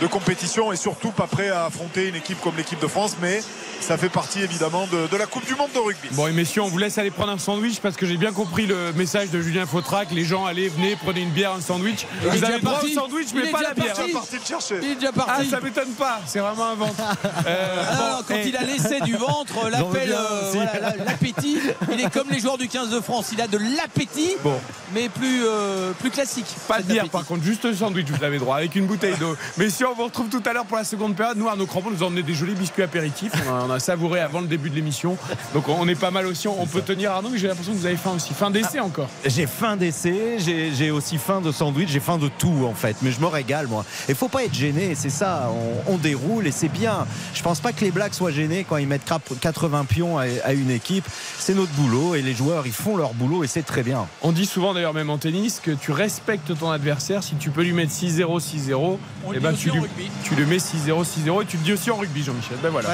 [0.00, 3.16] de compétition et surtout pas prêt à affronter une équipe comme l'équipe de France.
[3.20, 3.42] Mais
[3.80, 6.08] ça fait partie évidemment de, la Coupe du Monde de rugby.
[6.12, 8.66] Bon, et messieurs, on vous laisse aller prendre un sandwich parce que j'ai bien compris
[8.66, 10.10] le message de Julien Fautrac.
[10.12, 12.06] Les gens, allez, venez, prenez une bière, un sandwich.
[12.22, 13.94] vous avez droit au sandwich, mais pas la bière.
[14.04, 14.78] Il est parti le chercher.
[14.82, 15.32] Il est déjà parti.
[15.46, 16.20] Ah, ça m'étonne pas.
[16.26, 16.94] C'est vraiment un ventre.
[17.46, 20.64] Euh, ah, quand il a laissé du ventre, l'appel, euh,
[21.06, 21.58] l'appétit,
[21.92, 23.30] il est comme les joueurs du 15 de France.
[23.32, 24.58] Il a de l'appétit, bon.
[24.94, 26.46] mais plus, euh, plus classique.
[26.68, 29.36] Pas de bière, par contre, juste un sandwich, vous avez droit, avec une bouteille d'eau.
[29.56, 31.36] Messieurs, on vous retrouve tout à l'heure pour la seconde période.
[31.36, 33.32] Nous, à nos crampons, nous emmenons des jolis biscuits apéritifs.
[33.66, 35.16] On a, savouré avant le début de l'émission.
[35.54, 36.46] Donc on est pas mal aussi.
[36.46, 38.32] On peut tenir Arnaud, mais j'ai l'impression que vous avez faim aussi.
[38.34, 39.08] Fin d'essai ah, encore.
[39.24, 42.96] J'ai faim d'essai, j'ai aussi faim de sandwich, j'ai faim de tout en fait.
[43.02, 43.84] Mais je me régale moi.
[44.08, 45.50] Il faut pas être gêné, c'est ça.
[45.88, 47.06] On, déroule et c'est bien.
[47.34, 49.10] Je pense pas que les Blacks soient soit gêné quand ils mettent
[49.40, 51.04] 80 pions à une équipe.
[51.38, 54.06] C'est notre boulot et les joueurs, ils font leur boulot et c'est très bien.
[54.22, 57.22] On dit souvent d'ailleurs, même en tennis, que tu respectes ton adversaire.
[57.22, 58.98] Si tu peux lui mettre 6-0, 6-0,
[59.34, 59.79] eh ben tu, lui,
[60.24, 62.58] tu le mets 6-0, 6-0 et tu le dis aussi en rugby, Jean-Michel.
[62.62, 62.88] Ben voilà.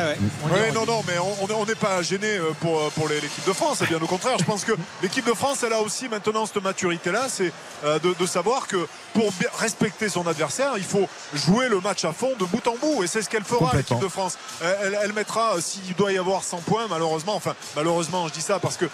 [0.50, 3.82] Ouais, non, non, mais on n'est pas gêné euh, pour, euh, pour l'équipe de France.
[3.82, 4.72] Et bien au contraire, je pense que
[5.02, 7.52] l'équipe de France, elle a aussi maintenant cette maturité-là, c'est
[7.84, 12.32] euh, de, savoir que pour respecter son adversaire, il faut jouer le match à fond
[12.38, 13.02] de bout en bout.
[13.02, 14.38] Et c'est ce qu'elle fera, l'équipe de France.
[14.82, 18.76] Elle, mettra, s'il doit y avoir 100 points, malheureusement, enfin, malheureusement, je dis ça parce
[18.76, 18.86] que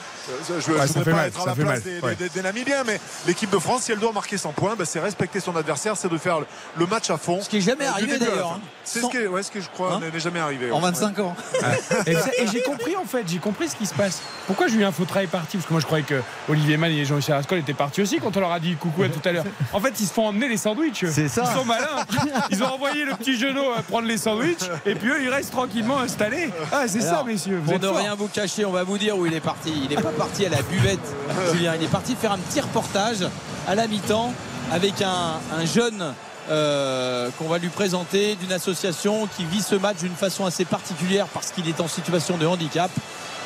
[0.49, 3.93] je ne veux pas être à la place des, Namibiens, mais l'équipe de France, si
[3.93, 6.41] elle doit marquer 100 points, ben, c'est respecter son adversaire, c'est de faire
[6.77, 7.41] le, match à fond.
[7.41, 8.53] Ce qui n'est jamais arrivé d'ailleurs.
[8.57, 8.61] Hein.
[8.85, 10.73] C'est ce, ce, que je crois hein n'est jamais arrivé.
[10.73, 11.37] En 25 ans.
[12.07, 12.17] et,
[12.53, 14.21] j'ai compris en fait, j'ai compris ce qui se passe.
[14.47, 15.57] Pourquoi Julien Fautra est parti?
[15.57, 18.37] Parce que moi je croyais que Olivier Mann et Jean-Michel Rascol étaient partis aussi quand
[18.37, 19.45] on leur a dit coucou à tout à l'heure.
[19.73, 21.05] En fait, ils se font emmener les sandwichs.
[21.11, 21.45] C'est ça.
[21.47, 22.05] Ils sont malins.
[22.51, 25.53] Ils ont envoyé le petit genou à prendre les sandwichs et puis eux ils restent
[25.53, 26.51] tranquillement installés.
[26.73, 27.61] Ah, c'est ça, messieurs.
[27.65, 29.73] pour ne rien vous cacher, on va vous dire où il est parti.
[29.85, 31.01] Il n'est pas parti à la buvette,
[31.53, 31.75] Julien.
[31.79, 33.29] Il est parti faire un petit reportage
[33.67, 34.33] à la mi-temps
[34.73, 36.15] avec un, jeune
[36.51, 41.27] euh, qu'on va lui présenter d'une association qui vit ce match d'une façon assez particulière
[41.29, 42.91] parce qu'il est en situation de handicap.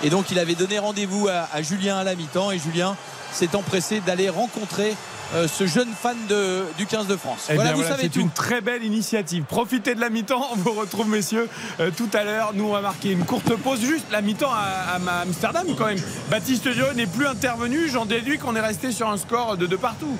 [0.02, 2.96] Et donc il avait donné rendez-vous à, Julien à la mi-temps et Julien
[3.32, 4.94] s'est empressé d'aller rencontrer
[5.34, 7.48] euh, ce jeune fan de, du 15 de France.
[7.50, 9.44] Eh voilà, vous savez C'est une très belle initiative.
[9.44, 10.46] Profitez de la mi-temps.
[10.52, 11.48] On vous retrouve, messieurs,
[11.80, 12.52] euh, tout à l'heure.
[12.54, 13.80] Nous, on va marquer une courte pause.
[13.80, 16.00] Juste la mi-temps à, Amsterdam, quand même.
[16.30, 17.88] Baptiste Dieu n'est plus intervenu.
[17.88, 20.16] J'en déduis qu'on est resté sur un score de, de partout.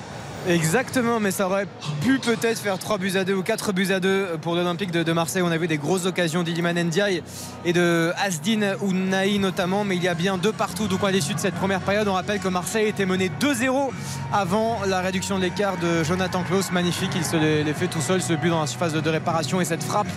[0.47, 1.67] Exactement, mais ça aurait
[2.01, 5.11] pu peut-être faire 3 buts à 2 ou 4 buts à 2 pour l'Olympique de,
[5.11, 5.41] Marseille.
[5.41, 7.21] On a vu des grosses occasions d'Iliman Ndiaye
[7.65, 10.87] et de Asdin Ounaï notamment, mais il y a bien deux partout.
[10.87, 13.89] Donc à l'issue de cette première période, on rappelle que Marseille était mené 2-0
[14.31, 16.71] avant la réduction de l'écart de Jonathan Klaus.
[16.71, 19.65] Magnifique, il se l'est fait tout seul, ce but dans la surface de, réparation et
[19.65, 20.07] cette frappe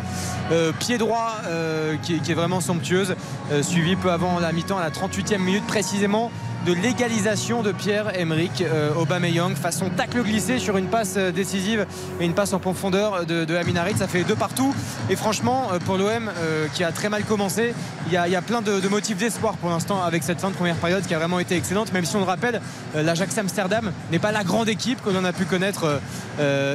[0.52, 3.14] euh, pied droit euh, qui, est vraiment somptueuse,
[3.52, 6.30] euh, suivie peu avant la mi-temps à la 38e minute précisément
[6.66, 11.86] de l'égalisation de Pierre-Emerick euh, Aubameyang façon tacle glissé sur une passe euh, décisive
[12.20, 14.74] et une passe en profondeur de, de Amin ça fait deux partout.
[15.08, 16.30] Et franchement euh, pour l'OM
[16.74, 17.74] qui a très mal commencé
[18.06, 21.06] il y a, plein de, motifs d'espoir pour l'instant avec cette fin de première période
[21.06, 21.92] qui a vraiment été excellente.
[21.92, 22.60] Même si on le rappelle
[22.94, 26.00] l'Ajax Amsterdam n'est pas la grande équipe que l'on a pu connaître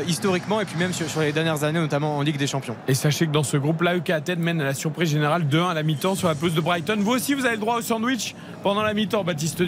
[0.07, 2.75] historiquement et puis même sur, les dernières années notamment en Ligue des Champions.
[2.87, 5.69] Et sachez que dans ce groupe là UK Athènes mène à la surprise générale 2-1
[5.69, 6.97] à la mi-temps sur la pelouse de Brighton.
[6.99, 9.61] Vous aussi vous avez le droit au sandwich pendant la mi-temps Baptiste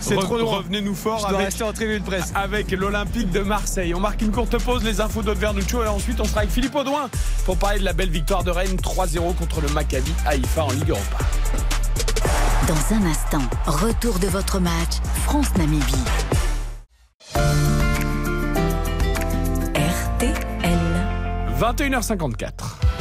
[0.00, 1.72] c'est trop Revenez-nous fort avec, en
[2.04, 2.32] presse.
[2.34, 3.94] avec l'Olympique de Marseille.
[3.94, 6.74] On marque une courte pause, les infos d'Aude Vernuccio et ensuite on sera avec Philippe
[6.74, 7.08] Audouin
[7.44, 10.90] pour parler de la belle victoire de Rennes 3-0 contre le Maccabi Haïfa en Ligue
[10.90, 11.18] Europa.
[12.66, 15.94] Dans un instant, retour de votre match France-Namibie.
[19.74, 20.34] RTL.
[21.58, 22.97] 21h54.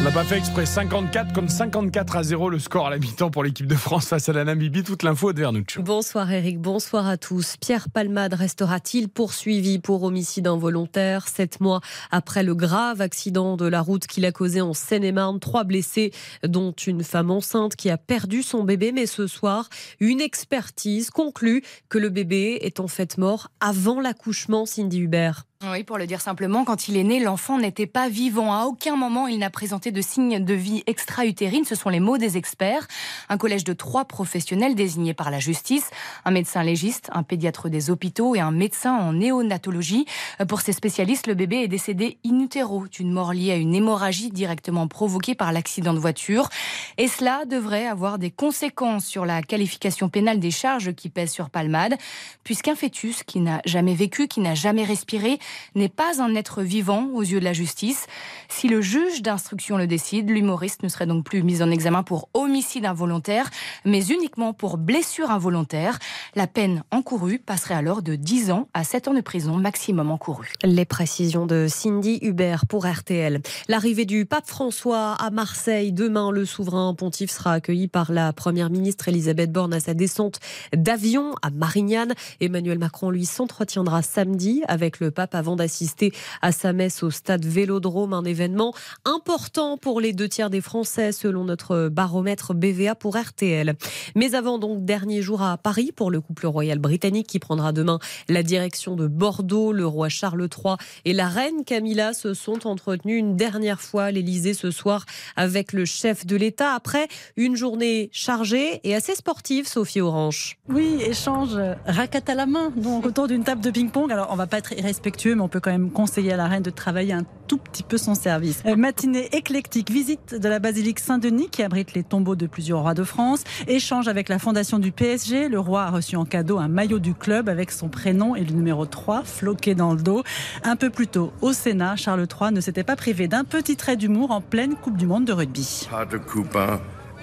[0.00, 3.32] On n'a pas fait exprès 54 comme 54 à 0 le score à la mi-temps
[3.32, 4.84] pour l'équipe de France face à la Namibie.
[4.84, 5.82] Toute l'info de Vernuccio.
[5.82, 7.56] Bonsoir Eric, bonsoir à tous.
[7.60, 11.80] Pierre Palmade restera-t-il poursuivi pour homicide involontaire Sept mois
[12.12, 16.12] après le grave accident de la route qu'il a causé en Seine-et-Marne, trois blessés,
[16.44, 18.92] dont une femme enceinte qui a perdu son bébé.
[18.92, 19.68] Mais ce soir,
[19.98, 25.47] une expertise conclut que le bébé est en fait mort avant l'accouchement, Cindy Hubert.
[25.66, 28.54] Oui, pour le dire simplement, quand il est né, l'enfant n'était pas vivant.
[28.54, 31.64] À aucun moment, il n'a présenté de signes de vie extra-utérine.
[31.64, 32.86] Ce sont les mots des experts.
[33.28, 35.90] Un collège de trois professionnels désignés par la justice,
[36.24, 40.06] un médecin légiste, un pédiatre des hôpitaux et un médecin en néonatologie.
[40.48, 44.30] Pour ces spécialistes, le bébé est décédé in utero d'une mort liée à une hémorragie
[44.30, 46.50] directement provoquée par l'accident de voiture.
[46.98, 51.50] Et cela devrait avoir des conséquences sur la qualification pénale des charges qui pèsent sur
[51.50, 51.96] Palmade,
[52.44, 55.40] puisqu'un fœtus qui n'a jamais vécu, qui n'a jamais respiré,
[55.74, 58.06] n'est pas un être vivant aux yeux de la justice.
[58.48, 62.28] Si le juge d'instruction le décide, l'humoriste ne serait donc plus mis en examen pour
[62.34, 63.50] homicide involontaire,
[63.84, 65.98] mais uniquement pour blessure involontaire.
[66.34, 70.52] La peine encourue passerait alors de 10 ans à 7 ans de prison maximum encouru.
[70.62, 73.40] Les précisions de Cindy Hubert pour RTL.
[73.68, 78.70] L'arrivée du pape François à Marseille demain, le souverain pontife sera accueilli par la première
[78.70, 80.40] ministre Elisabeth Borne à sa descente
[80.74, 82.14] d'avion à Marignane.
[82.40, 86.12] Emmanuel Macron lui s'entretiendra samedi avec le pape avant d'assister
[86.42, 88.74] à sa messe au stade Vélodrome, un événement
[89.04, 93.74] important pour les deux tiers des Français selon notre baromètre BVA pour RTL.
[94.14, 97.98] Mais avant donc dernier jour à Paris pour le couple royal britannique qui prendra demain
[98.28, 103.18] la direction de Bordeaux, le roi Charles III et la reine Camilla se sont entretenus
[103.18, 105.06] une dernière fois à l'Elysée ce soir
[105.36, 110.58] avec le chef de l'État après une journée chargée et assez sportive, Sophie Orange.
[110.68, 111.56] Oui, échange
[111.86, 114.10] raquette à la main, donc autour d'une table de ping-pong.
[114.10, 116.62] Alors on va pas être irrespectueux mais on peut quand même conseiller à la reine
[116.62, 118.62] de travailler un tout petit peu son service.
[118.66, 122.94] Euh, matinée éclectique, visite de la basilique Saint-Denis qui abrite les tombeaux de plusieurs rois
[122.94, 125.48] de France, échange avec la fondation du PSG.
[125.48, 128.52] Le roi a reçu en cadeau un maillot du club avec son prénom et le
[128.52, 130.22] numéro 3 floqué dans le dos.
[130.64, 133.96] Un peu plus tôt, au Sénat, Charles III ne s'était pas privé d'un petit trait
[133.96, 135.88] d'humour en pleine Coupe du Monde de rugby.
[135.90, 136.18] Pas de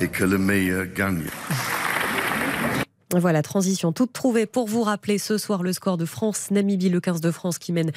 [0.02, 1.23] et que le meilleur gagne.
[3.18, 7.22] Voilà, transition toute trouvée pour vous rappeler ce soir le score de France-Namibie, le 15
[7.22, 7.92] de France qui mène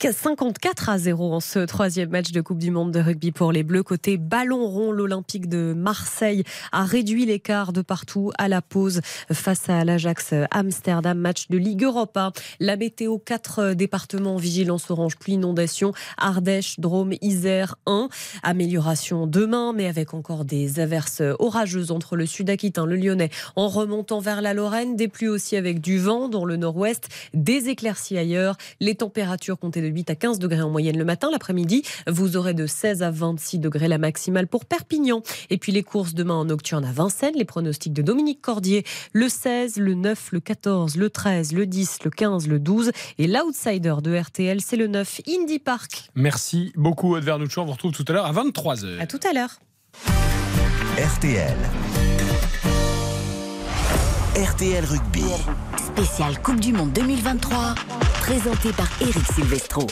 [0.00, 3.62] 54 à 0 en ce troisième match de Coupe du Monde de rugby pour les
[3.62, 3.82] Bleus.
[3.82, 6.42] Côté ballon rond, l'Olympique de Marseille
[6.72, 11.84] a réduit l'écart de partout à la pause face à l'Ajax Amsterdam, match de Ligue
[11.84, 12.32] Europa.
[12.58, 18.08] La météo, quatre départements vigilance orange, pluie, inondation, Ardèche, Drôme, Isère 1.
[18.42, 24.18] Amélioration demain, mais avec encore des averses orageuses entre le sud-Aquitain, le Lyonnais, en remontant
[24.18, 28.56] vers la Lorraine, des pluies aussi avec du vent dans le nord-ouest, des éclaircies ailleurs.
[28.78, 31.30] Les températures comptées de 8 à 15 degrés en moyenne le matin.
[31.32, 35.24] L'après-midi, vous aurez de 16 à 26 degrés la maximale pour Perpignan.
[35.50, 37.34] Et puis les courses demain en nocturne à Vincennes.
[37.34, 42.04] Les pronostics de Dominique Cordier, le 16, le 9, le 14, le 13, le 10,
[42.04, 42.92] le 15, le 12.
[43.18, 46.10] Et l'outsider de RTL, c'est le 9, Indy Park.
[46.14, 47.62] Merci beaucoup, Aude Vernuccio.
[47.62, 49.00] On vous retrouve tout à l'heure à 23h.
[49.00, 49.58] À tout à l'heure.
[50.96, 51.56] RTL.
[54.34, 55.24] RTL Rugby.
[55.76, 57.74] Spécial Coupe du Monde 2023.
[58.20, 59.86] Présenté par Eric Silvestro.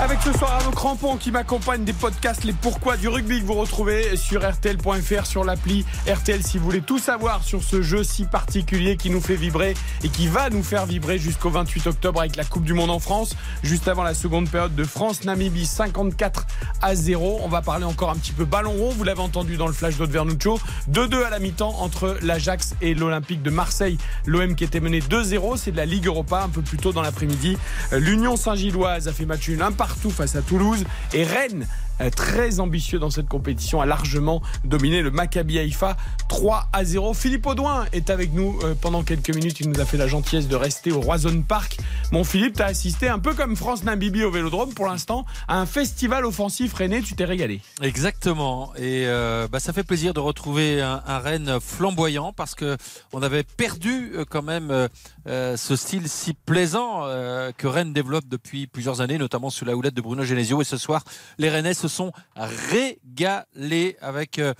[0.00, 3.54] Avec ce soir Arnaud Crampon qui m'accompagne des podcasts Les Pourquoi du rugby que vous
[3.54, 8.24] retrouvez sur RTL.fr, sur l'appli RTL si vous voulez tout savoir sur ce jeu si
[8.24, 12.34] particulier qui nous fait vibrer et qui va nous faire vibrer jusqu'au 28 octobre avec
[12.34, 13.36] la Coupe du Monde en France.
[13.62, 16.44] Juste avant la seconde période de France-Namibie 54
[16.82, 17.40] à 0.
[17.42, 18.90] On va parler encore un petit peu ballon rond.
[18.90, 20.58] Vous l'avez entendu dans le flash d'Aude Vernuccio.
[20.90, 23.98] 2-2 à la mi-temps entre l'Ajax et l'Olympique de Marseille.
[24.26, 25.56] L'OM qui était mené 2-0.
[25.56, 27.56] C'est de la Ligue Europa un peu plus tôt dans l'après-midi.
[27.92, 30.82] L'Union Saint-Gilloise a fait match une partout face à Toulouse.
[31.12, 31.66] Et Rennes,
[32.14, 35.96] très ambitieux dans cette compétition, a largement dominé le Maccabi Haïfa
[36.28, 37.14] 3 à 0.
[37.14, 39.60] Philippe Audouin est avec nous euh, pendant quelques minutes.
[39.60, 41.78] Il nous a fait la gentillesse de rester au Roison Park.
[42.12, 45.58] Mon Philippe, tu as assisté un peu comme France Namibie au Vélodrome pour l'instant à
[45.58, 47.02] un festival offensif Rennes.
[47.02, 47.60] Tu t'es régalé.
[47.82, 48.72] Exactement.
[48.76, 52.76] Et euh, bah, ça fait plaisir de retrouver un, un, Rennes flamboyant parce que
[53.12, 54.88] on avait perdu quand même
[55.26, 59.74] euh, ce style si plaisant euh, que Rennes développe depuis plusieurs années, notamment sous la
[59.74, 60.60] houlette de Bruno Genesio.
[60.60, 61.02] Et ce soir,
[61.38, 64.54] les Rennais se sont régalés avec euh,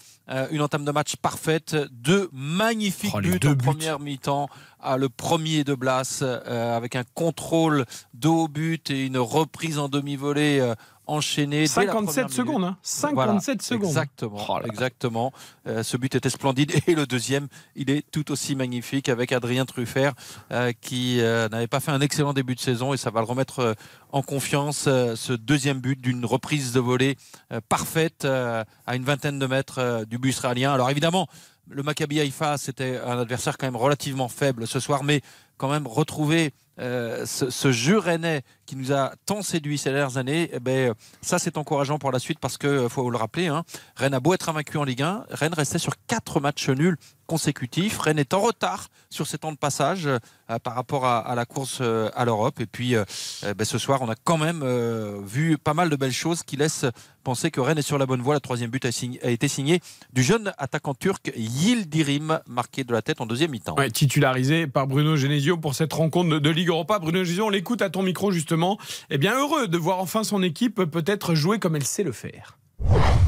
[0.51, 3.65] une entame de match parfaite, deux magnifiques Oh, buts deux en buts.
[3.65, 4.49] première mi-temps.
[4.81, 9.79] Ah, le premier de Blas euh, avec un contrôle de haut but et une reprise
[9.79, 10.75] en demi-volée
[11.06, 12.32] dès la 57 première minute.
[12.36, 12.64] secondes.
[12.64, 12.76] Hein.
[12.82, 13.89] 57 Voilà, secondes.
[13.90, 14.47] Exactement.
[14.48, 15.32] Oh exactement.
[15.66, 16.72] Euh, ce but était splendide.
[16.86, 20.12] Et le deuxième, il est tout aussi magnifique avec Adrien Truffert
[20.52, 23.26] euh, qui euh, n'avait pas fait un excellent début de saison et ça va le
[23.26, 23.74] remettre euh,
[24.12, 24.85] en confiance.
[24.89, 27.16] euh, ce deuxième but d'une reprise de volée
[27.52, 30.72] euh, parfaite euh, à une vingtaine de mètres euh, du but israélien.
[30.72, 31.28] Alors évidemment,
[31.68, 35.20] le Maccabi Haïfa, c'était un adversaire quand même relativement faible ce soir, mais
[35.56, 40.51] quand même retrouver euh, ce, jeu rennais qui nous a tant séduit ces dernières années,
[40.53, 43.63] eh ben, ça c'est encourageant pour la suite parce que euh, faut le rappeler, hein,
[43.95, 46.97] Rennes a beau être invaincu en Ligue 1, Rennes restait sur quatre matchs nuls
[47.27, 47.99] consécutifs.
[48.01, 50.19] Rennes est en retard sur ses temps de passage euh,
[50.63, 52.61] par rapport à, la course à l'Europe.
[52.61, 54.63] Et puis eh ben, ce soir, on a quand même
[55.25, 56.85] vu pas mal de belles choses qui laissent
[57.25, 58.35] penser que Rennes est sur la bonne voie.
[58.35, 59.81] Le troisième but a, été signé
[60.13, 63.77] du jeune attaquant turc Yildirim, marqué de la tête en deuxième mi-temps.
[63.93, 66.99] Titularisé par Bruno Genesio pour cette rencontre de, de Ligue Europa.
[66.99, 68.78] Bruno Genesio, on l'écoute à ton micro justement.
[69.11, 72.57] Eh bien, heureux de voir enfin son équipe peut-être jouer comme elle sait le faire.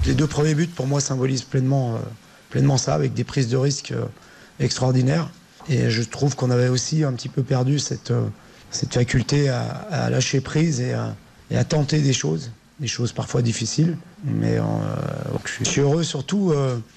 [0.07, 1.99] Les deux premiers buts, pour moi, symbolisent pleinement, euh,
[2.49, 4.07] pleinement ça, avec des prises de risques euh,
[4.59, 5.29] extraordinaires.
[5.69, 8.27] Et je trouve qu'on avait aussi un petit peu perdu cette, euh,
[8.71, 13.99] cette faculté à, lâcher prise et à, tenter des choses, des choses parfois difficiles.
[14.25, 14.63] Mais euh,
[15.45, 16.55] je suis heureux surtout,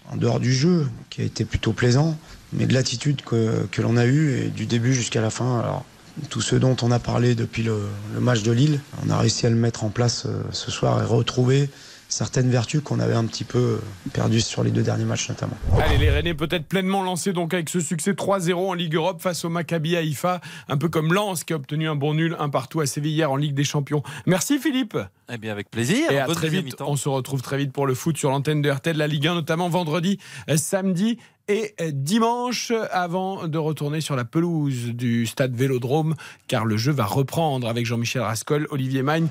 [0.10, 2.18] en dehors du jeu, qui a été plutôt plaisant,
[2.53, 5.84] mais de l'attitude que, l'on a eue du début jusqu'à la fin.
[6.30, 7.80] Tout ce dont on a parlé depuis le,
[8.20, 11.06] match de Lille, on a réussi à le mettre en place euh, ce soir et
[11.06, 11.70] retrouver
[12.10, 13.80] certaines vertus qu'on avait un petit peu euh,
[14.14, 15.58] perdues sur les deux derniers matchs notamment.
[15.80, 19.46] Allez, les Rennais peut-être pleinement lancés donc avec ce succès 3-0 en Ligue Europe face
[19.46, 22.82] au Maccabi Haïfa, un peu comme Lens qui a obtenu un bon nul, un partout
[22.82, 24.04] à Séville hier en Ligue des Champions.
[24.26, 24.98] Merci Philippe.
[25.31, 26.11] Eh bien, avec plaisir.
[26.11, 26.76] Et à très vite.
[26.81, 29.35] On se retrouve très vite pour le foot sur l'antenne de RTL, la Ligue 1,
[29.35, 30.18] notamment vendredi,
[30.49, 36.15] euh, samedi et euh, dimanche, avant de retourner sur la pelouse du stade Vélodrome,
[36.47, 39.27] car le jeu va reprendre avec Jean-Michel Rascol, Olivier Magne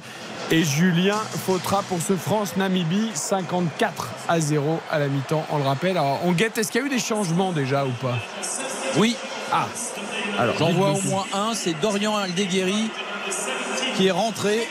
[0.51, 5.97] et Julien Fautra pour ce France-Namibie, 54 à 0 à la mi-temps, on le rappelle.
[5.97, 8.19] Alors, on guette, est-ce qu'il y a eu des changements déjà ou pas?
[8.97, 9.17] Oui.
[9.53, 9.69] Ah,
[10.39, 12.91] alors J'en vois au moins un, c'est Dorian Aldeguerri
[13.97, 14.67] qui est rentré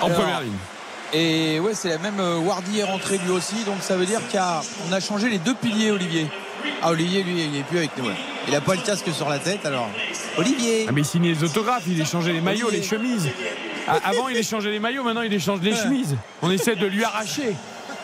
[0.00, 0.52] en Alors, première ligne.
[1.12, 4.20] Et ouais, c'est la même euh, Wardy est rentré lui aussi, donc ça veut dire
[4.32, 6.26] qu'on a, changé les deux piliers, Olivier.
[6.82, 8.06] Ah, Olivier, lui, il est plus avec nous.
[8.48, 9.88] Il a pas le casque sur la tête, alors.
[10.36, 13.28] Olivier Ah, mais il signait les autographes, il échangeait les maillots, les chemises.
[13.86, 16.16] Ah, Avant, il échangeait les maillots, maintenant, il échange les chemises.
[16.42, 17.54] On essaie de lui arracher.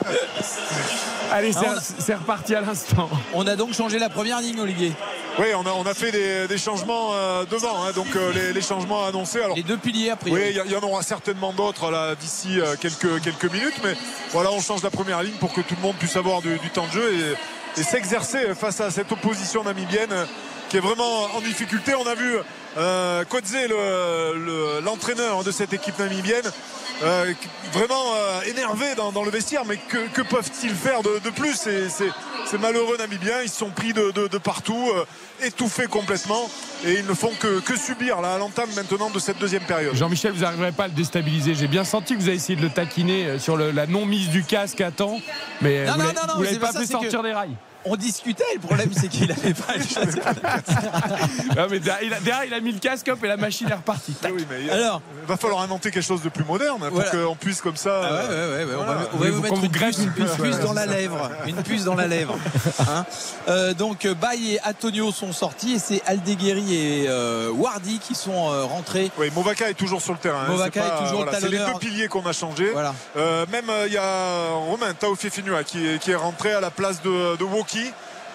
[1.33, 3.09] Allez, c'est Ah, on a- c'est reparti à l'instant.
[3.35, 4.93] On a donc changé la première ligne, Olivier.
[5.39, 8.53] Oui, on a, on a fait des, des changements euh, devant, hein, donc euh, les,
[8.53, 9.41] les changements annoncés.
[9.41, 10.31] Alors, Les deux piliers, après.
[10.31, 13.95] oui, il y, en aura certainement d'autres là d'ici euh, quelques, quelques minutes, mais
[14.33, 16.71] voilà, on change la première ligne pour que tout le monde puisse avoir du, du
[16.71, 17.13] temps de jeu
[17.77, 20.27] et, et s'exercer face à cette opposition namibienne
[20.69, 21.95] qui est vraiment en difficulté.
[21.95, 22.35] On a vu
[22.79, 26.51] euh, Kodze, le- le- l'entraîneur de cette équipe namibienne,
[27.03, 27.33] euh,
[27.73, 31.57] vraiment euh, énervé dans, dans le vestiaire, mais que, que peuvent-ils faire de, de plus?
[32.47, 35.05] C'est malheureux Namibiens, ils se sont pris de, de- de partout, euh,
[35.47, 36.51] étouffés complètement,
[36.85, 39.95] et ils ne font que, que subir là, à l'entame maintenant de cette deuxième période.
[39.95, 41.55] Jean-Michel, vous n'arriverez pas à le déstabiliser.
[41.55, 44.43] J'ai bien senti que vous avez essayé de le taquiner sur le- la non-mise du
[44.45, 45.19] casque à temps,
[45.63, 46.05] mais Non, vous non,
[46.43, 47.57] l'avez- pas pas ça, fait sortir que- des rails.
[47.85, 50.19] On discutait, le problème c'est qu'il avait pas le casque.
[51.57, 53.69] Non, mais derrière, il a, derrière, il a mis le casque hop, et la machine
[53.71, 54.13] est repartie.
[54.13, 54.33] Tac.
[54.35, 57.11] Oui, mais Alors, il va falloir inventer quelque chose de plus moderne pour Voilà.
[57.11, 58.01] qu'on puisse comme ça.
[58.05, 59.99] Ah ouais, euh, ouais, ouais, ouais, on va, on va Oui, vous mettre une puce,
[59.99, 61.31] une puce, une puce ouais, dans la lèvre.
[61.47, 62.37] Une puce dans la lèvre.
[62.81, 63.05] Hein
[63.49, 68.51] Euh, donc Baye et Antonio sont sortis et c'est Aldeguerri et euh, Wardy qui sont
[68.53, 69.11] euh, rentrés.
[69.19, 70.43] Oui, Movaka est toujours sur le terrain.
[70.47, 70.51] hein.
[70.53, 72.71] Movaka pas- est toujours voilà, C'est les deux piliers qu'on a changés.
[72.73, 72.95] Voilà.
[73.17, 74.95] Euh, même euh, il y a Romain
[75.67, 77.45] qui, est- qui est rentré à la place de, de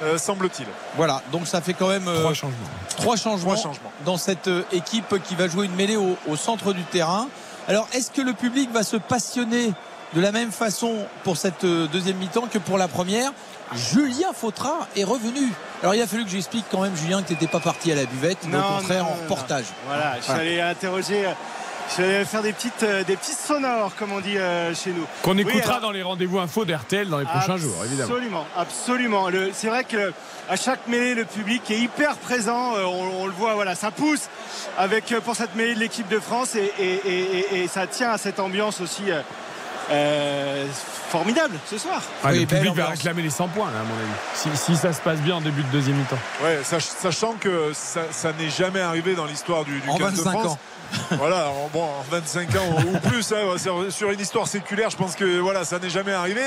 [0.04, 0.68] Euh, semble-t-il.
[0.98, 2.58] Voilà, donc ça fait quand même euh, Trois changements.
[2.98, 3.92] trois changements, Trois changements.
[4.04, 7.28] dans cette euh, équipe qui va jouer une mêlée au, au centre du terrain.
[7.70, 9.72] Alors, est-ce que le public va se passionner
[10.14, 13.32] de la même façon pour cette euh, deuxième mi-temps que pour la première?
[13.74, 15.52] Julien Fautra est revenu.
[15.82, 17.96] Alors, il a fallu que j'explique quand même, Julien, que tu n'étais pas parti à
[17.96, 19.66] la buvette, mais au contraire non, en non, reportage.
[19.88, 21.24] Voilà, je suis allé interroger.
[21.98, 25.06] Je allé faire des petites, euh, des petits sonores, comme on dit euh, chez nous.
[25.22, 28.12] Qu'on Oui, écoutera alors- dans les rendez-vous info d'RTL dans les prochains jours, évidemment.
[28.14, 29.30] Absolument, absolument.
[29.30, 30.12] Le- C'est vrai que
[30.50, 32.76] à chaque mêlée, le public est hyper présent.
[32.76, 34.30] Euh, On, on le voit, voilà, ça pousse
[34.78, 38.10] avec pour cette mêlée de l'équipe de France et, et- et- et- et ça tient
[38.12, 39.22] à cette ambiance aussi euh,
[39.92, 40.66] euh,
[41.10, 42.02] formidable ce soir.
[42.24, 44.12] Ah, Oui, le public va réclamer les 100 points, là, à mon avis.
[44.34, 46.18] Si, si ça se passe bien en début de deuxième mi-temps.
[46.44, 50.14] Ouais, sach- sachant que ça, ça n'est jamais arrivé dans l'histoire du, du En 15
[50.14, 50.52] de 25 France.
[50.54, 50.60] ans.
[51.12, 54.98] Voilà, en, bon, en 25 ans ou plus, hein, sur, sur une histoire séculaire, je
[54.98, 56.42] pense que voilà, ça n'est jamais arrivé.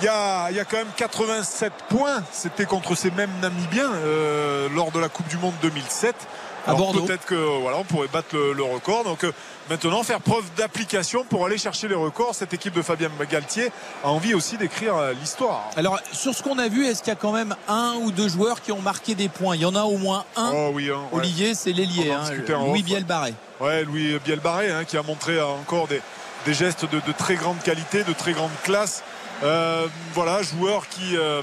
[0.00, 2.22] Il y a, il y a quand même 87 points.
[2.32, 6.14] C'était contre ces mêmes Namibiens euh, lors de la Coupe du Monde 2007.
[6.66, 6.92] À Alors.
[6.92, 9.04] Peut-être que voilà, on pourrait battre le, le record.
[9.04, 9.32] Donc euh,
[9.68, 12.34] maintenant, faire preuve d'application pour aller chercher les records.
[12.34, 13.70] Cette équipe de Fabien Galtier
[14.02, 15.70] a envie aussi d'écrire euh, l'histoire.
[15.76, 18.28] Alors, sur ce qu'on a vu, est-ce qu'il y a quand même un ou deux
[18.28, 19.56] joueurs qui ont marqué des points?
[19.56, 20.52] Il y en a au moins un.
[20.54, 21.18] Oh oui, hein, ouais.
[21.18, 22.24] Olivier, c'est l'ailier, hein,
[22.66, 22.82] Louis.
[22.82, 23.34] Bielbarré.
[23.60, 26.00] Ouais, Louis Bielbarré hein, qui a montré euh, encore des,
[26.44, 29.02] des gestes de, de très grande qualité, de très grande classe.
[29.42, 31.42] Euh, voilà, joueur qui euh,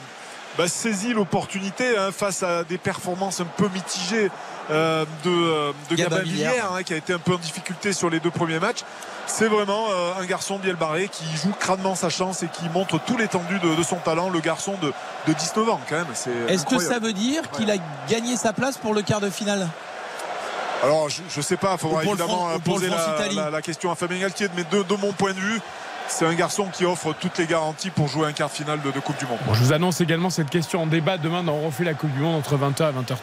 [0.57, 4.29] bah, saisit l'opportunité hein, face à des performances un peu mitigées
[4.71, 6.47] euh, de, euh, de Gabin Gabin Villiers.
[6.47, 8.79] Villiers, hein, qui a été un peu en difficulté sur les deux premiers matchs.
[9.27, 13.17] C'est vraiment euh, un garçon Bielbarré qui joue crânement sa chance et qui montre tout
[13.17, 14.29] l'étendue de, de son talent.
[14.29, 14.91] Le garçon de,
[15.27, 16.47] de 19 ans quand même.
[16.49, 17.75] Est-ce que ça veut dire qu'il a
[18.09, 19.67] gagné sa place pour le quart de finale?
[20.83, 23.35] Alors, je, je sais pas, il faudra évidemment poser la, France-Italie.
[23.35, 25.61] la- la question à Fabien Galtier, mais de, de mon point de vue,
[26.07, 28.89] c'est un garçon qui offre toutes les garanties pour jouer un quart de finale de,
[28.91, 29.37] de Coupe du Monde.
[29.45, 32.11] Bon, je vous annonce également cette question en débat demain dans On refait la Coupe
[32.13, 33.15] du Monde entre 20h et 20h30.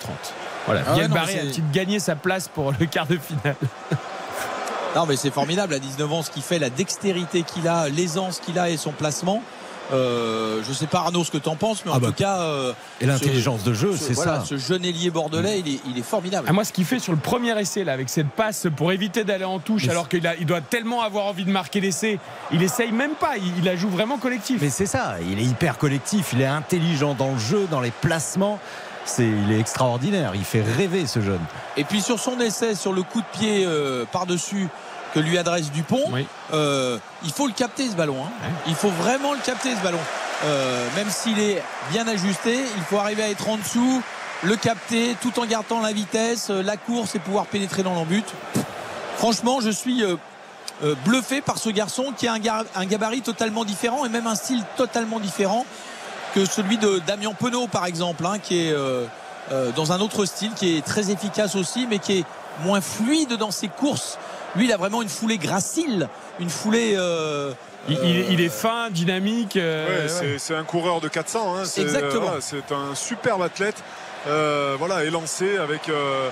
[0.69, 0.83] Voilà.
[0.87, 3.57] Ah ouais, Biel non, Barré a-t-il gagné sa place pour le quart de finale
[4.97, 8.41] Non, mais c'est formidable à 19 ans ce qu'il fait, la dextérité qu'il a, l'aisance
[8.41, 9.43] qu'il a et son placement.
[9.91, 12.13] Euh, je sais pas Arnaud ce que tu en penses, mais en Ah bah, tout
[12.13, 12.41] cas.
[12.41, 14.45] euh, Et l'intelligence de jeu, ce- c'est voilà, ça.
[14.45, 16.47] Ce jeune ailier bordelais, il est, il est formidable.
[16.49, 19.25] Ah, moi, ce qu'il fait sur le premier essai, là, avec cette passe pour éviter
[19.25, 22.19] d'aller en touche, Mais alors qu'il il doit tellement avoir envie de marquer l'essai,
[22.53, 24.61] il essaye même pas, il, il la joue vraiment collectif.
[24.61, 27.93] Mais c'est ça, il est hyper collectif, il est intelligent dans le jeu, dans les
[27.93, 28.59] placements.
[29.09, 31.41] C'est, il est extraordinaire, il fait rêver ce jeune.
[31.79, 34.69] Et puis sur son essai, sur le coup de pied euh, par-dessus
[35.15, 36.27] que lui adresse Dupont, Oui.
[36.53, 38.17] euh, il faut le capter ce ballon.
[38.23, 38.49] hein.
[38.67, 39.99] Il faut vraiment le capter ce ballon.
[40.45, 44.03] Euh, même s'il est bien ajusté, il faut arriver à être en dessous,
[44.43, 48.25] le capter tout en gardant la vitesse, la course et pouvoir pénétrer dans l'embut.
[49.17, 50.05] Franchement, je suis
[51.05, 54.37] bluffé par ce garçon qui a un, gar- un gabarit totalement différent et même un
[54.37, 55.65] style totalement différent
[56.39, 59.05] que celui de Damien Penaud par exemple, hein, qui est euh,
[59.51, 62.25] euh, dans un autre style, qui est très efficace aussi, mais qui est
[62.63, 64.19] moins fluide dans ses courses.
[64.55, 66.09] Lui, il a vraiment une foulée gracile,
[66.39, 66.95] une foulée.
[66.97, 67.53] euh,
[67.89, 69.57] Il, il- il est fin, dynamique.
[69.57, 70.39] euh, Ouais, ouais.
[70.39, 71.57] c'est- un coureur de 400.
[71.57, 71.65] hein.
[71.65, 72.27] C'est, Exactement.
[72.27, 73.77] voilà, C'est un superbe athlète.
[74.27, 76.29] euh, voilà, élancé avec euh,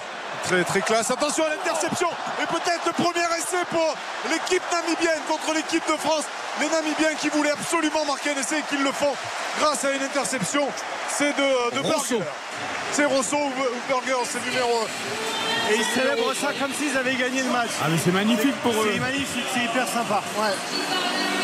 [0.47, 1.11] Très très classe.
[1.11, 2.09] Attention à l'interception.
[2.41, 3.97] Et peut-être le premier essai pour
[4.31, 6.25] l'équipe namibienne contre l'équipe de France.
[6.61, 9.15] Les Namibiens qui voulaient absolument marquer un essai et qui le font
[9.59, 10.69] grâce à une interception.
[11.09, 12.23] C'est de, de Burger.
[12.93, 13.53] C'est Rosso ou
[13.89, 14.87] Burger, c'est numéro.
[15.71, 17.71] Et ils célèbrent ça comme s'ils avaient gagné le match.
[17.83, 18.91] Ah mais c'est magnifique pour eux.
[18.93, 20.23] C'est magnifique, c'est hyper sympa.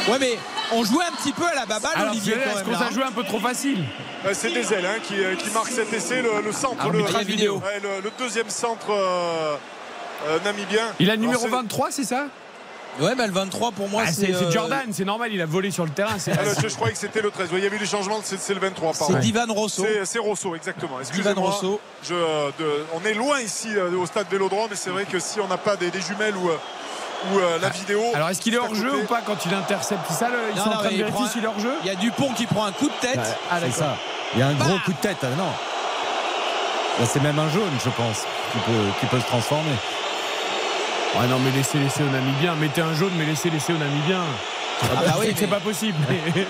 [0.09, 0.39] Ouais, mais
[0.73, 2.35] on jouait un petit peu à la baballe, Alors Olivier.
[2.35, 3.85] Est-ce qu'on a joué un peu trop facile
[4.27, 6.89] Euh, C'est des ailes hein, qui, euh, qui marquent cet essai, le, le centre.
[6.91, 7.57] Le, vidéo.
[7.65, 9.57] Ouais, le, le deuxième centre euh,
[10.29, 10.87] euh, namibien.
[11.01, 12.27] Il a le numéro Alors, c'est- 23, c'est ça?
[13.01, 14.35] Ouais, mais le 23 pour moi, Ah, c'est.
[14.35, 16.17] Euh, Jordan, c'est normal, il a volé sur le terrain.
[16.29, 17.49] Ah, je, je croyais que c'était le 13.
[17.53, 18.93] Il y avait eu des changements, c'est le 23.
[18.93, 19.15] pardon.
[19.15, 19.87] C'est Divan Rosso.
[20.05, 20.99] C'est- Rosso, exactement.
[21.13, 21.35] Divan.
[21.37, 21.81] Rosso.
[22.03, 25.19] Je, euh, de- on est loin ici euh, au stade Vélodrome, et c'est vrai que
[25.19, 28.03] si on n'a pas des, des jumelles ou, ou la vidéo.
[28.15, 30.11] Alors est-ce qu'il est hors jeu ou pas quand il intercepte?
[30.13, 31.47] Ça, le- ils Non, sont non, en train de mais il vérifier prend- s'il est
[31.47, 33.21] hors jeu Il y a Dupont qui prend un coup de tête.
[33.51, 33.97] Ah, c'est ça.
[34.35, 35.45] Il y a un gros Bah coup de tête, ah, non.
[37.01, 38.19] Là, c'est même un jaune, je pense,
[38.53, 39.71] qui peut, qui peut se transformer.
[41.15, 42.55] Ouais, non, mais laissez laisser aux Namibiens.
[42.55, 44.25] Mettez un jaune, mais laissez laisser aux Namibiens.
[44.83, 45.99] Ah bah Je oui, que c'est mais- pas possible.
[46.09, 46.47] mais-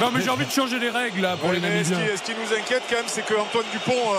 [0.00, 2.12] non, mais j'ai envie de changer les règles là pour Ouais, les mais ce, Namibiens.
[2.12, 4.18] qui, ce qui nous inquiète quand même, c'est qu'Antoine Dupont euh,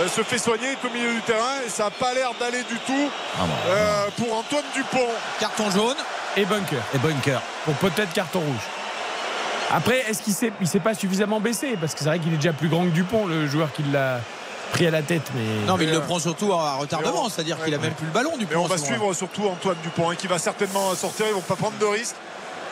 [0.00, 2.62] euh, se fait soigner, est au milieu du terrain, et ça n'a pas l'air d'aller
[2.64, 3.52] du tout Ah, bon.
[3.68, 5.08] euh, pour Antoine Dupont.
[5.40, 5.96] Carton jaune.
[6.36, 6.82] Et bunker.
[6.94, 7.40] Et bunker.
[7.64, 8.66] Pour peut-être carton rouge.
[9.72, 11.76] Après, est-ce qu'il s'est, il s'est pas suffisamment baissé?
[11.80, 14.20] Parce que c'est vrai qu'il est déjà plus grand que Dupont, le joueur qui l'a
[14.72, 15.22] pris à la tête.
[15.34, 18.06] Mais Non, mais il le euh, prend surtout à retardement, c'est-à-dire qu'il a même plus
[18.06, 21.26] le ballon du Mais on va suivre surtout Antoine Dupont, hein, qui va certainement sortir.
[21.28, 22.16] Ils vont pas prendre de risques.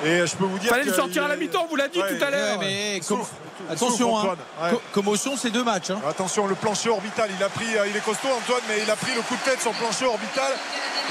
[0.04, 0.70] Et je peux vous dire.
[0.70, 2.58] Fallait le sortir il- à la mi-temps, on vous l'a dit Ouais, tout à l'heure.
[2.58, 3.22] Ouais, com-
[3.70, 4.34] attention, hein.
[4.60, 4.70] Ouais.
[4.72, 5.90] Co- commotion, c'est deux matchs.
[5.90, 6.00] hein.
[6.08, 8.96] Attention, le plancher orbital, il a pris, euh, il est costaud Antoine, mais il a
[8.96, 10.52] pris le coup de tête sur le plancher orbital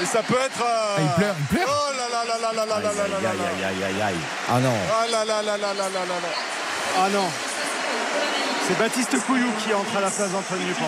[0.02, 0.60] et ça peut être.
[0.60, 1.66] euh, Ah, il pleure, il pleure.
[1.66, 3.30] Oh là là là là là là là là là là là.
[3.30, 4.14] Aïe, aïe, aïe, aïe.
[4.52, 4.74] Ah non.
[4.92, 6.28] Ah là là là là là là là là.
[6.98, 7.24] Ah non.
[8.66, 10.84] C'est Baptiste Couillou qui entre à la place d'Antoine Dupont.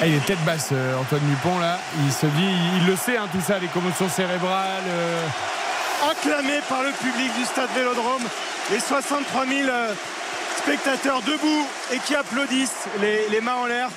[0.00, 1.78] Ah, il est tête basse, euh, Antoine Dupont là.
[2.04, 4.82] Il se dit, il le sait, hein, tout ça, les commotions cérébrales.
[4.88, 5.26] euh,
[6.10, 8.22] acclamé par le public du stade Vélodrome,
[8.70, 9.92] les 63 000 euh,
[10.58, 13.88] spectateurs debout et qui applaudissent, les, les mains en l'air.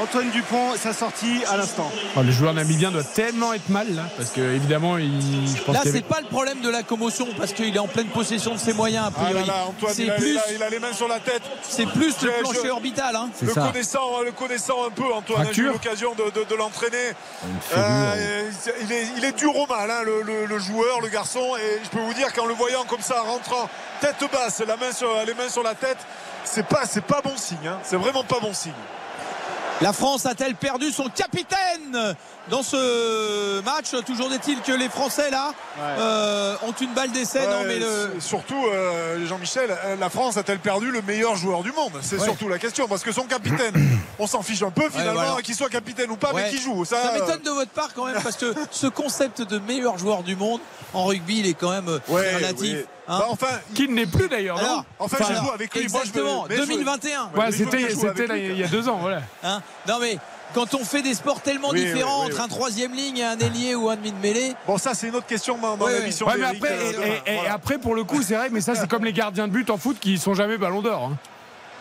[0.00, 1.90] Antoine Dupont, sa sortie à l'instant.
[2.16, 5.74] oh, le joueur namibien doit tellement être mal là, parce que évidemment, il, je pense
[5.74, 8.54] Là, c'est avait- pas le problème de la commotion parce qu'il est en pleine possession
[8.54, 10.70] de ses moyens, a Ah là Antoine, C'est il a, plus, il a- il a
[10.70, 11.42] les mains sur la tête.
[11.62, 13.14] c'est plus le Je- plancher je- orbital.
[13.14, 13.28] Hein.
[13.42, 13.66] Le ça.
[13.66, 15.72] connaissant, le connaissant un peu, Antoine, j'ai eu Fracture.
[15.72, 17.12] l'occasion de, de- de l'entraîner.
[17.76, 18.50] Euh,
[18.82, 21.54] il, est, il est dur au mal, hein, le, le- le joueur, le garçon.
[21.58, 23.68] Et je peux vous dire qu'en le voyant comme ça, rentrant
[24.00, 25.98] tête basse, la main sur, les mains sur la tête,
[26.44, 27.58] c'est pas, c'est pas bon signe.
[27.66, 27.78] hein.
[27.84, 28.72] C'est vraiment pas bon signe.
[29.82, 32.14] La France a-t-elle perdu son capitaine
[32.48, 37.46] dans ce match Toujours est-il que les Français là euh, ont une balle d'essai.
[37.46, 38.10] non, Ouais, mais le...
[38.14, 41.92] c'est- Surtout, euh, Jean-Michel, euh, la France a-t-elle perdu le meilleur joueur du monde?
[42.00, 42.24] C'est Ouais.
[42.24, 42.86] surtout la question.
[42.86, 43.74] Parce que son capitaine,
[44.20, 45.42] on s'en fiche un peu finalement, voilà.
[45.42, 46.84] qu'il soit capitaine ou pas, mais qui joue.
[46.84, 50.22] Ça, Ça m'étonne de votre part quand même parce que ce concept de meilleur joueur
[50.22, 50.60] du monde
[50.94, 52.56] en rugby, il est quand même relatif.
[52.60, 52.84] oui.
[53.08, 53.18] Hein.
[53.18, 55.82] Bah, enfin, Qui ne l'est plus d'ailleurs, non enfin, Enfin, je joue avec lui.
[55.82, 57.30] Exactement, mais je veux- 2021.
[57.36, 57.82] Ouais, c'était,
[58.52, 59.22] il y a deux ans, voilà.
[59.42, 60.18] Hein non mais
[60.54, 62.44] quand on fait des sports tellement Oui, différents oui, oui, entre oui.
[62.44, 65.16] un troisième ligne et un ailier ou un demi de mêlée, Bon, ça, c'est une
[65.16, 67.04] autre question dans, l'émission Ouais, après, euh, et, demain.
[67.26, 67.54] et- et Voilà.
[67.54, 69.78] après, pour le coup, c'est vrai, mais ça, c'est comme les gardiens de but en
[69.78, 71.10] foot qui sont jamais ballon d'or.
[71.12, 71.16] hein.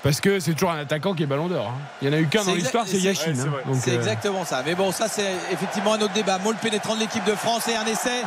[0.04, 1.68] Parce que c'est toujours un attaquant qui est ballon d'or.
[1.68, 1.80] hein.
[2.02, 3.34] Il y en a eu qu'un dans l'histoire, c'est Yachine.
[3.40, 3.50] ouais,
[3.80, 3.94] c'est hein.
[3.94, 4.64] euh, exactement ça.
[4.66, 6.40] Mais bon, ça c'est effectivement un autre débat.
[6.40, 8.24] Molle pénétrant de l'équipe de France et un essai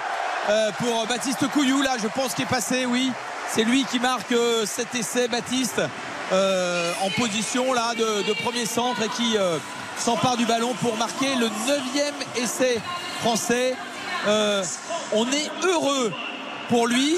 [0.79, 3.13] pour Baptiste Couillou là, je pense qu'il est passé, oui.
[3.51, 5.81] C'est lui qui marque euh, cet essai, Baptiste,
[6.33, 9.59] euh, en position là de, de premier centre et qui euh,
[9.99, 12.81] s'empare du ballon pour marquer le neuvième essai
[13.21, 13.77] français.
[14.27, 14.65] Euh,
[15.13, 16.13] on est heureux
[16.69, 17.17] pour lui.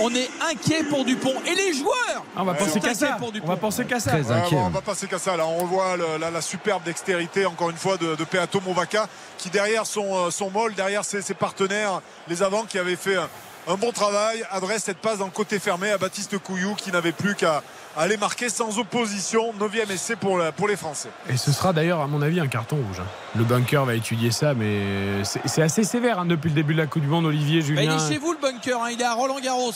[0.00, 1.94] On est inquiet pour Dupont et les joueurs.
[2.36, 3.12] ah, on va penser sont qu'à ça.
[3.18, 4.14] pour On va penser qu'à ça.
[4.16, 4.56] Ouais, inquiet.
[4.56, 5.36] on va passer qu'à ça.
[5.36, 9.06] Là, on revoit le- la, la superbe dextérité, encore une fois, de, de Peato Movaca,
[9.38, 13.16] qui derrière son, euh, son molle, derrière ses, ses partenaires, les avants, qui avaient fait
[13.16, 13.28] un,
[13.68, 17.12] un bon travail, adresse cette passe dans le côté fermé à Baptiste Couillou, qui n'avait
[17.12, 17.62] plus qu'à
[17.96, 19.52] aller marquer sans opposition.
[19.60, 21.08] Neuvième essai pour, la- pour les Français.
[21.28, 23.00] Et ce sera d'ailleurs, à mon avis, un carton rouge.
[23.00, 23.06] hein.
[23.36, 24.80] Le bunker va étudier ça, mais
[25.24, 27.82] c'est assez sévère hein, depuis le début de la Coupe du Monde, Olivier, Bah, Julien.
[27.82, 28.88] il est chez vous le bunker, hein.
[28.92, 29.72] il est à Roland Garros.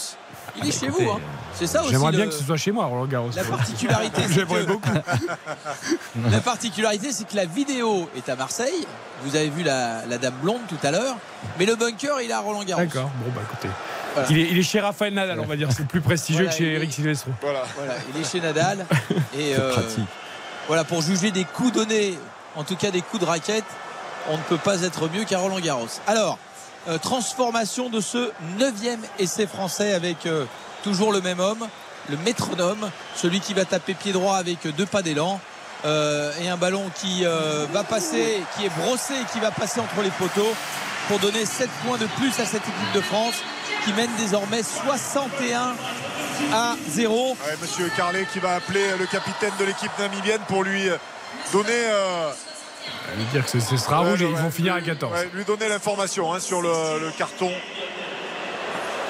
[0.59, 1.11] Il est chez vous.
[1.11, 1.21] hein.
[1.55, 1.91] C'est ça aussi.
[1.93, 3.31] J'aimerais le- bien que ce soit chez moi, Roland Garros.
[3.37, 4.91] La particularité, c'est J'aimerais que, beaucoup.
[6.31, 8.87] la particularité, c'est que la vidéo est à Marseille.
[9.25, 11.17] Vous avez vu la, la dame blonde tout à l'heure,
[11.59, 12.83] mais le bunker, il est à Roland Garros.
[12.83, 13.69] D'accord, bon, bah écoutez.
[14.17, 14.29] Voilà.
[14.31, 15.69] Il, est, il est chez Raphaël Nadal, on va dire.
[15.77, 17.31] C'est plus prestigieux Voilà, que chez Eric Silvestro.
[17.43, 17.63] Voilà.
[17.77, 18.87] Voilà, il est chez Nadal.
[19.39, 20.05] Et euh, pratique.
[20.67, 22.19] voilà, pour juger des coups donnés,
[22.57, 23.65] en tout cas des coups de raquette,
[24.29, 25.87] on ne peut pas être mieux qu'à Roland Garros.
[26.07, 26.39] Alors,
[26.89, 30.45] euh, transformation de ce neuvième essai français avec euh,
[30.83, 31.67] toujours le même homme,
[32.09, 35.41] le métronome, celui qui va taper pied droit avec deux pas d'élan.
[35.85, 40.03] euh, et un ballon qui euh, va passer, qui est brossé, qui va passer entre
[40.03, 40.55] les poteaux
[41.09, 43.35] pour donner 7 points de plus à cette équipe de France
[43.87, 45.75] qui mène désormais 61
[46.53, 47.37] à 0.
[47.63, 50.89] monsieur Carlet qui va appeler le capitaine de l'équipe namibienne pour lui
[51.53, 51.71] donner.
[51.71, 52.31] Euh...
[53.17, 55.13] lui dire que ce sera rouge et ils vont finir à 14.
[55.33, 57.51] lui donner l'information hein, sur le, carton.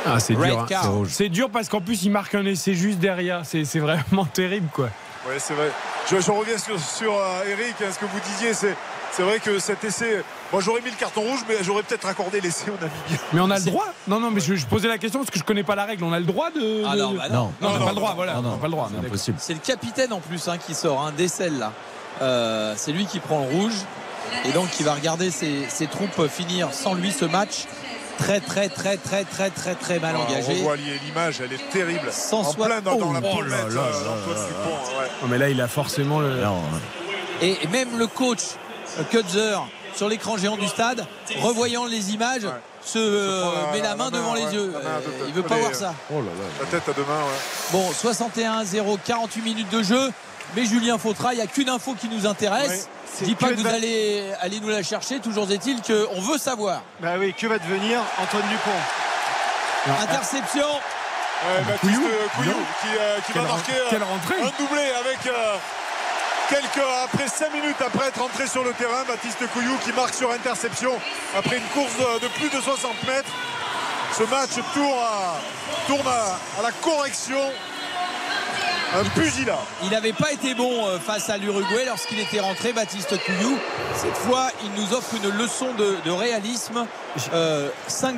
[0.04, 0.66] Ah, c'est dur.
[0.70, 1.04] Hein.
[1.08, 3.42] C'est dur parce qu'en plus, il marque un essai juste derrière.
[3.44, 4.90] C'est vraiment terrible, quoi.
[5.26, 5.70] Oui, c'est vrai.
[6.08, 8.76] Je, reviens sur, euh, Eric, hein, ce que vous disiez, c'est.
[9.16, 10.22] C'est vrai que cet essai,
[10.52, 13.18] moi j'aurais mis le carton rouge, mais j'aurais peut-être accordé l'essai au Namibien.
[13.32, 15.44] Mais on a le droit Non, non, mais je, posais la question parce que je
[15.44, 16.04] connais pas la règle.
[16.04, 16.82] On a le droit de.
[16.86, 17.50] Ah non, bah non.
[17.62, 18.34] on n'a pas le droit, voilà.
[18.42, 18.90] Non, pas le droit.
[18.92, 19.38] C'est impossible.
[19.40, 21.72] C'est le capitaine en plus hein, qui sort, un hein, là.
[22.20, 23.76] Euh, c'est lui qui prend le rouge
[24.44, 27.64] et donc qui va regarder ses, troupes finir sans lui ce match
[28.18, 30.58] très très très très très très très mal engagé.
[30.60, 32.08] On voit l'image, elle est terrible.
[32.10, 33.20] Sans en plein dans, la
[35.22, 36.42] oh mais là, il a forcément le.
[37.40, 38.42] Et même le coach
[39.04, 39.58] Kutzer
[39.94, 41.06] sur l'écran géant du stade,
[41.40, 42.46] revoyant les images,
[42.84, 44.72] se euh, met la, main devant les yeux.
[45.26, 45.94] il veut pas voir ça.
[46.12, 46.22] Oh
[46.60, 47.24] la tête à deux mains.
[47.72, 50.12] Bon, 61-0, 48 minutes de jeu.
[50.54, 52.88] Mais Julien Fautra, il n'y a qu'une info qui nous intéresse.
[53.18, 55.18] Je dis pas que, vous allez aller nous la chercher.
[55.18, 56.82] Toujours est-il qu'on veut savoir.
[57.00, 60.00] Bah oui, que va devenir Antoine Dupont?
[60.02, 60.66] Interception.
[61.66, 61.92] Baptiste
[62.36, 64.36] Couillou, qui, euh, va marquer quelle rentrée.
[64.40, 65.18] un doublé avec
[66.48, 70.30] quelques, après 5 minutes après être entré sur le terrain, Baptiste Couillou qui marque sur
[70.30, 70.92] interception
[71.36, 73.30] après une course de, plus de 60 mètres.
[74.16, 77.40] Ce match tourne, à, la correction.
[78.94, 79.58] Un pugilat.
[79.82, 83.58] Il n'avait pas été bon euh, face à l'Uruguay lorsqu'il était rentré, Baptiste Couillou.
[83.94, 86.86] Cette fois, il nous offre une leçon de, réalisme.
[87.16, 87.70] 5 euh,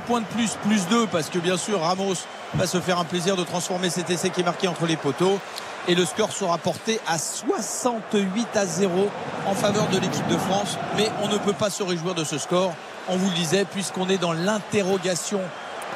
[0.06, 2.14] points de plus, plus 2, parce que bien sûr, Ramos
[2.54, 5.40] va se faire un plaisir de transformer cet essai qui est marqué entre les poteaux
[5.86, 9.08] et le score sera porté à 68 à 0
[9.46, 10.76] en faveur de l'équipe de France.
[10.96, 12.72] Mais on ne peut pas se réjouir de ce score,
[13.08, 15.40] on vous le disait, puisqu'on est dans l'interrogation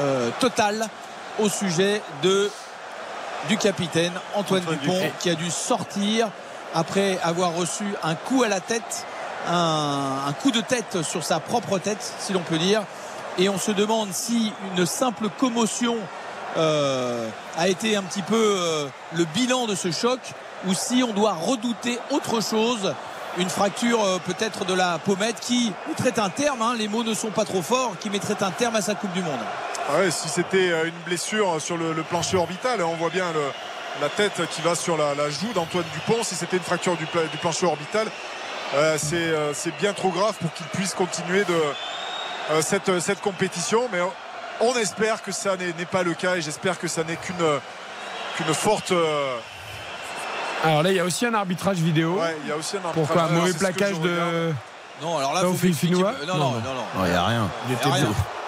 [0.01, 0.87] euh, totale
[1.39, 2.51] au sujet de,
[3.49, 6.29] du capitaine Antoine, Dupont, qui a dû sortir
[6.75, 9.07] après avoir reçu un coup à la tête,
[9.47, 12.83] un coup de tête sur sa propre tête, si l'on peut dire.
[13.39, 15.97] Et on se demande si une simple commotion
[16.57, 20.21] euh, a été un petit peu euh, le bilan de ce choc
[20.67, 22.95] ou si on doit redouter autre chose
[23.39, 27.15] une fracture euh, peut-être de la pommette qui mettrait un terme, hein, les mots ne
[27.15, 29.41] sont pas trop forts, qui mettrait un terme à sa Coupe du Monde.
[29.89, 33.27] Ah si c'était une blessure sur le, plancher orbital, hein, on voit bien
[34.01, 37.07] la tête qui va sur la, joue d'Antoine Dupont, si c'était une fracture du,
[37.39, 38.07] plancher orbital,
[38.99, 43.89] c'est bien trop grave pour qu'il puisse continuer de, cette, cette compétition.
[43.91, 43.99] Mais
[44.61, 48.93] on espère que ça n'est pas le cas et j'espère que ça n'est qu'une forte.
[48.93, 49.37] Euh,
[50.65, 52.21] alors là, il y a aussi un arbitrage vidéo.
[52.21, 53.07] Ouais, il y a aussi un arbitrage.
[53.07, 54.53] Pourquoi un mauvais plaquage de.
[55.03, 55.57] Non, alors là, vous
[56.27, 57.51] Non, non, non, il n'y a rien.
[57.69, 57.89] Il était,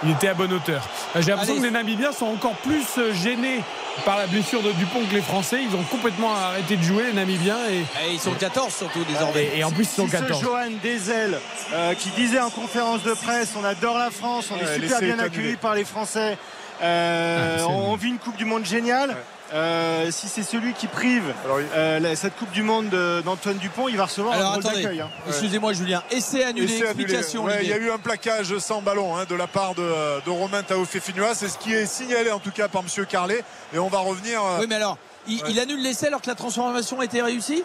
[0.05, 0.83] il était, à bonne hauteur.
[1.17, 3.61] J'ai l'impression que les Namibiens sont encore plus euh, gênés
[4.05, 5.61] par la blessure de Dupont que les Français.
[5.69, 7.59] Ils ont complètement arrêté de jouer, les Namibiens.
[7.71, 9.51] Et, ils sont 14 surtout désormais.
[9.57, 10.39] Et, en plus, ils sont 14.
[10.39, 11.41] Ce Johan Dezel
[11.73, 15.19] euh, qui disait en conférence de presse on adore la France, on est super bien
[15.19, 16.39] accueillis par les Français.
[16.83, 19.17] Euh, ah, on vit une Coupe du Monde géniale.
[19.53, 21.35] Euh, si c'est celui qui prive
[21.77, 22.89] euh, cette Coupe du Monde
[23.25, 25.01] d'Antoine Dupont, il va recevoir un rôle d'accueil.
[25.01, 25.11] Hein.
[25.29, 26.03] Excusez-moi, Julien.
[26.11, 26.79] Essai annulé.
[26.79, 27.47] explication.
[27.61, 30.63] il y a eu un plaquage sans ballon hein, de la part de, de Romain
[30.63, 31.35] Taofé-Finua.
[31.35, 33.07] C'est ce qui est signalé en tout cas par M.
[33.07, 33.45] Carlet.
[33.73, 34.43] Et on va revenir.
[34.43, 37.63] Euh, oui, mais alors, il, annule l'essai alors que la transformation a été réussie?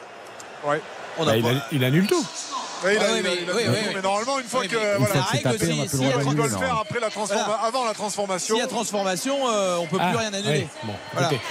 [0.66, 0.78] Oui.
[1.18, 1.34] Bah,
[1.72, 2.26] il annule tout.
[2.86, 2.94] Oui,
[3.94, 4.98] mais, normalement, une fois que.
[4.98, 7.08] Voilà, la règle, si, si on doit le faire après la
[7.66, 8.56] avant la transformation.
[8.56, 10.68] S'il y a transformation, euh, on ne peut plus ah, rien annuler.
[10.84, 10.94] Bon,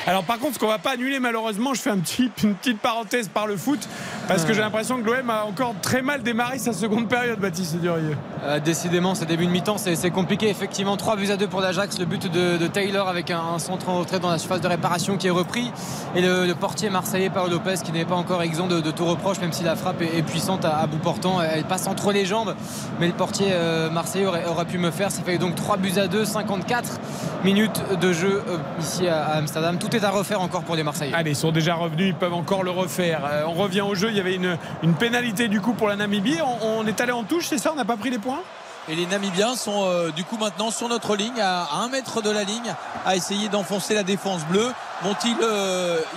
[0.06, 2.54] Alors, par contre, ce qu'on ne va pas annuler, malheureusement, je fais un petit, une
[2.54, 3.80] petite parenthèse par le foot,
[4.26, 7.76] parce que j'ai l'impression que l'OM a encore très mal démarré sa seconde période, Baptiste
[7.76, 8.16] Durieux.
[8.44, 10.48] Euh, décidément, ce début de mi-temps, c'est compliqué.
[10.48, 11.98] Effectivement, 3 buts à 2 pour l'Ajax.
[11.98, 15.26] Le but de, Taylor avec un, centre en retrait dans la surface de réparation qui
[15.26, 15.70] est repris.
[16.14, 19.52] Et le, portier marseillais, Paolo Lopez, qui n'est pas encore exempt de, tout reproche, même
[19.52, 22.54] si la frappe est, puissante à, à bout portant elle passe entre les jambes,
[23.00, 25.10] mais le portier euh, marseillais aurait, pu me faire.
[25.10, 27.00] Ça fait donc 3 buts à 2, 54
[27.44, 29.78] minutes de jeu euh, ici à, Amsterdam.
[29.78, 31.14] Tout est à refaire encore pour les Marseillais.
[31.14, 33.22] Allez, ils sont déjà revenus, ils peuvent encore le refaire.
[33.24, 34.56] Euh, on revient au jeu, il y avait une,
[34.98, 36.38] pénalité du coup pour la Namibie.
[36.62, 37.72] On, est allé en touche, c'est ça?
[37.72, 38.40] On n'a pas pris les points?
[38.88, 39.86] Et les Namibiens sont
[40.16, 42.74] du coup maintenant sur notre ligne, à, un 1 mètre de la ligne,
[43.04, 44.72] à essayer d'enfoncer la défense bleue.
[45.02, 45.36] Vont-ils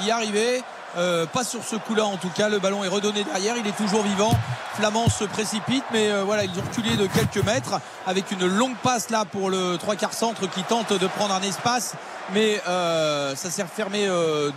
[0.05, 0.63] y arriver?
[0.97, 2.49] Euh, pas sur ce coup-là en tout cas.
[2.49, 3.55] Le ballon est redonné derrière.
[3.57, 4.31] Il est toujours vivant.
[4.76, 8.76] Flamand se précipite, mais euh, voilà, ils ont reculé de quelques mètres avec une longue
[8.77, 11.95] passe là pour le trois quarts centre qui tente de prendre un espace,
[12.34, 14.07] mais euh, ça s'est refermé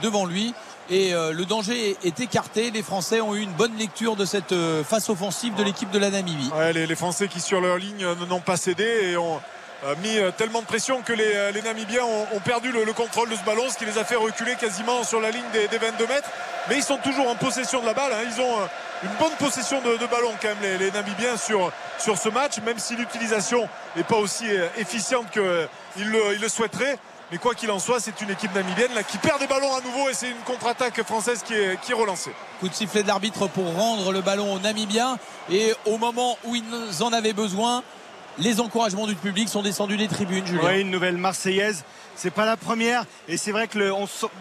[0.02, 0.54] devant lui.
[0.90, 2.70] Et le danger est écarté.
[2.70, 4.54] Les Français ont eu une bonne lecture de cette
[4.84, 6.50] face offensive de l'équipe de la Namibie.
[6.74, 9.40] les, Français qui sur leur ligne n'ont pas cédé et ont
[10.02, 13.76] mis tellement de pression que les, Namibiens ont, perdu le, contrôle de ce ballon, ce
[13.76, 16.28] qui les a fait reculer quasiment sur la ligne des, 22 mètres.
[16.68, 18.12] Mais ils sont toujours en possession de la balle.
[18.12, 18.24] Hein.
[18.24, 18.56] Ils ont
[19.02, 22.96] une bonne possession de, ballon quand même les, Namibiens sur, sur ce match, même si
[22.96, 26.98] l'utilisation n'est pas aussi euh, efficiente qu'ils le, souhaiteraient.
[27.30, 30.10] Mais quoi qu'il en soit, c'est une équipe namibienne qui perd des ballons à nouveau
[30.10, 32.32] et c'est une contre-attaque française qui qui est relancée.
[32.60, 35.18] Coup de sifflet de l'arbitre pour rendre le ballon aux Namibiens.
[35.50, 37.82] Et au moment où ils en avaient besoin,
[38.38, 40.46] les encouragements du public sont descendus des tribunes.
[40.46, 40.62] Julien.
[40.64, 41.84] Oui, une nouvelle Marseillaise.
[42.16, 43.92] C'est pas la première et c'est vrai que le,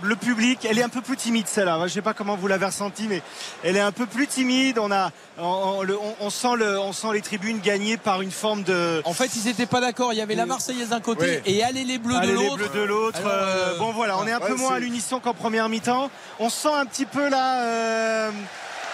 [0.03, 1.80] le, public, elle est un peu plus timide celle-là.
[1.88, 3.24] Je sais pas comment vous l'avez ressenti, mais
[3.64, 4.78] elle est un peu plus timide.
[4.78, 9.02] On a, on, sent le, on sent les tribunes gagner par une forme de.
[9.06, 10.14] En fait, ils n'étaient pas d'accord.
[10.14, 12.57] Il y avait la Marseillaise d'un côté et aller les Bleus de l'autre.
[12.57, 13.22] Les Bleus de l'autre.
[13.26, 16.11] Euh, bon voilà, on est un peu moins à l'unisson qu'en première mi-temps.
[16.40, 17.64] On sent un petit peu là.
[17.64, 18.32] Euh,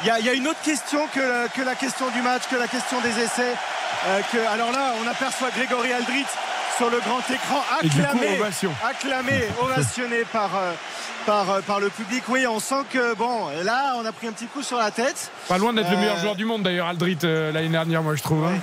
[0.02, 3.02] il y, a une autre question que, que, la question du match, que la question
[3.02, 3.54] des essais.
[4.08, 6.26] Euh, que, alors là, on aperçoit Grégory Aldrit
[6.78, 8.40] sur le grand écran, acclamé,
[8.88, 10.72] acclamé ovationné par, euh,
[11.26, 12.24] par, euh, par le public.
[12.30, 15.30] Oui, on sent que bon, là, on a pris un petit coup sur la tête.
[15.50, 18.46] Pas loin d'être le meilleur joueur du monde d'ailleurs, Aldrit l'année dernière, moi je trouve.
[18.46, 18.58] Hein.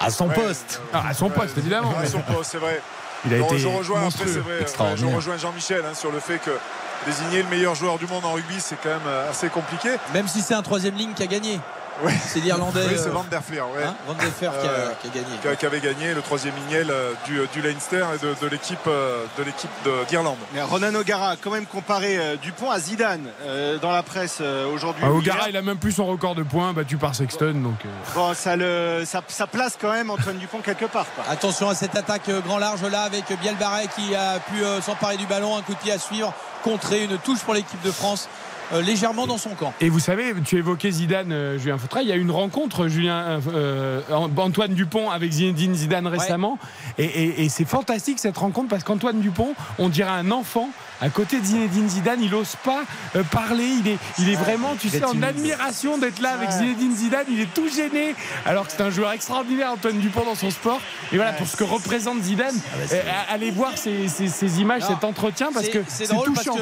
[0.00, 0.80] À son poste.
[0.92, 1.92] Ah, à son poste, évidemment.
[2.00, 2.80] À son poste, c'est vrai.
[3.24, 4.96] Il a été je rejoins après, c'est vrai.
[4.96, 6.50] Je rejoins Jean-Michel hein, sur le fait que
[7.06, 9.90] désigner le meilleur joueur du monde en rugby, c'est quand même assez compliqué.
[10.12, 11.60] Même si c'est un troisième ligne qui a gagné.
[12.26, 12.86] C'est l'Irlandais.
[12.88, 13.62] Oui, c'est Van der Fleer.
[13.62, 15.56] Hein, Van der Fleer qui, a, euh, gagné.
[15.58, 19.44] Qui, avait gagné le troisième lignel euh, du, du, Leinster et de, l'équipe euh, de
[19.44, 19.70] l'équipe
[20.08, 20.38] d'Irlande.
[20.52, 23.28] Mais Ronan O'Gara a quand même comparé Dupont à Zidane
[23.80, 24.42] dans la presse
[24.72, 25.02] aujourd'hui.
[25.06, 27.54] Ah, O'Gara, il a même plus son record de points battu par Sexton.
[27.54, 27.80] Donc,
[28.14, 31.06] Bon, ça, le, ça, place quand même Antoine Dupont quelque part.
[31.28, 35.56] Attention à cette attaque grand large là avec Bielbarret qui a pu s'emparer du ballon,
[35.56, 36.32] un coup de pied à suivre,
[36.62, 38.28] contrer une touche pour l'équipe de France.
[38.72, 39.74] Euh, légèrement dans son camp.
[39.80, 42.88] Et vous savez, tu évoquais Zidane, euh, Julien Fautrail, il y a eu une rencontre,
[42.88, 46.58] Julien euh, Antoine Dupont avec Zinedine Zidane récemment.
[46.98, 50.70] Et, c'est fantastique cette rencontre parce qu'Antoine Dupont, on dirait un enfant
[51.00, 52.84] à côté de Zinedine Zidane, il n'ose pas
[53.32, 57.26] parler, il est, il est vraiment, tu sais, en admiration d'être là avec Zinedine Zidane,
[57.28, 58.14] il est tout gêné,
[58.46, 60.80] alors que c'est un joueur extraordinaire, Antoine Dupont, dans son sport.
[61.12, 62.96] Et voilà, pour ce que représente Zidane, ah bah,
[63.30, 66.56] allez voir ces, ces, images, cet entretien, parce que c'est touchant.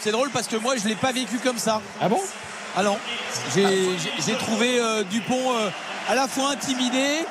[0.00, 1.82] C'est drôle parce que moi je ne l'ai pas vécu comme ça.
[2.00, 2.20] Ah bon?
[2.76, 2.96] Ah non.
[3.54, 5.68] J'ai trouvé euh, Dupont euh,
[6.08, 7.26] à la fois intimidé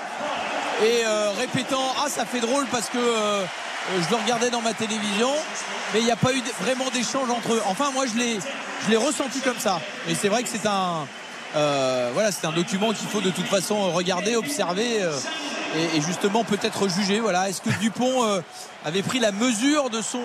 [0.84, 5.32] et euh, répétant Ah ça fait drôle parce que je le regardais dans ma télévision,
[5.94, 7.62] mais il n'y a pas eu vraiment d'échange entre eux.
[7.66, 9.82] Enfin moi je l'ai ressenti comme ça.
[10.08, 11.08] Mais c'est vrai que c'est un.
[12.14, 15.10] voilà, c'est un document qu'il faut de toute façon regarder, observer
[15.76, 17.20] et, justement peut-être juger.
[17.20, 18.44] Voilà, est-ce que Dupont
[18.86, 20.22] avait pris la mesure de son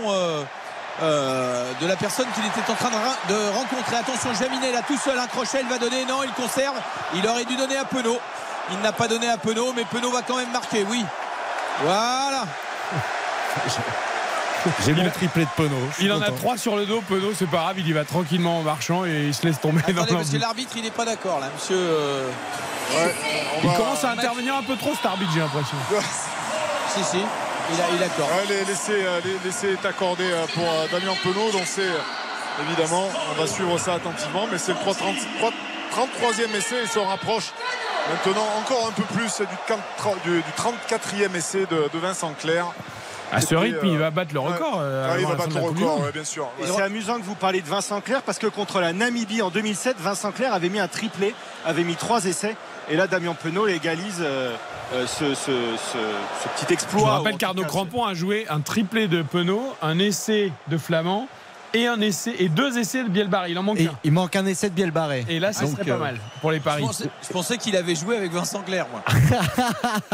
[1.03, 2.91] euh, de la personne qu'il était en train
[3.29, 3.97] de, rencontrer.
[3.97, 6.77] Attention, Jaminet là tout seul, un crochet, il va donner, non, il conserve.
[7.15, 8.19] Il aurait dû donner à Penaud.
[8.73, 11.05] Il n'a pas donné à Penaud, mais Penaud va quand même marquer, oui.
[11.83, 12.45] Voilà.
[14.85, 15.89] J'ai mon triplé de Penaud.
[16.01, 18.61] Il en a trois sur le dos, Penaud, c'est pas grave, il y va tranquillement
[18.61, 21.41] en marchant et il se laisse tomber dans parce que l'arbitre il n'est pas d'accord
[21.41, 21.77] là, monsieur.
[21.77, 22.31] Euh,
[23.62, 25.77] il commence à intervenir un peu trop cet arbitre, j'ai l'impression.
[26.95, 27.19] si, si.
[27.73, 28.31] Il, accorde.
[28.51, 31.51] Euh, l'essai est accordé euh, pour euh, Damien Penaud.
[31.53, 31.89] Donc c'est
[32.66, 34.47] évidemment, on va suivre ça attentivement.
[34.51, 37.53] Mais c'est le 33e essai et se rapproche
[38.11, 42.66] maintenant encore un peu plus du, 34e essai de, Vincent Clerc.
[43.32, 44.82] À ce rythme, il va battre le record.
[45.19, 46.49] il va battre le record, bien sûr.
[46.62, 49.97] C'est amusant que vous parliez de Vincent Clerc parce que contre la Namibie en 2007,
[49.99, 51.35] Vincent Clerc avait mis un triplé,
[51.65, 52.57] avait mis trois essais.
[52.91, 54.55] Et là, Damien Penaud égalise euh,
[55.06, 55.24] ce,
[56.56, 57.01] petit exploit.
[57.01, 61.28] Je rappelle qu'Arnaud Crampon a joué un triplé de Penaud, un essai de Flamand
[61.74, 63.51] et un essai et deux essais de Bielbarré.
[63.51, 63.98] Il en manque un.
[64.05, 65.24] Il manque un essai de Bielbarré.
[65.28, 66.85] Et là, ça serait pas euh, mal pour les paris.
[67.23, 69.02] Je pensais, qu'il avait joué avec Vincent Clerc, moi.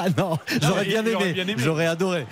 [0.17, 1.55] non, j'aurais bien, aimé.
[1.59, 2.27] J'aurais adoré.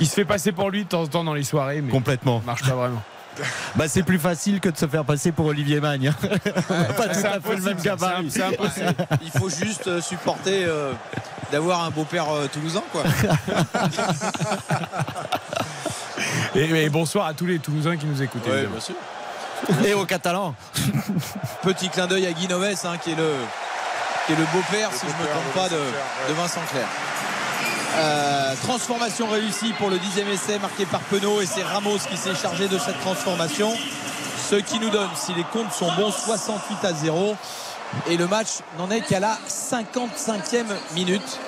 [0.00, 2.42] Il se fait passer pour lui de temps en temps dans les soirées, mais complètement.
[2.44, 3.02] marche pas vraiment.
[3.76, 6.12] Bah, c'est plus facile que de se faire passer pour Olivier Magne.
[6.22, 8.32] pas tout à fait le même gabarit.
[9.22, 10.92] Il faut juste euh, supporter euh,
[11.50, 13.02] d'avoir un beau-père euh, toulousain, quoi.
[16.54, 18.48] et, bonsoir à tous les Toulousains qui nous écoutent.
[18.48, 18.94] bien sûr.
[19.84, 20.54] Et aux Catalans.
[21.62, 23.32] Petit clin d'œil à Guy Noves, hein, qui est le,
[24.28, 25.80] le beau-père, si je ne me trompe pas, de,
[26.28, 26.88] de Vincent Clerc.
[27.96, 32.34] Euh, transformation réussie pour le dixième essai marqué par Penaud et c'est Ramos qui s'est
[32.34, 33.72] chargé de cette transformation.
[34.50, 37.36] Ce qui nous donne, si les comptes sont bons, 68 à 0.
[38.08, 38.48] Et le match
[38.78, 40.64] n'en est qu'à la 55e
[40.94, 41.38] minute.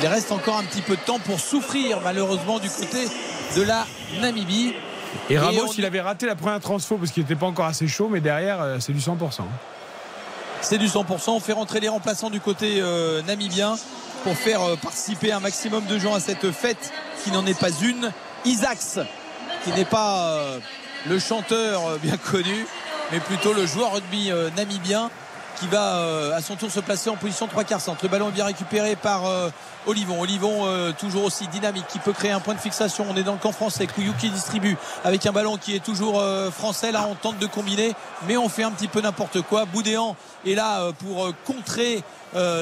[0.00, 3.08] Il reste encore un petit peu de temps pour souffrir malheureusement du côté
[3.56, 3.86] de la
[4.20, 4.74] Namibie.
[5.30, 8.08] Et Ramos, il avait raté la première transfo parce qu'il n'était pas encore assez chaud,
[8.10, 9.42] mais derrière, euh, c'est du 100%.
[10.60, 11.30] C'est du 100%.
[11.30, 13.76] On fait rentrer les remplaçants du côté euh, namibien
[14.26, 16.92] pour faire euh, participer un maximum de gens à cette fête
[17.22, 18.10] qui n'en est pas une.
[18.44, 19.06] Isaacs,
[19.62, 20.40] qui n'est pas
[21.08, 22.66] le chanteur bien connu,
[23.12, 25.10] mais plutôt le joueur rugby namibien
[25.60, 28.00] qui va à son tour se placer en position 3 quarts centre.
[28.02, 29.22] Le ballon est bien récupéré par
[29.86, 30.20] Olivon.
[30.20, 33.06] Olivon euh, toujours aussi dynamique qui peut créer un point de fixation.
[33.08, 33.86] On est dans le camp français.
[33.86, 36.90] Kouyou qui distribue avec un ballon qui est toujours euh, français.
[36.90, 37.94] Là on tente de combiner
[38.26, 39.64] mais on fait un petit peu n'importe quoi.
[39.64, 42.02] Boudéan est là euh, pour contrer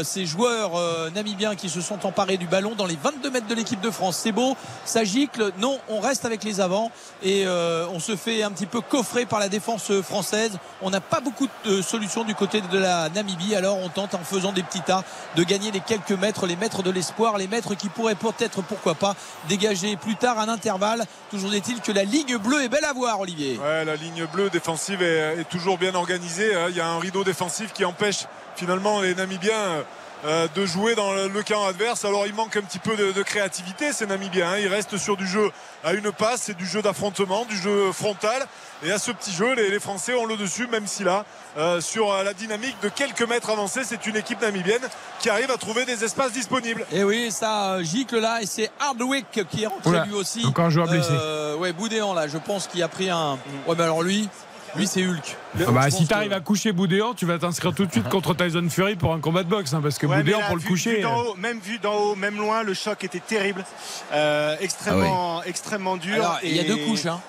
[0.05, 0.81] ces joueurs
[1.17, 4.21] namibiens qui se sont emparés du ballon dans les 22 mètres de l'équipe de France.
[4.23, 5.51] C'est beau, ça gicle.
[5.59, 6.93] Non, on reste avec les avants
[7.25, 7.45] et
[7.93, 10.59] on se fait un petit peu coffrer par la défense française.
[10.81, 13.57] On n'a pas beaucoup de solutions du côté de la Namibie.
[13.57, 15.03] Alors on tente en faisant des petits tas
[15.35, 18.95] de gagner les quelques mètres, les mètres de l'espace les maîtres qui pourraient peut-être, pourquoi
[18.95, 19.15] pas,
[19.49, 21.05] dégager plus tard un intervalle.
[21.31, 23.59] Toujours est-il que la ligne bleue est belle à voir, Olivier.
[23.59, 26.55] Ouais, la ligne bleue défensive est, toujours bien organisée.
[26.55, 26.67] Hein.
[26.71, 28.27] Il y a un rideau défensif qui empêche
[28.57, 29.85] finalement les Namibiens
[30.25, 32.05] euh, de jouer dans le camp adverse.
[32.07, 34.53] Alors il manque un petit peu de, créativité, ces Namibiens.
[34.53, 34.59] Hein.
[34.59, 35.51] Ils restent sur du jeu
[35.83, 38.47] à une passe, c'est du jeu d'affrontement, du jeu frontal.
[38.83, 41.27] Et à ce petit jeu, les, Français ont le dessus, même si là,
[41.59, 44.83] euh, sur euh, la dynamique de quelques mètres avancés, c'est une équipe namibienne
[45.21, 46.87] qui arrive à trouver des espaces disponibles.
[46.91, 50.45] Et oui, ça gicle là, et c'est Hardwick qui est rentré lui aussi.
[50.47, 51.13] Encore un joueur blessé.
[51.59, 53.39] ouais, Boudéan là, je pense qu'il a pris un.
[53.67, 54.29] Ouais, mais alors lui.
[54.77, 55.37] Lui, c'est Hulk.
[55.61, 58.35] Ah bah, si tu arrives à coucher Boudéan, tu vas t'inscrire tout de suite contre
[58.35, 59.73] Tyson Fury pour un combat de boxe.
[59.73, 61.05] Hein, parce que Boudéan, pour le coucher.
[61.05, 63.65] Euh, même vu d'en haut, même loin, le choc était terrible.
[64.13, 66.25] Euh, extrêmement, ah extrêmement dur.
[66.43, 67.07] Il y a deux couches.
[67.07, 67.21] Hein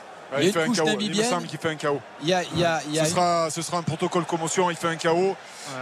[0.42, 0.98] il, fait un KO.
[1.00, 2.00] il me semble qu'il fait un KO.
[2.22, 4.88] Il y a, il y a, ce, sera, ce, sera, un protocole commotion, il fait
[4.88, 5.36] un KO.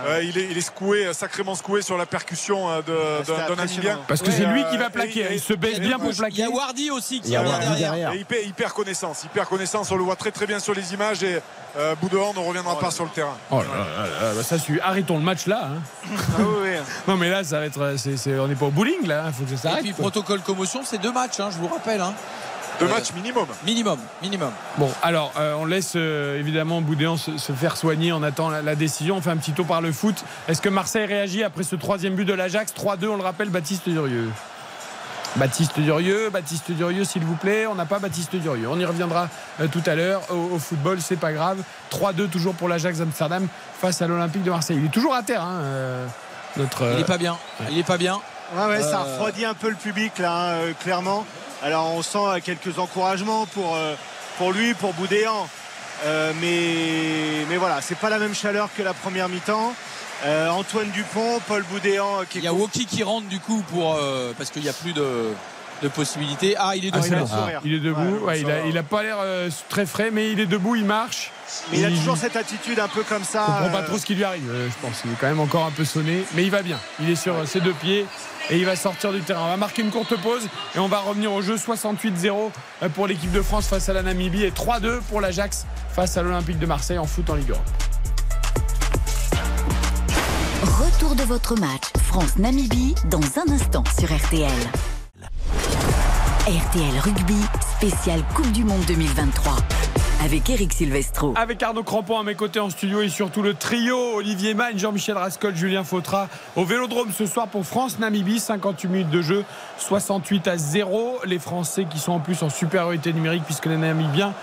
[0.05, 3.99] Euh, il, est, il est secoué, sacrément secoué sur la percussion euh, d'un Namibien.
[4.07, 6.35] Parce que c'est lui qui va plaquer, il se baisse bien pour plaquer.
[6.35, 8.13] Il y a Wardy aussi qui est derrière.
[8.13, 10.73] il, perd, il, perd, connaissance, il perd connaissance, on le voit très très bien sur
[10.73, 11.39] les images et
[11.77, 13.37] euh, Boudouin ne reviendra pas sur le terrain.
[13.51, 14.79] Oh là, là, ça suit.
[14.81, 15.71] Arrêtons le match là.
[15.71, 15.81] Hein.
[16.37, 16.69] Ah oui,
[17.07, 17.79] non mais là ça va être,
[18.39, 19.31] on n'est pas au bowling là, il hein.
[19.37, 19.79] faut que ça s'arrête.
[19.79, 22.01] Et puis protocole commotion, c'est deux matchs, hein, je vous rappelle.
[22.79, 23.47] Deux matchs minimum.
[23.65, 24.51] Minimum, minimum.
[24.77, 28.11] Bon, alors euh, on laisse euh, évidemment Boudéan se, faire soigner.
[28.13, 29.17] On attend la, décision.
[29.17, 30.23] On fait un petit tour par le foot.
[30.47, 32.73] Est-ce que Marseille réagit après ce troisième but de l'Ajax?
[32.73, 34.29] 3-2, on le rappelle, Baptiste Durieux.
[35.35, 37.67] Baptiste Durieux, Baptiste Durieux, s'il vous plaît.
[37.67, 38.67] On n'a pas Baptiste Durieux.
[38.69, 39.29] On y reviendra
[39.61, 41.59] euh, tout à l'heure au, football, c'est pas grave.
[41.91, 43.47] 3-2 toujours pour l'Ajax Amsterdam
[43.79, 44.77] face à l'Olympique de Marseille.
[44.79, 45.43] Il est toujours à terre.
[45.43, 45.61] Hein,
[46.57, 47.37] notre, il est pas bien.
[47.71, 48.19] Il est pas bien.
[48.55, 51.25] Ouais, ouais, ça refroidit un peu le public là, hein, clairement.
[51.63, 53.95] Alors on sent quelques encouragements pour, euh,
[54.37, 55.47] pour lui, pour Boudéan.
[56.05, 59.73] Euh, mais, mais voilà, c'est pas la même chaleur que la première mi-temps.
[60.25, 63.97] Euh, Antoine Dupont, Paul Boudéan qui Il y a Woki qui rentre du coup pour
[64.37, 65.33] parce qu'il n'y a plus de,
[65.83, 66.55] de possibilités.
[66.57, 67.05] Ah, il est debout.
[67.31, 68.29] Ah, il est debout.
[68.35, 69.17] il, a, il, a, pas l'air
[69.69, 71.31] très frais, mais il est debout, il marche.
[71.71, 73.45] Mais il, a toujours cette attitude un peu comme ça.
[73.45, 75.01] Je comprends pas trop ce qui lui arrive, je pense.
[75.05, 76.79] Il est quand même encore un peu sonné, mais il va bien.
[76.99, 78.05] Il est sur ses deux pieds
[78.49, 79.43] et il va sortir du terrain.
[79.45, 82.51] On va marquer une courte pause et on va revenir au jeu 68-0
[82.95, 86.59] pour l'équipe de France face à la Namibie et 3-2 pour l'Ajax face à l'Olympique
[86.59, 87.63] de Marseille en foot en Ligue Europe.
[90.63, 94.49] Retour de votre match France-Namibie dans un instant sur RTL.
[96.47, 97.41] RTL Rugby,
[97.77, 99.55] spécial Coupe du Monde 2023
[100.23, 101.33] avec Eric Silvestro.
[101.35, 105.17] Avec Arnaud Crampon à mes côtés en studio et surtout le trio Olivier Magne, Jean-Michel
[105.17, 108.39] Rascol, Julien Fautra au Vélodrome ce soir pour France-Namibie.
[108.39, 109.43] 58 minutes de jeu,
[109.79, 111.19] 68 à 0.
[111.25, 114.33] Les Français qui sont en plus en supériorité numérique puisque les Namibiens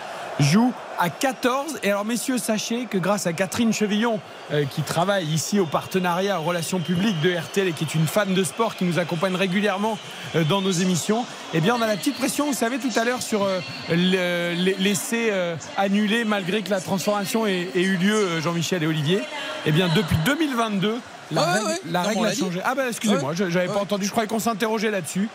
[0.40, 1.78] jouent à 14.
[1.82, 4.20] Et alors, messieurs, sachez que grâce à Catherine Chevillon,
[4.52, 8.06] euh, qui travaille ici au partenariat aux relations publiques de RTL et qui est une
[8.06, 9.98] fan de sport qui nous accompagne régulièrement
[10.36, 13.04] euh, dans nos émissions, eh bien, on a la petite pression, vous savez, tout à
[13.04, 15.32] l'heure sur euh, l'essai
[15.76, 19.22] annulé malgré que la transformation ait, eu lieu, Jean-Michel et Olivier.
[19.66, 20.98] Eh bien, depuis 2022,
[21.32, 22.60] la, règle, a changé.
[22.64, 24.04] Ah ben excusez-moi, je j'avais pas entendu.
[24.04, 25.28] Je croyais qu'on s'interrogeait là-dessus.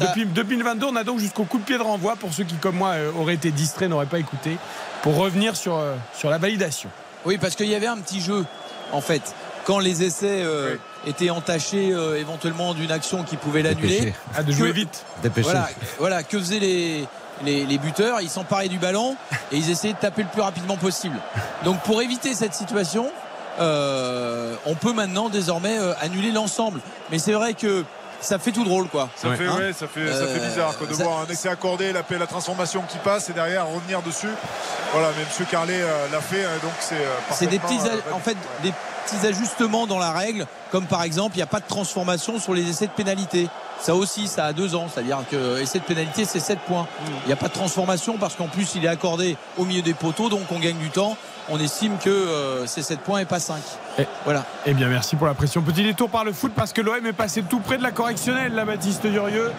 [0.00, 2.76] Depuis 2022, on a donc jusqu'au coup de pied de renvoi pour ceux qui, comme
[2.76, 4.56] moi, auraient été distraits, n'auraient pas écouté
[5.02, 6.90] pour revenir sur, euh, sur la validation.
[7.24, 8.44] Oui, parce qu'il y avait un petit jeu,
[8.92, 9.34] en fait.
[9.64, 10.76] Quand les essais euh,
[11.06, 14.14] étaient entachés euh, éventuellement d'une action qui pouvait l'annuler.
[14.34, 15.04] Ah, de jouer vite.
[15.36, 15.68] Voilà,
[15.98, 17.06] voilà, que faisaient les,
[17.44, 19.16] les, buteurs Ils s'emparaient du ballon
[19.52, 21.16] et ils essayaient de taper le plus rapidement possible.
[21.64, 23.10] Donc pour éviter cette situation,
[23.58, 26.80] on peut maintenant désormais annuler l'ensemble.
[27.10, 27.84] Mais c'est vrai que
[28.20, 29.08] ça fait tout drôle quoi.
[29.16, 31.32] Ça, fait, Hein ouais, ça, fait, ça fait Euh, bizarre quoi, de ça- voir un
[31.32, 34.28] essai accordé, la, la transformation qui passe et derrière revenir dessus.
[34.92, 35.46] Voilà, mais M.
[35.50, 38.72] Carlet euh, l'a fait, hein, donc c'est euh, C'est des petits, euh, en fait, des
[39.06, 42.54] petits ajustements dans la règle, comme par exemple, il n'y a pas de transformation sur
[42.54, 43.48] les essais de pénalité.
[43.80, 46.86] Ça aussi, ça a deux ans, c'est-à-dire que essai de pénalité, c'est 7 points.
[47.24, 49.94] Il n'y a pas de transformation parce qu'en plus, il est accordé au milieu des
[49.94, 51.16] poteaux, donc on gagne du temps.
[51.48, 53.56] On estime que euh, c'est 7 points et pas 5.
[53.98, 54.44] Et- Voilà.
[54.66, 55.62] Eh bien, merci pour la pression.
[55.62, 58.54] Petit détour par le foot parce que l'OM est passé tout près de la correctionnelle,
[58.54, 59.50] la Baptiste Durieux.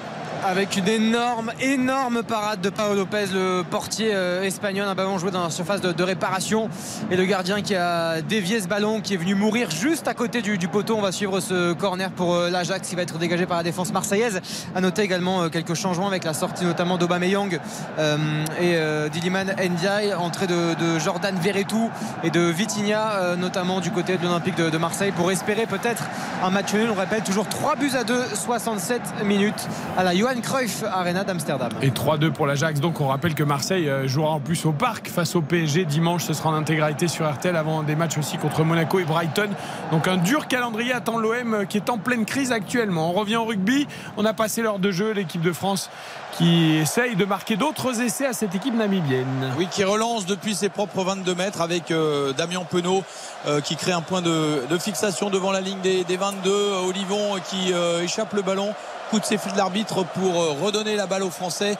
[0.43, 4.87] Avec une énorme, énorme parade de Paolo Lopez, le portier euh, espagnol.
[4.87, 6.69] Un ballon joué dans la surface de, réparation.
[7.11, 10.41] Et le gardien qui a dévié ce ballon, qui est venu mourir juste à côté
[10.41, 10.95] du, poteau.
[10.97, 13.93] On va suivre ce corner pour euh, l'Ajax qui va être dégagé par la défense
[13.93, 14.41] marseillaise.
[14.75, 17.59] À noter également euh, quelques changements avec la sortie notamment d'Aubameyang
[17.99, 18.17] euh,
[18.59, 21.89] et d'Iliman Ndiaye, entrée de, Jordan Verretou
[22.23, 26.03] et de Vitinha, notamment du côté de l'Olympique de, Marseille, pour espérer peut-être
[26.43, 26.89] un match nul.
[26.89, 29.67] On répète toujours 3 buts à 2, 67 minutes
[29.97, 31.71] à la Johan Cruyff Arena d'Amsterdam.
[31.81, 32.79] Et 3-2 pour l'Ajax.
[32.79, 36.25] Donc on rappelle que Marseille euh, jouera en plus au parc face au PSG dimanche.
[36.25, 39.49] Ce sera en intégralité sur RTL avant des matchs aussi contre Monaco et Brighton.
[39.91, 43.09] Donc un dur calendrier attend l'OM euh, qui est en pleine crise actuellement.
[43.09, 43.87] On revient au rugby.
[44.15, 45.11] On a passé l'heure de jeu.
[45.11, 45.89] L'équipe de France
[46.37, 49.51] qui essaye de marquer d'autres essais à cette équipe namibienne.
[49.57, 53.03] Oui, qui relance depuis ses propres 22 mètres avec euh, Damien Penaud
[53.47, 56.49] euh, qui crée un point de, de fixation devant la ligne des, des 22.
[56.49, 58.73] Euh, Olivon qui euh, échappe le ballon,
[59.11, 61.77] coup de sifflet de l'arbitre pour euh, redonner la balle aux Français.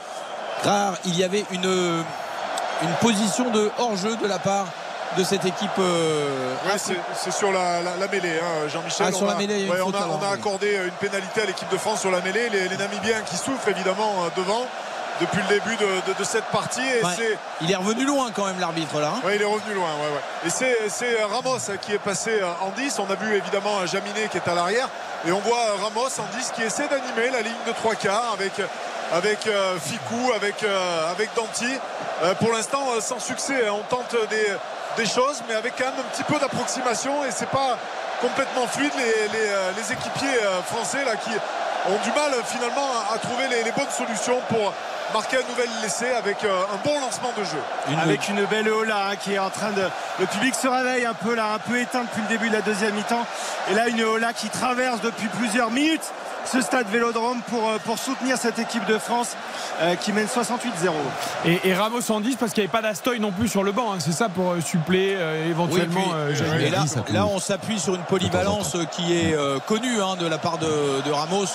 [0.64, 1.64] Car il y avait une,
[2.84, 4.68] une position de hors-jeu de la part
[5.18, 5.72] de cette équipe.
[5.80, 9.08] euh, Ouais, c'est sur la, la- la mêlée, hein, Jean-Michel.
[9.08, 9.36] Ah, on a-
[9.70, 12.49] ouais, on, on accordé une pénalité à l'équipe de France sur la mêlée.
[12.49, 14.68] Les, les Namibiens qui souffrent évidemment euh, devant
[15.22, 16.81] depuis le début de, de- de cette partie.
[16.81, 17.11] Et Ouais.
[17.15, 19.14] c'est Il est revenu loin quand même l'arbitre là.
[19.15, 19.22] hein.
[19.26, 19.85] Ouais, il est revenu loin.
[19.88, 20.48] ouais, ouais.
[20.48, 22.99] Et c'est, c'est Ramos euh, qui est passé euh, en 10.
[22.99, 24.89] On a vu évidemment Jaminet qui est à l'arrière.
[25.27, 28.31] Et on voit euh, Ramos en 10 qui essaie d'animer la ligne de trois quarts
[28.34, 28.53] avec,
[29.14, 31.72] avec euh, Ficou, avec, euh, avec Danti.
[32.23, 33.68] Euh, pour l'instant, euh, sans succès.
[33.68, 33.73] hein.
[33.73, 34.48] On tente des,
[34.98, 37.23] des choses, mais avec quand même un petit peu d'approximation.
[37.26, 37.77] Et c'est pas
[38.22, 38.91] complètement fluide.
[38.98, 39.03] Les,
[39.39, 41.31] les, euh, les équipiers euh, français là, qui
[41.88, 44.74] ont du mal finalement à, trouver les, les bonnes solutions pour
[45.14, 47.98] marquer un nouvel essai avec euh, un bon lancement de jeu.
[48.02, 49.84] avec une belle Ola hein, qui est en train de.
[50.20, 52.62] Le public se réveille un peu là, un peu éteint depuis le début de la
[52.62, 53.26] deuxième mi-temps.
[53.70, 56.14] Et là, une Ola qui traverse depuis plusieurs minutes
[56.46, 59.36] ce stade Vélodrome pour, euh, pour soutenir cette équipe de France
[59.82, 60.92] euh, qui mène 68-0.
[61.46, 63.72] Et, et Ramos en 10 parce qu'il n'y avait pas d'Astoy non plus sur le
[63.72, 63.94] banc.
[63.94, 63.98] hein.
[64.00, 66.02] C'est ça pour euh, suppléer euh, éventuellement.
[66.02, 66.70] Oui, puis, euh, et Jaminet.
[66.72, 70.58] là, là, on s'appuie sur une polyvalence qui est euh, connue hein, de la part
[70.58, 71.46] de, de Ramos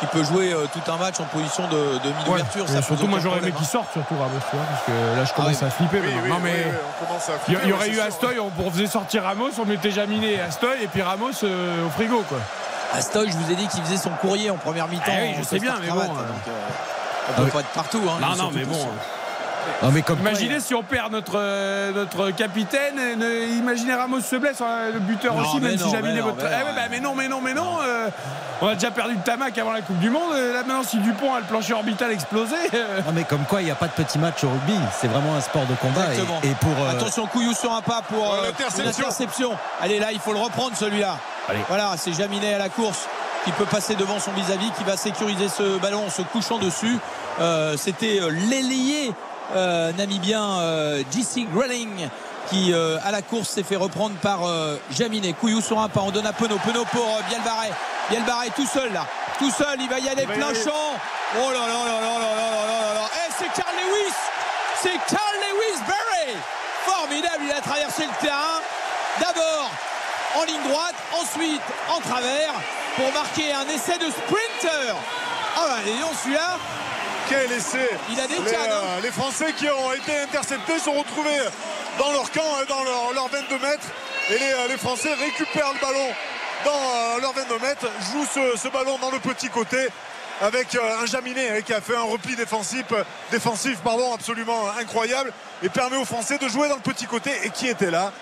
[0.00, 3.20] qui peut jouer euh, tout un match en position de, de Ouais, ça surtout, moi
[3.22, 3.68] j'aurais aimé qu'il hein.
[3.70, 6.00] sorte, surtout Ramos, tu vois, parce que là je commence à flipper.
[6.00, 6.50] Oui, oui, non, oui,
[7.48, 8.00] il y, aurait eu.
[8.00, 11.90] Astoy, on faisait sortir Ramos, on mettait Jaminet et Astoy, et puis Ramos euh, au
[11.90, 12.38] frigo, quoi.
[12.98, 15.04] Astoy, je vous ai dit qu'il faisait son courrier en première mi-temps.
[15.08, 17.68] Ah oui, je sais bien, mais bon, cravate, euh, donc, euh, on peut pas être
[17.68, 18.02] partout.
[18.08, 18.88] hein, non, non, mais bon.
[19.82, 24.20] Non, mais comme quoi, Imaginez si on perd notre, euh, notre capitaine, ne- imaginez Ramos
[24.20, 26.36] se blesse, euh, le buteur Non, aussi, même non, si non, votre.
[26.36, 27.78] mais Eh ouais, bah, mais non, mais non, mais non.
[27.82, 28.08] euh,
[28.60, 30.34] on a déjà perdu le tamac avant la Coupe du Monde.
[30.34, 32.54] euh, Là maintenant, si Dupont a le plancher orbital explosé.
[32.74, 34.74] euh, Non, mais comme quoi, il n'y a pas de petit match au rugby.
[35.00, 36.08] C'est vraiment un sport de combat.
[36.08, 36.40] Et- Exactement.
[36.44, 36.70] Et, pour.
[36.84, 38.52] euh, Attention, Couillou sur un pas pour Oh, euh,
[38.82, 39.50] l'interception.
[39.80, 41.16] Allez, là, il faut le reprendre celui-là.
[41.48, 41.60] Allez.
[41.68, 43.06] Voilà, c'est Jaminet à la course
[43.44, 46.98] qui peut passer devant son vis-à-vis, qui va sécuriser ce ballon en se couchant dessus.
[47.40, 49.12] Euh, C'était euh, l'ailier
[49.54, 52.08] euh, namibien euh, JC Grelling
[52.48, 55.34] qui euh, à la course s'est fait reprendre par euh, Jaminet.
[55.34, 56.58] Couillou sur un pas, on donne à Penaud.
[56.64, 57.72] Penaud pour euh, Bielbarret.
[58.10, 59.06] Bielbarret tout seul là.
[59.38, 60.96] Tout seul, il va y aller plein champ.
[61.36, 63.08] Oh là là là là là là là là là là.
[63.26, 64.14] Eh, c'est Carl Lewis
[64.80, 66.36] C'est Carl Lewis Berry
[66.86, 68.60] Formidable, il a traversé le terrain.
[69.20, 69.70] D'abord
[70.34, 72.52] en ligne droite, ensuite en travers
[72.96, 74.94] pour marquer un essai de sprinter.
[75.56, 76.58] Ah bah, et donc celui-là,
[77.28, 78.80] Quel essai Il a des les, cannes, hein.
[78.98, 81.38] euh, les Français qui ont été interceptés sont retrouvés
[81.98, 83.86] dans leur camp, euh, dans leur, leur 22 mètres.
[84.30, 86.08] Et les, euh, les Français récupèrent le ballon
[86.64, 89.88] dans leur 22 mètres, jouent ce, ce ballon dans le petit côté
[90.40, 92.84] avec un Jaminet hein, qui a fait un repli défensif,
[93.30, 95.32] défensif pardon, absolument incroyable
[95.62, 97.30] et permet aux Français de jouer dans le petit côté.
[97.44, 98.12] Et qui était là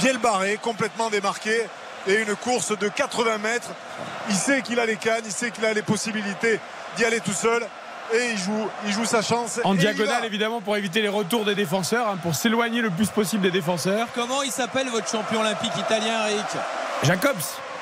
[0.00, 1.66] Bien barré, complètement démarqué
[2.06, 3.70] et une course de 80 mètres.
[4.28, 6.60] Il sait qu'il a les cannes, il sait qu'il a les possibilités
[6.96, 7.66] d'y aller tout seul
[8.12, 9.60] et il joue, il joue sa chance.
[9.64, 13.08] en il diagonale, évidemment, pour éviter les retours des défenseurs, hein, pour s'éloigner le plus
[13.08, 14.08] possible des défenseurs.
[14.14, 16.46] comment il s'appelle votre champion olympique italien, Eric?
[17.04, 17.36] Jacobs.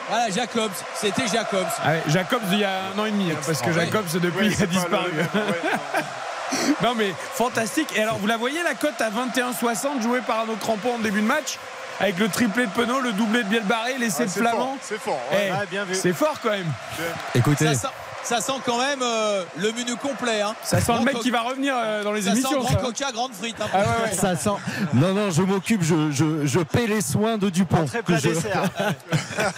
[0.08, 0.72] Voilà, Jacobs.
[0.94, 1.66] C'était Jacobs.
[1.84, 3.72] Ah ouais, Jacobs il y a un an et demi, hein, parce que.
[3.72, 5.10] Jacobs depuis Ouais, a disparu.
[6.82, 7.90] Non mais fantastique.
[7.94, 11.20] Et alors vous la voyez la cote à 21,60 jouée par Arnaud Crampon en début
[11.20, 11.58] de match?
[12.00, 14.58] Avec le triplé de Penaud, le doublé de Bielbarré, l'essai Ah, de c'est Flamand.
[14.58, 15.20] fort, C'est fort.
[15.32, 15.46] ouais.
[15.48, 15.94] Eh, Ouais, bien vu.
[15.94, 16.66] c'est fort quand même.
[17.34, 17.92] Écoutez, Ça, ça-
[18.24, 20.42] ça sent quand même euh, le menu complet.
[20.42, 20.54] Hein.
[20.62, 22.50] Ça sent le mec qui va revenir euh, dans les ça émissions.
[22.62, 23.56] Sent grand coca, grande frite.
[23.60, 24.12] Hein, ah ouais, ouais.
[24.14, 24.50] Ça sent.
[24.92, 27.86] Non, non, je m'occupe, je, je, je paie les soins de Dupont.
[27.86, 28.28] Très plat je...
[28.28, 28.62] dessert.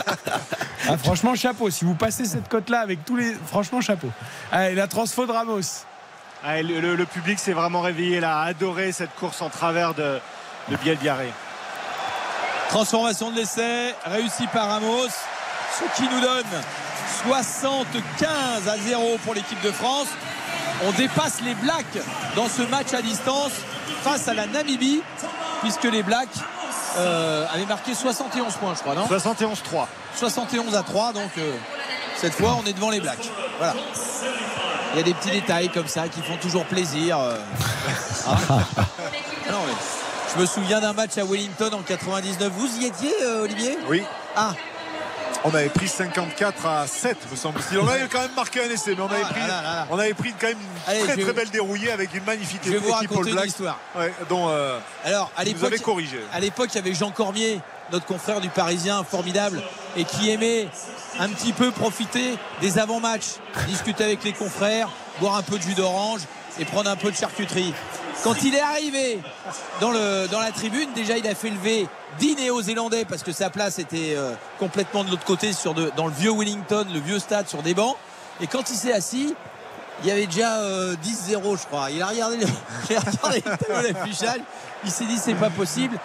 [0.89, 1.69] ah, franchement, chapeau.
[1.71, 3.35] Si vous passez cette côte-là avec tous les.
[3.47, 4.09] Franchement, chapeau.
[4.53, 5.61] Allez, la transfo de Ramos.
[6.45, 9.93] Ah, le, le, le, public s'est vraiment réveillé là, a adoré cette course en travers
[9.95, 10.19] de,
[10.71, 11.31] de Biel Biarré.
[12.71, 16.47] Transformation de l'essai, réussi par Ramos, ce qui nous donne
[17.27, 20.07] 75 à 0 pour l'équipe de France.
[20.87, 21.99] On dépasse les Blacks
[22.37, 23.51] dans ce match à distance
[24.05, 25.03] face à la Namibie,
[25.63, 26.29] puisque les Blacks
[26.97, 29.87] euh, avaient marqué 71 points, je crois, non 71-3.
[30.17, 31.57] 71 à 3, donc euh,
[32.17, 33.29] cette fois on est devant les Blacks.
[33.59, 33.75] Voilà.
[34.95, 37.19] Il y a des petits détails comme ça qui font toujours plaisir.
[37.19, 37.37] Euh.
[38.29, 38.63] Hein
[39.51, 40.00] non, mais
[40.35, 42.53] je me souviens d'un match à Wellington en 99.
[42.57, 43.13] Vous y étiez,
[43.43, 43.79] Olivier?
[43.89, 44.03] Oui.
[44.37, 44.53] Ah,
[45.43, 47.79] on avait pris 54 à 7 me semble-t-il.
[47.79, 49.87] On avait quand même marqué un essai, mais on avait pris, Ah, là, là, là.
[49.91, 52.73] On avait pris quand même une Allez, très très belle dérouillée avec une magnifique je
[52.73, 53.47] vais vous équipe All Blacks.
[53.47, 53.79] histoire.
[53.97, 56.21] Ouais, dont euh, Alors, à vous l'époque, avez corrigé.
[56.33, 57.59] à l'époque, il y avait Jean Cormier,
[57.91, 59.63] notre confrère du Parisien, formidable,
[59.97, 60.69] et qui aimait
[61.19, 63.37] un petit peu profiter des avant-matchs,
[63.67, 64.91] discuter avec les confrères,
[65.21, 66.21] boire un peu de jus d'orange
[66.59, 67.73] et prendre un peu de charcuterie.
[68.23, 69.19] Quand il est arrivé
[69.81, 71.89] dans, le, dans la tribune, déjà il a fait lever
[72.19, 76.07] 10 néo-zélandais parce que sa place était euh, complètement de l'autre côté sur de- dans
[76.07, 77.97] le vieux Wellington, le vieux stade sur des bancs.
[78.43, 79.35] Et quand il s'est assis,
[80.03, 81.91] il y avait déjà euh, 10-0 je crois.
[81.91, 82.47] Il a regardé le,
[82.91, 84.41] il a regardé le tableau d'affichage.
[84.85, 85.99] Il s'est dit c'est pas possible.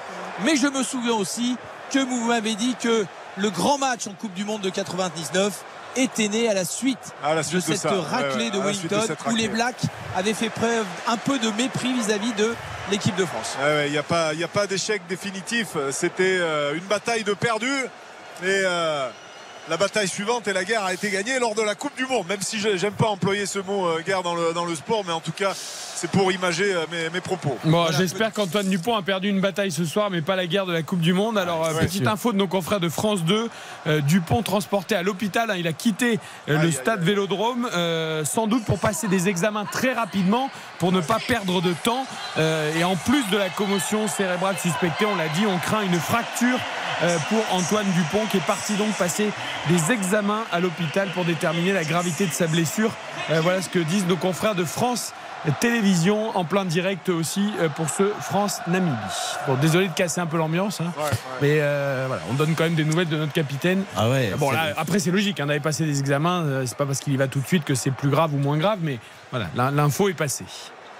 [0.46, 1.58] Mais je me souviens aussi
[1.92, 3.06] que vous m'avez dit que
[3.38, 5.52] le grand match en Coupe du Monde de 99
[5.96, 8.02] était né à la suite, À la suite de de cette ça.
[8.02, 9.48] Raclée ouais, de Wellington où les.
[9.48, 9.84] Blacks
[10.16, 12.54] avaient fait preuve un peu de mépris vis-à-vis de
[12.92, 13.56] l'équipe de France.
[13.62, 15.78] Ouais, Il n'y a pas, il y a pas d'échec définitif.
[15.92, 17.72] C'était euh, une bataille de perdu.
[18.44, 19.08] Et euh,
[19.70, 22.28] la bataille suivante et la guerre a été gagnée lors de la Coupe du Monde.
[22.28, 25.14] Même si j'aime pas employer ce mot euh, guerre dans le, dans le sport, mais
[25.14, 25.54] en tout cas,
[25.96, 27.58] c'est pour imager euh, mes, mes propos.
[27.64, 27.98] Bon, Voilà.
[27.98, 30.84] j'espère qu'Antoine Dupont a perdu une bataille ce soir, mais pas la guerre de la
[30.84, 31.38] Coupe du Monde.
[31.38, 32.12] Alors, euh, Ouais, petite sûr.
[32.12, 33.50] info de nos confrères de France 2.
[33.88, 35.50] euh, Dupont transporté à l'hôpital.
[35.50, 36.20] hein, il a quitté
[36.50, 37.06] euh, Aïe, le stade aïe.
[37.06, 40.50] Vélodrome, euh, sans doute pour passer des examens très rapidement,
[40.80, 42.06] pour ne pas perdre de temps.
[42.78, 46.60] Et en plus de la commotion cérébrale suspectée, on l'a dit, on craint une fracture
[47.30, 49.30] pour Antoine Dupont, qui est parti donc passer
[49.70, 52.92] des examens à l'hôpital pour déterminer la gravité de sa blessure.
[53.42, 55.14] Voilà ce que disent nos confrères de France
[55.52, 58.96] Télévision en plein direct aussi euh, pour ce France-Namibie.
[59.48, 61.10] Bon, désolé de casser un peu l'ambiance, hein, Ouais, ouais.
[61.42, 63.84] mais euh, voilà, on donne quand même des nouvelles de notre capitaine.
[63.96, 64.34] Ah ouais.
[64.38, 67.00] Bon, c'est- là, après, c'est logique, hein, d'aller passer des examens, euh, c'est pas parce
[67.00, 69.00] qu'il y va tout de suite que c'est plus grave ou moins grave, mais
[69.32, 70.46] voilà, l'in- l'info est passée.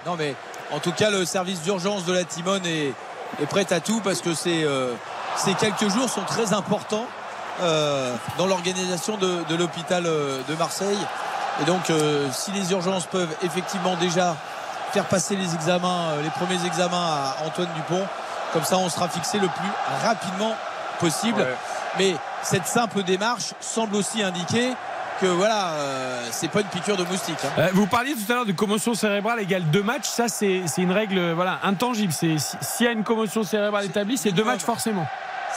[0.06, 0.36] Non mais
[0.72, 2.94] en tout cas le service d'urgence de la Timone est,
[3.42, 4.94] est prêt à tout parce que ces, euh,
[5.36, 7.08] ces quelques jours sont très importants
[7.62, 10.98] euh, dans l'organisation de, de l'hôpital euh, de Marseille.
[11.62, 14.36] Et donc euh, si les urgences peuvent effectivement déjà
[14.92, 18.06] faire passer les examens, euh, les premiers examens à Antoine Dupont,
[18.54, 19.70] comme ça on sera fixé le plus
[20.08, 20.54] rapidement
[21.00, 21.40] possible.
[21.42, 21.56] Ouais.
[21.98, 24.74] Mais cette simple démarche semble aussi indiquer
[25.22, 27.38] que voilà, euh, c'est pas une piqûre de moustique.
[27.46, 27.50] hein.
[27.58, 30.92] Euh, vous parliez tout à l'heure de commotion cérébrale égale deux matchs, ça c'est une
[30.92, 32.12] règle voilà, intangible.
[32.12, 35.08] Si- S'il y a une commotion cérébrale établie, c'est deux matchs forcément.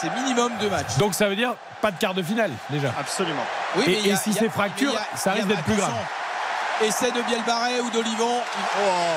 [0.01, 0.97] C'est minimum deux matchs.
[0.99, 2.93] Donc ça veut dire pas de quart de finale déjà.
[2.99, 3.45] Absolument.
[3.77, 5.93] Oui, Et- mais a- si c'est fracture, a- ça risque d'être plus grave.
[6.83, 8.41] Essai de Bielbarré ou d'Olivon.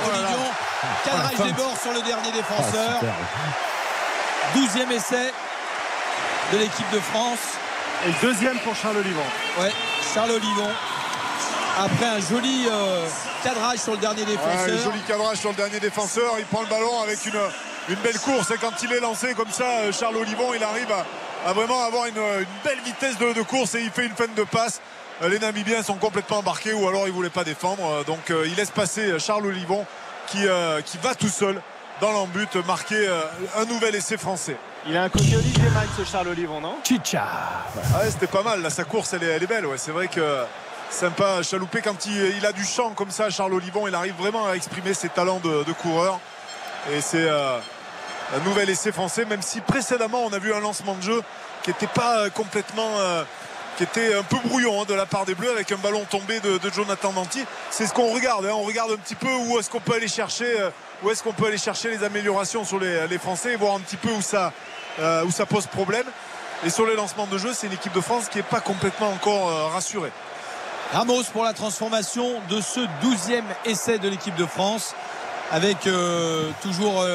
[0.08, 0.45] Olivon,
[1.06, 2.94] cadrage Oh, des bords sur le dernier Ah, défenseur.
[2.99, 3.14] super.
[4.56, 5.32] 12e essai
[6.52, 7.40] de l'équipe de France.
[8.06, 9.22] Et le deuxième pour Charles Olivon.
[9.60, 9.72] Ouais,
[10.14, 10.70] Charles Olivon.
[11.80, 13.06] Après un joli euh,
[13.44, 14.84] cadrage sur le dernier Ouais, défenseur.
[14.91, 16.34] joli cadrage sur le dernier défenseur.
[16.40, 17.40] Il prend le ballon avec une,
[17.92, 18.52] une belle course.
[18.52, 21.84] Et quand il est lancé comme ça, euh, Charles Olivon, il arrive à, à vraiment
[21.84, 24.82] avoir une, une belle vitesse de, de course et il fait une fin de passe.
[25.22, 27.84] Euh, Les Namibiens sont complètement embarqués ou alors ils ne voulaient pas défendre.
[27.86, 29.86] Euh, Donc euh, il laisse passer Charles Olivon
[30.28, 31.62] qui, euh, qui va tout seul
[32.00, 33.22] dans l'embut marquer euh,
[33.58, 34.56] un nouvel essai français.
[34.88, 35.66] Il a un côté Olivier
[35.96, 36.78] ce Charles Olivon, non?
[36.84, 37.24] Chicha.
[37.24, 38.64] Ah ouais, c'était pas mal.
[38.64, 39.68] Là, sa course, elle est, elle est belle.
[39.68, 39.78] Ouais.
[39.78, 40.44] C'est vrai que
[40.90, 41.44] sympa.
[41.44, 44.54] Chaloupé, quand il, il a du champ comme ça, Charles Olivon, il arrive vraiment à
[44.54, 46.20] exprimer ses talents de, de coureur.
[46.92, 47.60] Et c'est euh,
[48.36, 51.22] un nouvel essai français, même si précédemment, on a vu un lancement de jeu
[51.64, 52.99] qui n'était pas euh, complètement.
[52.99, 53.24] euh,
[53.78, 56.41] qui était un peu brouillon hein, de la part des Bleus avec un ballon tombé
[56.41, 57.44] de, Jonathan Danty.
[57.70, 58.45] C'est ce qu'on regarde.
[58.45, 58.52] hein.
[58.53, 61.45] On regarde un petit peu où est-ce qu'on peut aller chercher, euh, est-ce qu'on peut
[61.45, 64.52] aller chercher les améliorations sur les, Français voir un petit peu où ça,
[65.45, 66.03] pose problème.
[66.66, 69.10] Et sur les lancements de jeu, c'est une équipe de France qui n'est pas complètement
[69.10, 70.12] encore rassurée.
[70.91, 74.95] Ramos pour la transformation de ce 12e essai de l'équipe de France
[75.49, 75.88] avec
[76.62, 77.06] toujours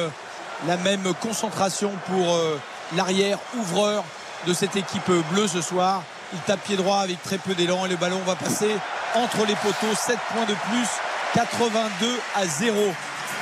[0.65, 2.59] la même concentration pour euh,
[2.95, 4.03] l'arrière ouvreur
[4.47, 6.03] de cette équipe bleue ce soir.
[6.33, 8.75] Il tape pied droit avec très peu d'élan et le ballon va passer
[9.15, 9.93] entre les poteaux.
[9.95, 10.87] 7 points de plus,
[11.33, 12.75] 82 à 0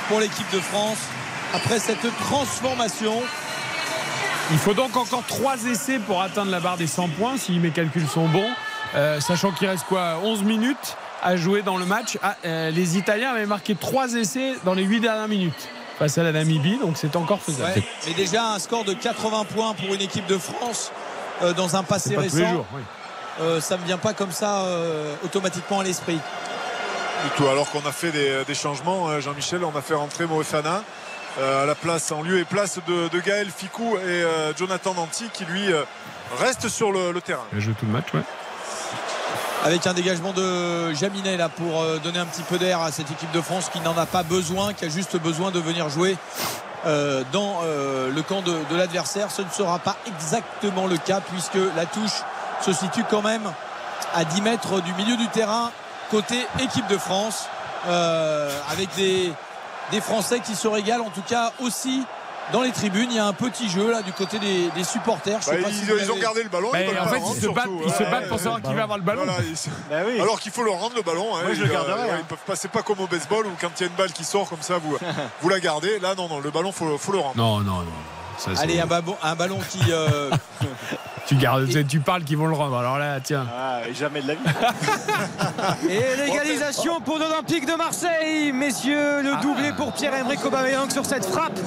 [0.08, 0.98] pour l'équipe de France.
[1.54, 3.22] Après cette transformation,
[4.52, 7.70] Il faut donc encore 3 essais pour atteindre la barre des 100 points, si mes
[7.70, 8.50] calculs sont bons.
[8.94, 12.16] Euh, sachant qu'il reste quoi 11 minutes à jouer dans le match.
[12.22, 15.68] Ah, euh, les Italiens avaient marqué 3 essais dans les 8 dernières minutes
[15.98, 17.72] face à la Namibie, donc c'est encore faisable.
[17.76, 20.92] ouais, mais déjà un score de 80 points pour une équipe de France
[21.42, 22.38] euh, dans un passé Pas tous récent.
[22.38, 22.66] les jours.
[22.74, 22.82] oui.
[23.40, 26.14] Euh, ça ne me vient pas comme ça euh, automatiquement à l'esprit.
[27.24, 30.26] Du tout, alors qu'on a fait des, des changements, hein, Jean-Michel, on a fait rentrer
[30.26, 30.82] Moefana
[31.38, 34.94] euh, à la place, en lieu et place de, de Gaël Ficou et euh, Jonathan
[34.94, 35.82] Danti qui lui euh,
[36.38, 37.44] reste sur le, le terrain.
[37.52, 38.20] Il a joué tout le match, ouais.
[39.64, 43.10] Avec un dégagement de Jaminet là pour euh, donner un petit peu d'air à cette
[43.10, 46.16] équipe de France qui n'en a pas besoin, qui a juste besoin de venir jouer
[46.86, 49.30] euh, dans euh, le camp de, l'adversaire.
[49.30, 52.22] Ce ne sera pas exactement le cas puisque la touche
[52.60, 53.50] se situe quand même
[54.14, 55.70] à 10 mètres du milieu du terrain
[56.10, 57.48] côté équipe de France
[58.68, 59.32] avec des,
[59.92, 62.04] des Français qui se régalent en tout cas aussi
[62.52, 63.08] dans les tribunes.
[63.10, 65.40] Il y a un petit jeu là du côté des, des supporters.
[65.40, 66.68] Je sais Bah, pas ils, si vous ils ont gardé le ballon.
[66.72, 68.98] Bah, ils en pas fait, ils se battent, Ouais, battent pour savoir qui va avoir
[68.98, 69.22] le ballon.
[69.24, 70.20] Voilà, ils se- Bah oui.
[70.20, 71.34] Alors qu'il faut leur rendre le ballon.
[71.36, 71.40] hein.
[71.44, 72.16] Moi, je Ils, le garderai, hein.
[72.20, 72.56] ils peuvent pas.
[72.56, 74.62] C'est pas comme au baseball où quand il y a une balle qui sort comme
[74.62, 74.96] ça, vous,
[75.42, 75.98] vous la gardez.
[75.98, 77.36] Là, non, non, le ballon, faut, faut le rendre.
[77.36, 77.86] Non, non, non.
[78.38, 79.80] Ça, Allez, un, ballon- un ballon qui.
[79.90, 80.30] euh,
[81.26, 82.76] tu gardes, tu parles qu'ils vont le rendre.
[82.76, 83.46] Alors là, tiens.
[83.52, 84.40] Ah, jamais de la vie.
[85.90, 91.58] Et l'égalisation pour l'Olympique de Marseille, messieurs, le doublé pour Pierre-Emerick Aubameyang sur cette frappe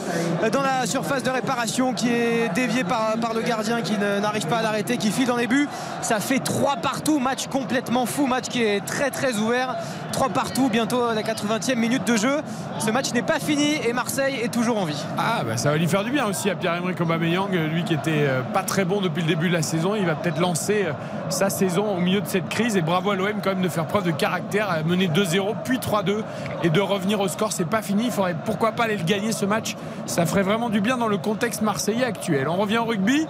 [0.52, 4.58] dans la surface de réparation qui est déviée par, par le gardien qui n'arrive pas
[4.58, 5.68] à l'arrêter, qui file dans les buts.
[6.02, 9.76] Ça fait 3 partout, match complètement fou, match qui est très très ouvert.
[10.14, 12.38] 3 partout, bientôt à la 80e minute de jeu.
[12.80, 15.04] Ce match n'est pas fini et Marseille est toujours en vie.
[15.18, 18.26] Ah, bah, ça va lui faire du bien aussi à Pierre-Emerick Aubameyang, lui qui était
[18.28, 19.96] euh, pas très bon depuis le début de la saison.
[19.96, 20.94] Il va peut-être lancer euh,
[21.30, 22.78] sa saison au milieu de cette crise.
[22.78, 25.78] Et bravo à l'OM quand même de faire preuve de caractère, à mener 2-0, puis
[25.80, 26.24] 3-2
[26.64, 27.52] et de revenir au score.
[27.52, 28.06] C'est pas fini.
[28.06, 29.76] Il faudrait pourquoi pas aller le gagner ce match.
[30.06, 32.48] Ça ferait vraiment du bien dans le contexte marseillais actuel.
[32.48, 33.28] On revient au rugby.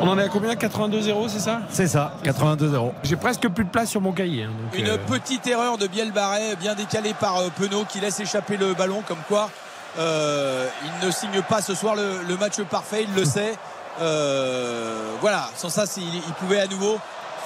[0.00, 0.54] On en est à combien?
[0.54, 1.60] 82-0, c'est ça?
[1.70, 2.90] C'est ça, 82-0.
[3.04, 4.44] J'ai presque plus de place sur mon cahier.
[4.44, 8.00] hein, donc, Une euh, petite erreur de Biel Barret, bien décalée par euh, Penaud qui
[8.00, 9.48] laisse échapper le ballon, comme quoi
[9.98, 10.66] euh,
[11.00, 13.54] il ne signe pas ce soir le, le match parfait, il le sait.
[14.00, 16.98] Euh, voilà, sans ça, il, il pouvait à nouveau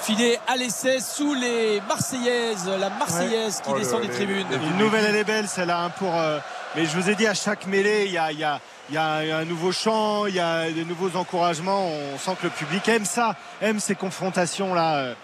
[0.02, 4.46] filer à l'essai sous les Marseillaises, la Marseillaise qui Oh, descend le- des les- tribunes.
[4.50, 5.80] les- Une nouvelle, elle est belle, celle-là.
[5.84, 6.38] hein, pour, euh,
[6.76, 8.94] mais je vous ai dit, à chaque mêlée, il y a, il y a- il
[8.94, 11.88] y a un nouveau chant, il y a de nouveaux encouragements.
[11.88, 15.14] On sent que le public aime ça, aime ces confrontations-là euh,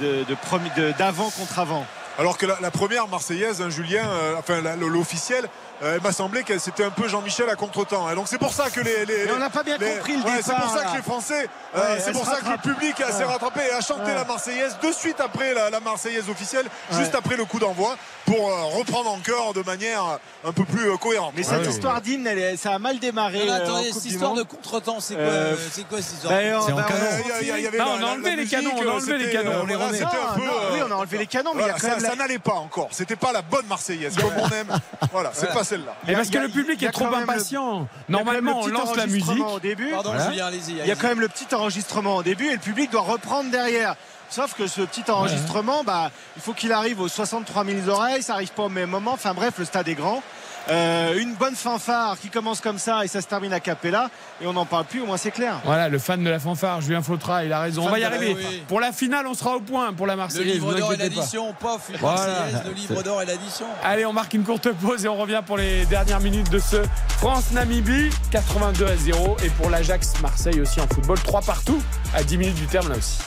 [0.00, 1.84] de, de premi- de- d'avant contre avant.
[2.18, 5.46] Alors que la, la première Marseillaise, hein, Julien, euh, enfin l'officielle,
[5.82, 8.06] euh, elle m'a semblé que c'était un peu Jean-Michel à contre-temps.
[8.06, 8.14] hein.
[8.14, 9.30] Donc c'est pour ça que les.
[9.34, 11.96] on n'a pas bien les- compris le ouais, C'est pour ça que les Français, euh,
[12.04, 13.24] c'est pour ça que le public a- s'est Ouais.
[13.24, 14.14] rattrapé et a chanté Ouais.
[14.14, 16.98] la Marseillaise de suite après la, la Marseillaise officielle, Ouais.
[16.98, 17.96] juste après le coup d'envoi,
[18.26, 21.32] pour euh, reprendre encore de manière un peu plus euh, cohérente.
[21.36, 21.68] Mais cette ouais.
[21.70, 23.44] histoire d'hymne, ça a mal démarré.
[23.46, 24.38] Non, euh, attendez, cette histoire Monde.
[24.38, 27.00] de contre-temps, c'est quoi, Euh, euh, c'est quoi cette histoire euh, C'est en bah, canon.
[27.12, 29.36] on- Il y a- il il enlevé les canons, on a euh, enlevé les c'était,
[29.38, 32.88] canons, euh, euh, oui, on a enlevé les canons, mais il ça n'allait pas encore.
[32.92, 34.78] C'était pas la bonne Marseillaise, comme on aime.
[35.12, 35.94] Voilà, c'est pas celle-là.
[36.08, 37.88] Et parce que le public est trop impatient.
[38.08, 39.22] Il y a quand même Normalement, le on petit lance la musique.
[39.28, 39.90] enregistrement au début.
[39.90, 40.30] Pardon, Voilà.
[40.30, 40.72] Julien, allez-y.
[40.72, 43.50] Il y a quand même le petit enregistrement au début et le public doit reprendre
[43.50, 43.96] derrière.
[44.30, 48.34] Sauf que ce petit enregistrement, bah, il faut qu'il arrive aux 63 000 oreilles, ça
[48.34, 49.12] arrive pas au même moment.
[49.12, 50.22] Enfin bref, le stade est grand.
[50.70, 54.10] Euh, une bonne fanfare qui commence comme ça et ça se termine à Capella
[54.40, 55.60] et on n'en parle plus, au moins c'est clair.
[55.64, 57.86] Voilà, le fan de la fanfare, Julien Fautra, il a raison.
[57.86, 58.34] On va y arriver.
[58.36, 58.62] oui.
[58.68, 60.54] Pour la finale, on sera au point pour la Le Marseillaise.
[60.54, 62.16] livre vous d'or et l'addition, pof, une Voilà.
[62.26, 63.66] Marseillaise, le livre d'or et l'addition.
[63.82, 66.76] Allez, on marque une courte pause et on revient pour les dernières minutes de ce
[67.18, 68.10] France-Namibie.
[68.30, 69.36] 82 à 0.
[69.44, 71.18] Et pour l'Ajax Marseille aussi en football.
[71.20, 71.82] 3 partout
[72.14, 73.18] à 10 minutes du terme là aussi.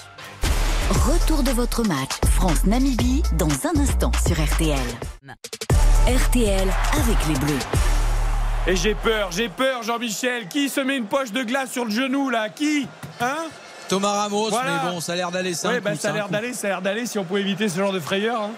[0.89, 4.77] Retour de votre match France-Namibie dans un instant sur RTL.
[6.07, 7.59] RTL avec les Bleus.
[8.67, 10.47] Et j'ai peur, j'ai peur, Jean-Michel.
[10.47, 12.49] Qui se met une poche de glace sur le genou là?
[12.49, 12.87] Qui?
[13.19, 13.47] Hein?
[13.89, 14.81] Thomas Ramos, Voilà.
[14.85, 15.69] mais bon, ça a l'air d'aller ça.
[15.69, 17.79] Ouais, bah, ça a l'air d'aller, ça a l'air d'aller si on pouvait éviter ce
[17.79, 18.41] genre de frayeur.
[18.41, 18.51] hein.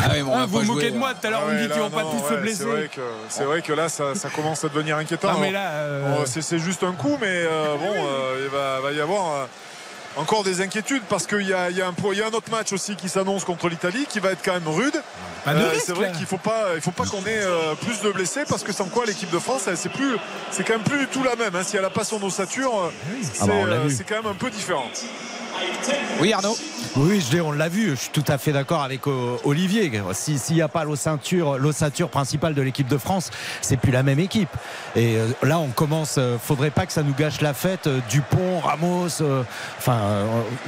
[0.00, 1.14] Ah oui, bon, Hein, vous vous moquez jouer, de moi hein.
[1.20, 2.56] tout à l'heure, Ah vous me ouais, dites qu'ils vont pas tous se blesser.
[2.58, 5.32] C'est vrai, que, c'est vrai que là, ça, ça commence à devenir inquiétant.
[5.32, 8.50] Non, mais là, euh, Bon, c'est, c'est juste un coup, mais euh, bon, euh, il
[8.50, 9.44] va, va y avoir euh,
[10.16, 12.30] encore des inquiétudes parce qu'il y a, il y, a un, il y a un
[12.30, 15.00] autre match aussi qui s'annonce contre l'Italie qui va être quand même rude.
[15.60, 18.42] Euh, c'est vrai qu'il faut pas, il faut pas qu'on ait euh, plus de blessés
[18.48, 20.16] parce que sans quoi l'équipe de France, c'est plus,
[20.50, 21.54] c'est quand même plus du tout la même.
[21.54, 21.62] hein.
[21.64, 22.90] Si elle a pas son ossature, euh,
[23.22, 23.54] c'est, Ah bah,
[23.88, 24.90] c'est quand même un peu différent.
[26.20, 26.56] Oui, Arnaud.
[26.96, 27.90] Oui, je dis, on l'a vu.
[27.90, 29.90] Je suis tout à fait d'accord avec euh, Olivier.
[30.12, 34.02] Si- S'il n'y a pas l'ossature, l'ossature principale de l'équipe de France, c'est plus la
[34.02, 34.48] même équipe.
[34.96, 36.16] Et euh, là, on commence.
[36.18, 37.88] euh, faudrait pas que ça nous gâche la fête.
[38.10, 39.20] Dupont, Ramos.
[39.20, 39.42] euh,
[39.78, 40.00] Enfin,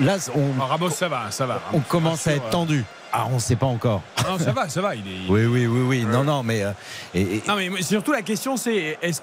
[0.01, 1.61] là, on, Ah, Ramos, ça va, ça va.
[1.73, 2.85] on commence à être tendu.
[3.13, 4.03] Ah, on ne sait pas encore.
[4.25, 4.95] Non, ça va, ça va.
[4.95, 5.29] Il est...
[5.29, 6.05] Oui, oui, oui, oui.
[6.05, 6.63] Non, non, mais.
[6.63, 6.71] euh,
[7.13, 9.21] et- et- Non, mais surtout la question, c'est est-ce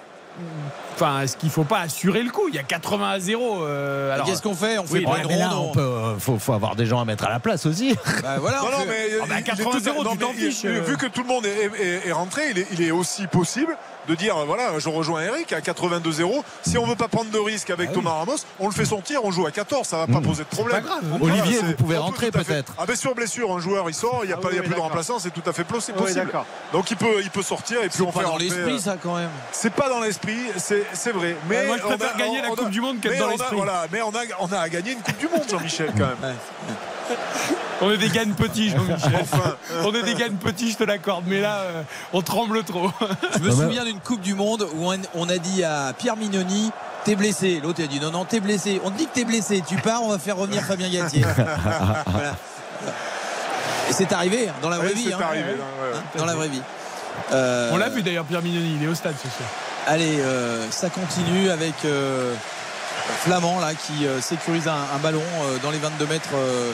[0.95, 2.47] Enfin, est-ce qu'il faut pas assurer le coup?
[2.49, 3.63] Il y a 80 à 0.
[3.63, 4.77] euh, alors- Qu'est-ce qu'on fait?
[4.79, 6.99] On fait Oui, pas mais là, ronde on peut, euh, faut, faut avoir des gens
[6.99, 7.95] à mettre à la place aussi.
[8.23, 10.29] Bah, voilà, Non, mais Ah bah, il est 80 tout à- zéro, non, tu t'en
[10.33, 10.81] mais il- fiches, euh.
[10.81, 13.77] Vu que tout le monde est, est- est rentré, il est, il est aussi possible
[14.07, 16.43] de dire voilà, je rejoins Eric à 82-0.
[16.65, 19.31] Si on veut pas prendre de risque avec Thomas Ramos, on le fait sortir, on
[19.31, 20.21] joue à 14, ça va pas Mmh.
[20.23, 20.81] poser de problème.
[20.81, 21.03] pas grave.
[21.21, 22.73] Olivier, c'est- vous pouvez rentrer peut-être.
[22.79, 24.57] Ah ben sur blessure, un joueur il sort, il n'y a, Ah pas, oui, il
[24.57, 26.31] y a oui, plus de remplaçant, c'est tout à fait Oui, possible.
[26.73, 28.73] Donc il peut, il peut sortir et puis C'est on pas fait dans rentrer, l'esprit
[28.75, 29.29] euh, ça quand même.
[29.51, 30.26] C'est pas dans l'esprit,
[30.57, 31.35] c'est c'est vrai.
[31.49, 32.99] Mais Ouais, moi, je on préfère a- gagner on- la on a- Coupe du Monde
[33.01, 33.55] qu'être mais dans l'esprit.
[33.55, 36.35] Voilà, mais on a, on a à gagner une Coupe du Monde, Jean-Michel, quand même.
[37.79, 39.11] On est des gars petits, Jean-Michel.
[39.21, 41.25] Enfin, On est des gars petits, je te l'accorde.
[41.27, 42.91] Mais là, euh, on tremble trop.
[42.99, 45.93] Je me Ah bah- souviens d'une Coupe du Monde où on- on a dit à
[45.97, 46.71] Pierre Mignoni
[47.05, 47.61] T'es blessé.
[47.63, 48.81] L'autre a dit non, non, t'es blessé.
[48.83, 49.63] On te dit que t'es blessé.
[49.65, 51.23] Tu pars, on va faire revenir Fabien Galtier.
[52.07, 52.35] Voilà.
[53.89, 55.05] Et c'est arrivé hein, dans la vraie oui, vie.
[55.07, 55.19] c'est hein.
[55.23, 55.43] arrivé.
[55.51, 55.95] ouais, ouais.
[55.95, 56.61] Hein, dans la vraie vie.
[57.31, 58.75] Euh, On l'a vu d'ailleurs, Pierre Mignoni.
[58.79, 59.47] Il est au stade ce soir.
[59.87, 62.33] Allez, euh, ça continue avec euh,
[63.23, 66.71] Flamand là qui euh, sécurise un, un ballon euh, dans les 22 mètres euh,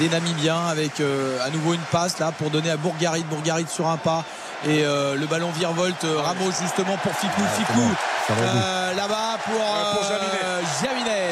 [0.00, 3.22] des Namibiens avec euh, à nouveau une passe là pour donner à Bourgarit.
[3.24, 4.24] Bourgarit sur un pas
[4.66, 6.02] et euh, le ballon virevolte.
[6.04, 7.42] euh, Ramos justement pour Ficou.
[7.56, 7.94] Ficou bout.
[8.42, 11.30] euh, là-bas pour, pour euh, Jaminet.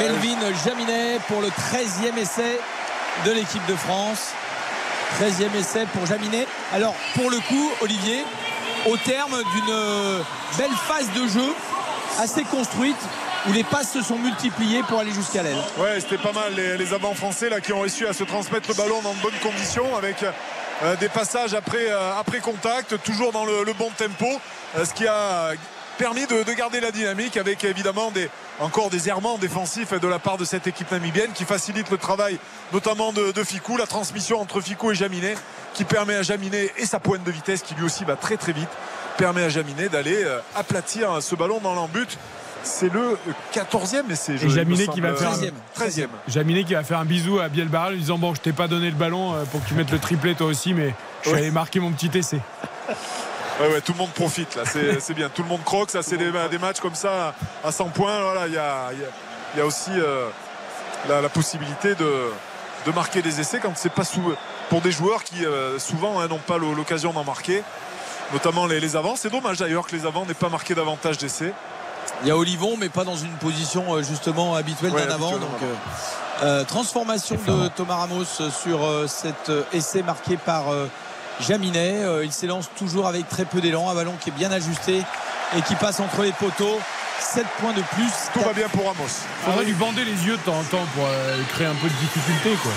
[0.00, 2.58] Melvin Jaminet pour le 13e essai
[3.24, 4.30] de l'équipe de France.
[5.20, 6.48] 13e essai pour Jaminet.
[6.74, 8.24] Alors pour le coup, Olivier,
[8.86, 10.20] au terme d'une euh,
[10.58, 11.54] belle phase de jeu
[12.20, 12.96] assez construite
[13.48, 15.58] où les passes se sont multipliées pour aller jusqu'à l'aile.
[15.78, 18.68] Ouais, c'était pas mal les, les avants français là qui ont réussi à se transmettre
[18.68, 20.24] le ballon dans de bonnes conditions avec
[20.82, 24.26] euh, des passages après, euh, après contact, toujours dans le, bon tempo,
[24.76, 25.52] ce qui a
[25.98, 28.28] permis de, de garder la dynamique avec évidemment des,
[28.60, 32.38] encore des errements défensifs de la part de cette équipe namibienne qui facilite le travail
[32.72, 35.34] notamment de, de Ficou, la transmission entre Ficou et Jaminet
[35.74, 38.52] qui permet à Jaminet et sa pointe de vitesse qui lui aussi va très très
[38.52, 38.68] vite
[39.16, 42.18] permet à Jaminet d'aller euh, aplatir ce ballon dans l'embut.
[42.62, 43.16] C'est le
[43.54, 44.36] 14e essai.
[44.36, 45.52] je- Et il me Jaminet qui va faire- 13e.
[45.74, 46.08] 13e.
[46.28, 48.66] Jaminet qui va faire un bisou à Bielbarrel en lui disant Bon, je t'ai pas
[48.68, 50.92] donné le ballon euh, pour que tu mettes le triplé toi aussi, mais
[51.22, 52.40] je allé marquer mon petit essai.
[53.60, 54.62] Ouais, ouais, tout le monde profite là,
[55.00, 55.28] c'est bien.
[55.28, 57.34] Tout le monde croque, ça c'est des, des matchs comme ça
[57.64, 58.20] à 100 points.
[58.20, 59.08] Voilà, il y a, y a-
[59.54, 60.28] il y a aussi euh,
[61.08, 62.30] la, la possibilité de,
[62.84, 64.20] de marquer des essais quand c'est pas sous,
[64.68, 67.62] pour des joueurs qui euh, souvent hein, n'ont pas l'o- l'occasion d'en marquer,
[68.34, 69.16] notamment les, les avants.
[69.16, 71.54] C'est dommage d'ailleurs que les avants n'aient pas marqué davantage d'essais.
[72.22, 75.32] Il y a Olivon, mais pas dans une position euh, justement habituelle Ouais, d'un avant.
[75.32, 75.48] Donc,
[76.42, 80.64] euh, transformation de Thomas Ramos sur cet essai marqué par
[81.40, 82.02] Jaminet.
[82.04, 83.88] Euh, il s'élance toujours avec très peu d'élan.
[83.90, 85.02] Un ballon qui est bien ajusté
[85.56, 86.78] et qui passe entre les poteaux.
[87.18, 88.10] 7 points de plus.
[88.34, 89.04] Tout va bien pour Ramos.
[89.44, 91.94] Faudrait lui bander les yeux de temps en temps pour euh, créer un peu de
[91.94, 92.50] difficulté.
[92.62, 92.72] Quoi.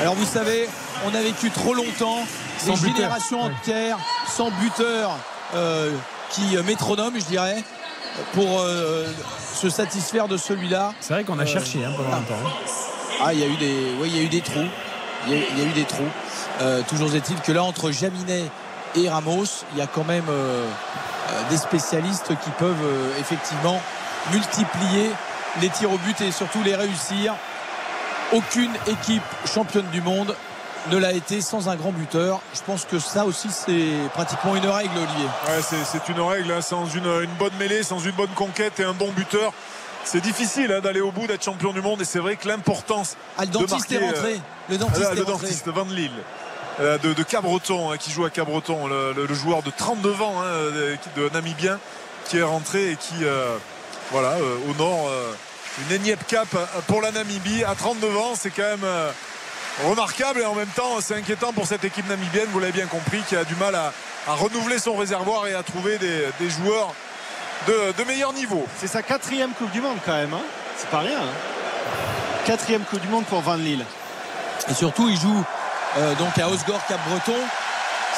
[0.00, 0.68] Alors vous savez,
[1.06, 2.18] on a vécu trop longtemps
[2.58, 2.96] Sans des buteur.
[2.96, 3.50] générations Ouais.
[3.52, 3.98] entières
[4.28, 5.16] sans buteur
[5.54, 5.90] euh,
[6.30, 7.62] qui euh, métronome, je dirais,
[8.34, 9.06] pour euh,
[9.54, 10.92] se satisfaire de celui-là.
[11.00, 12.16] C'est vrai qu'on a Euh, cherché hein, pendant ah.
[12.16, 12.46] longtemps.
[12.46, 12.72] hein.
[13.24, 14.68] Ah, il y a eu des, oui, il y a eu des trous.
[15.28, 16.08] Il y il y a eu des trous.
[16.60, 18.44] Euh, toujours est-il que là, entre Jaminet
[18.94, 20.66] et Ramos, il y a quand même euh,
[21.30, 23.80] euh, des spécialistes qui peuvent euh, effectivement
[24.32, 25.10] multiplier
[25.60, 27.34] les tirs au but et surtout les réussir.
[28.32, 29.22] Aucune équipe
[29.52, 30.34] championne du monde
[30.90, 32.40] ne l'a été sans un grand buteur.
[32.54, 35.26] Je pense que ça aussi, c'est pratiquement une règle, Olivier.
[35.48, 38.84] Ouais, c'est une règle, hein, sans une, une bonne mêlée, sans une bonne conquête et
[38.84, 39.52] un bon buteur.
[40.04, 43.16] C'est difficile hein, d'aller au bout, d'être champion du monde et c'est vrai que l'importance
[43.38, 44.40] Ah, le de dentiste marquer, est rentré.
[44.68, 45.46] Le dentiste Ah, est le rentré.
[45.46, 46.10] dentiste Van Lille
[46.80, 50.34] de, de Cabreton hein, qui joue à Cabreton le, le- le joueur de 32 ans
[50.40, 50.44] hein,
[50.74, 51.78] de, de Namibien
[52.28, 53.56] qui est rentré et qui euh,
[54.10, 55.32] voilà euh, honore euh,
[55.88, 59.10] une énième cap euh, pour la Namibie à 39 ans c'est quand même euh,
[59.86, 63.20] remarquable et en même temps c'est inquiétant pour cette équipe namibienne vous l'avez bien compris
[63.28, 63.92] qui a du mal à,
[64.28, 66.94] à renouveler son réservoir et à trouver des, des joueurs
[67.68, 70.32] de, de meilleur niveau C'est sa quatrième Coupe du Monde quand même.
[70.34, 70.40] hein.
[70.76, 71.18] C'est pas rien.
[71.20, 71.32] hein.
[72.44, 73.84] Quatrième Coupe du Monde pour Van Lille.
[74.68, 75.44] Et surtout, il joue
[75.98, 77.38] euh, donc à Osgore Cap-Breton.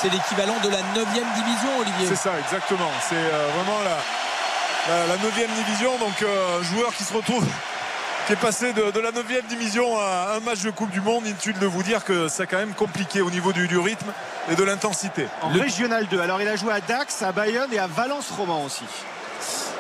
[0.01, 2.07] C'est l'équivalent de la 9 division, Olivier.
[2.09, 2.91] C'est ça, exactement.
[3.09, 5.33] C'est euh, vraiment la, la, la 9
[5.65, 5.97] division.
[5.99, 7.47] Donc, euh, un joueur qui se retrouve,
[8.27, 11.27] qui est passé de, de la 9 division à un match de Coupe du Monde.
[11.27, 14.13] Inutile de vous dire que c'est quand même compliqué au niveau du, du rythme
[14.51, 15.27] et de l'intensité.
[15.43, 16.21] En Régional 2.
[16.21, 18.85] Alors il a joué à Dax, à Bayonne et à Valence Roman aussi.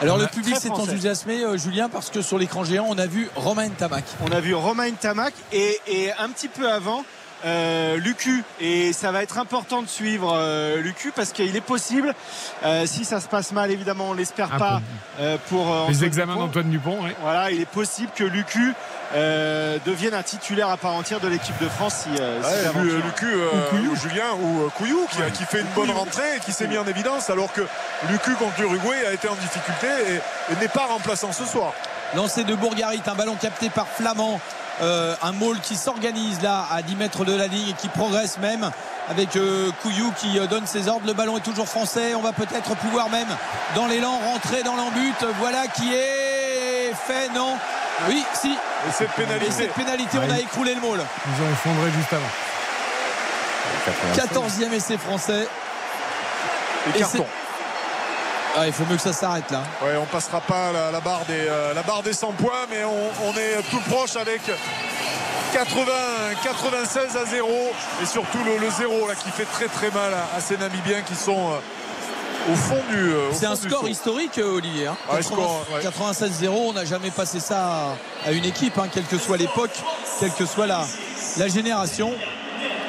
[0.01, 3.29] Alors le public s'est enthousiasmé, euh, Julien, parce que sur l'écran géant, on a vu
[3.37, 4.05] Romain Tamac.
[4.27, 7.05] On a vu Romain Tamac et, et un petit peu avant,
[7.45, 12.15] euh, Lucu et ça va être important de suivre euh, Lucu parce qu'il est possible
[12.65, 14.83] euh, si ça se passe mal évidemment on l'espère Ah, pas
[15.21, 17.03] euh, pour euh, Les examens d'Antoine Dupont.
[17.03, 17.15] ouais.
[17.23, 18.73] voilà il est possible que Lucu
[19.15, 22.41] euh, devienne un titulaire à part entière de l'équipe de France si, euh,
[23.05, 26.67] Lucu euh, ou Julien ou Couillou qui, qui fait une bonne rentrée et qui s'est
[26.67, 27.63] mis en évidence alors que
[28.09, 31.73] Lucu contre l'Uruguay a été en difficulté et, et n'est pas remplaçant ce soir.
[32.17, 34.41] Lancé de Bourgarit, un ballon capté par Flamand.
[34.83, 38.39] Euh, un maul qui s'organise là à 10 mètres de la ligne et qui progresse
[38.39, 38.71] même
[39.09, 41.07] avec euh, Couillou qui euh, donne ses ordres.
[41.07, 42.15] Le ballon est toujours français.
[42.17, 43.29] On va peut-être pouvoir même
[43.77, 45.15] dans l'élan rentrer dans l'embut.
[45.39, 47.29] Voilà qui est fait.
[47.35, 47.57] Non?
[48.09, 48.51] Oui, si.
[48.53, 49.47] Et cette pénalité.
[49.47, 50.99] Et cette pénalité, on a écroulé le maul.
[50.99, 52.31] Ils ont effondré juste avant.
[54.17, 55.47] 14e essai français.
[56.87, 57.27] Et Et carton.
[58.57, 59.63] Ah, il faut mieux que ça s'arrête là.
[59.83, 62.85] Ouais, on passera pas la, la barre des, euh, la barre des 100 points, mais
[62.85, 64.41] on, on est tout proche avec
[65.53, 65.85] 80,
[66.43, 67.49] 96 à 0
[68.03, 71.03] et surtout le, le 0 là, qui fait très très mal à, à ces Namibiens
[71.03, 72.97] qui sont euh, au fond du.
[73.13, 74.87] euh, C'est un score historique, euh, Olivier.
[74.87, 74.97] hein.
[75.11, 75.81] Ouais, 80 score, ouais.
[76.47, 77.59] 96-0, on n'a jamais passé ça
[78.25, 79.73] à, à une équipe, hein, quelle que soit l'époque,
[80.21, 80.85] quelle que soit la,
[81.39, 82.13] la génération.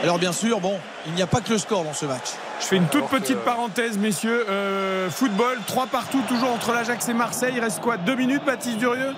[0.03, 0.77] Alors bien sûr, bon,
[1.07, 2.29] il n'y a pas que le score dans ce match.
[2.59, 4.45] Je fais une toute petite parenthèse, messieurs.
[4.49, 7.53] Euh, football, 3 partout, toujours entre l'Ajax et Marseille.
[7.55, 7.97] Il reste quoi?
[7.97, 9.13] Deux minutes, Baptiste Durieux?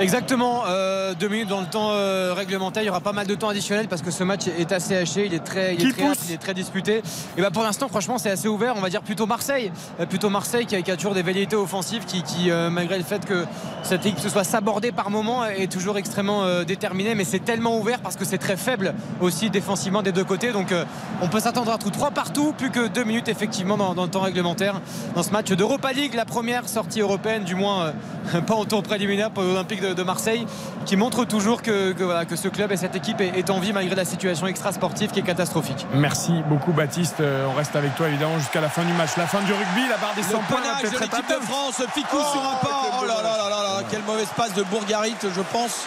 [0.00, 2.82] Exactement, euh, deux minutes dans le temps euh, réglementaire.
[2.82, 5.26] Il y aura pas mal de temps additionnel parce que ce match est assez haché,
[5.26, 7.00] il est très, il est très il est très disputé.
[7.38, 8.74] Et bah pour l'instant, franchement, c'est assez ouvert.
[8.76, 11.54] On va dire plutôt Marseille, Euh, plutôt Marseille qui a, qui a toujours des velléités
[11.54, 13.46] offensives, qui, qui, euh, malgré le fait que
[13.84, 17.14] cette équipe se soit sabordée par moment, est toujours extrêmement déterminée.
[17.14, 20.52] Mais c'est tellement ouvert parce que c'est très faible aussi défensivement des deux côtés.
[20.52, 20.72] Donc
[21.20, 24.10] on peut s'attendre à tout trois partout, plus que deux minutes effectivement dans, dans le
[24.10, 24.80] temps réglementaire
[25.14, 27.92] dans ce match d'Europa League, la première sortie européenne, du moins
[28.46, 30.46] pas en tour préliminaire pour l'Olympique de, de Marseille,
[30.86, 33.58] qui montre toujours que, que, voilà, que ce club et cette équipe est, est en
[33.60, 35.86] vie malgré la situation extra-sportive qui est catastrophique.
[35.94, 37.20] Merci beaucoup, Baptiste.
[37.20, 39.10] Euh, on reste avec toi évidemment jusqu'à la fin du match.
[39.16, 41.44] La fin du rugby, la barre des 100 Le points de l'équipe de.
[41.44, 42.82] France, Ficou Oh, sur un pas.
[42.84, 45.86] quel Oh là là là là là, quelle mauvaise passe de Bourgarit, je pense.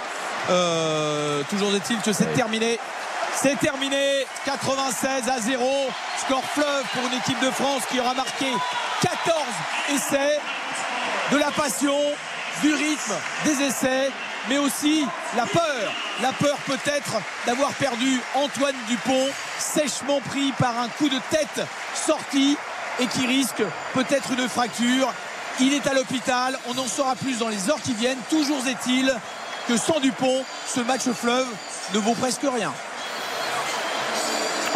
[0.49, 2.79] Euh, toujours est-il que c'est terminé.
[3.33, 5.63] C'est terminé, 96 à 0.
[6.25, 8.47] Score fleuve pour une équipe de France qui aura marqué
[9.01, 9.37] 14
[9.95, 10.39] essais,
[11.31, 11.93] de la passion,
[12.61, 13.13] du rythme,
[13.45, 14.09] des essais,
[14.49, 15.05] mais aussi
[15.35, 15.91] la peur.
[16.21, 19.27] La peur peut-être d'avoir perdu Antoine Dupont,
[19.59, 22.57] sèchement pris par un coup de tête sorti
[22.99, 23.63] et qui risque
[23.93, 25.13] peut-être une fracture.
[25.59, 28.19] Il est à l'hôpital, on en saura plus dans les heures qui viennent.
[28.29, 29.13] Toujours est-il
[29.67, 31.47] que sans Dupont, ce match fleuve
[31.93, 32.73] ne vaut presque rien.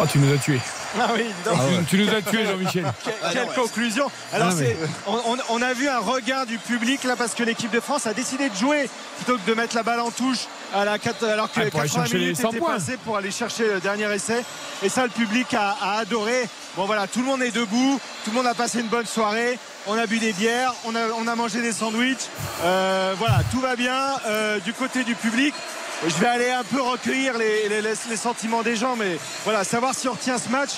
[0.00, 0.60] Oh, tu nous as tués.
[1.00, 1.58] Ah oui, donc.
[1.88, 2.84] Tu nous as tués, Jean-Michel.
[3.04, 3.54] Que- Ah Quelle ouais.
[3.54, 4.76] conclusion Alors Ah, mais-
[5.48, 8.48] on, a vu un regain du public là parce que l'équipe de France a décidé
[8.48, 11.60] de jouer plutôt que de mettre la balle en touche à la quatre- alors que
[11.60, 14.12] Ah, pour aller 80 chercher les minutes 100 étaient passées pour aller chercher le dernier
[14.14, 14.42] essai
[14.82, 16.48] et ça le public a, a adoré.
[16.76, 19.58] Bon voilà, tout le monde est debout, tout le monde a passé une bonne soirée.
[19.86, 22.28] On a bu des bières, on a, on a mangé des sandwichs.
[22.64, 25.54] Euh, voilà, tout va bien euh, du côté du public.
[26.06, 29.62] Je vais aller un peu recueillir les, les- les- les sentiments des gens, mais voilà,
[29.64, 30.70] savoir si on retient ce match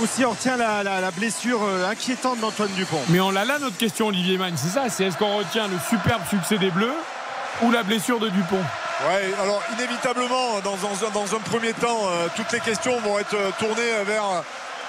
[0.00, 3.00] ou si on retient la, la- la blessure euh, inquiétante d'Antoine Dupont.
[3.08, 5.76] Mais on l'a là notre question, Olivier Magne, c'est ça C'est est-ce qu'on retient le
[5.88, 6.94] superbe succès des Bleus
[7.62, 8.62] ou la blessure de Dupont?
[9.08, 13.18] Ouais, alors inévitablement, dans, dans un- dans un premier temps, euh, toutes les questions vont
[13.18, 14.24] être euh, tournées vers,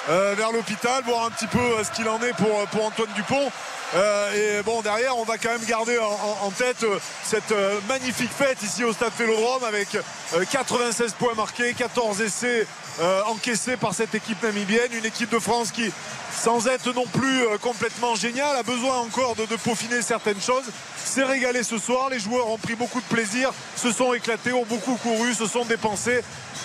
[0.10, 3.10] euh, vers l'hôpital, voir un petit peu euh, ce qu'il en est pour, pour Antoine
[3.16, 3.52] Dupont.
[3.94, 8.32] Euh, et bon, derrière, on va quand même garder en, tête euh, cette euh, magnifique
[8.32, 12.66] fête ici au Stade Vélodrome avec euh, 96 points marqués, 14 essais
[13.02, 14.94] euh, encaissés par cette équipe namibienne.
[14.94, 15.92] Une équipe de France qui,
[16.34, 20.64] sans être non plus euh, complètement géniale, a besoin encore de, peaufiner certaines choses.
[21.04, 22.10] S'est régalé ce soir.
[22.10, 25.66] Les joueurs ont pris beaucoup de plaisir, se sont éclatés, ont beaucoup couru, se sont
[25.66, 26.22] dépensés.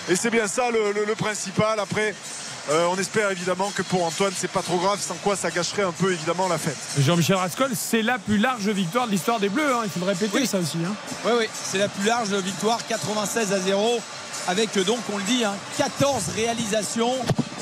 [0.09, 1.77] Et c'est bien ça le- le principal.
[1.81, 2.15] Après,
[2.69, 5.83] euh, on espère évidemment que pour Antoine, c'est pas trop grave, sans quoi ça gâcherait
[5.83, 6.75] un peu évidemment la fête.
[6.99, 9.73] Jean-Michel Rascol, c'est la plus large victoire de l'histoire des Bleus.
[9.73, 9.81] hein.
[9.85, 10.47] Il faut le répéter, Oui.
[10.47, 10.77] ça aussi.
[10.85, 10.93] hein.
[11.25, 13.99] Oui, oui, c'est la plus large victoire, 96 à 0,
[14.47, 17.13] avec euh, donc, on le dit, hein, 14 réalisations.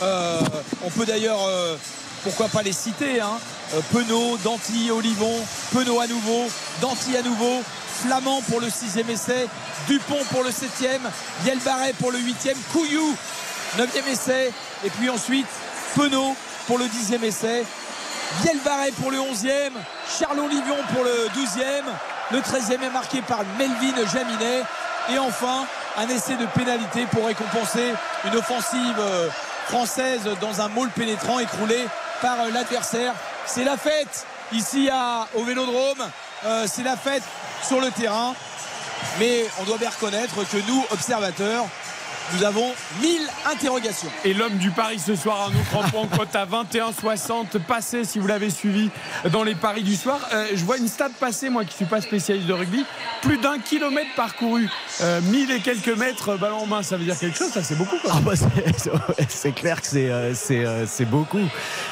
[0.01, 0.39] Euh,
[0.83, 1.75] on peut d'ailleurs, euh,
[2.23, 3.37] pourquoi pas les citer, hein,
[3.75, 5.33] euh, Penaud, Danty, Olivon,
[5.71, 6.47] Penaud à nouveau,
[6.81, 7.61] Danty à nouveau,
[8.01, 9.47] Flamand pour le sixième essai,
[9.87, 11.01] Dupont pour le septième,
[11.45, 13.15] Yelbaret pour le huitième, Couillou,
[13.77, 14.51] neuvième essai,
[14.83, 15.47] et puis ensuite
[15.95, 16.35] Penaud
[16.67, 17.63] pour le dixième essai,
[18.41, 19.71] Vielbaret pour le 11e,
[20.19, 21.83] Charlot Livion pour le 12e,
[22.31, 24.63] le 13e est marqué par Melvin Jaminet
[25.11, 25.65] et enfin
[25.97, 27.93] un essai de pénalité pour récompenser
[28.25, 29.29] une offensive euh,
[29.67, 31.85] française dans un môle pénétrant écroulé
[32.21, 33.13] par euh, l'adversaire.
[33.45, 34.89] C'est la fête ici
[35.35, 36.03] au Vélodrome,
[36.45, 37.23] Euh, c'est la fête
[37.65, 38.35] sur le terrain,
[39.19, 41.65] mais on doit bien reconnaître que nous, observateurs,
[42.33, 42.71] nous avons
[43.01, 43.21] 1000
[43.51, 44.09] interrogations.
[44.23, 48.49] Et l'homme du Paris ce soir, Arnaud Crampon, cote à 21,60 passé si vous l'avez
[48.49, 48.89] suivi
[49.31, 50.19] dans les paris du soir.
[50.33, 52.85] Euh, je vois une stat passée, moi qui ne suis pas spécialiste de rugby,
[53.21, 54.69] plus d'un kilomètre parcouru,
[55.01, 57.63] euh, 1000 et quelques mètres euh, ballon en main, ça veut dire quelque chose, ça
[57.63, 57.97] c'est beaucoup.
[58.09, 58.33] Ah bah,
[59.29, 60.11] c'est clair que c'est
[60.87, 61.47] c'est beaucoup.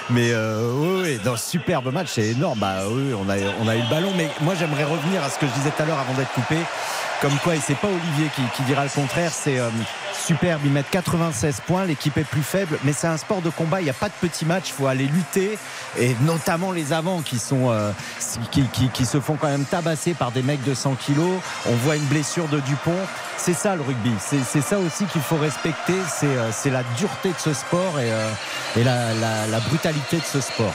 [0.10, 2.60] Mais oui, oui, dans ce superbe match, c'est énorme.
[2.60, 5.38] Bah oui, on a, on a eu le ballon, mais moi j'aimerais revenir à ce
[5.38, 6.58] que je disais tout à l'heure avant d'être coupé.
[7.24, 9.70] Comme quoi, et c'est pas Olivier qui, dira le contraire, c'est euh,
[10.14, 10.60] superbe.
[10.66, 13.80] Ils mettent 96 points, l'équipe est plus faible, mais c'est un sport de combat.
[13.80, 15.58] Il n'y a pas de petits matchs, il faut aller lutter.
[15.98, 17.92] Et notamment les avants qui, sont, euh,
[18.52, 21.40] qui, se font quand même tabasser par des mecs de 100 kilos.
[21.66, 22.92] On voit une blessure de Dupont.
[23.38, 24.12] C'est ça le rugby.
[24.20, 25.96] C'est ça aussi qu'il faut respecter.
[26.10, 28.12] C'est euh, la dureté de ce sport et,
[28.78, 30.74] et la, brutalité de ce sport.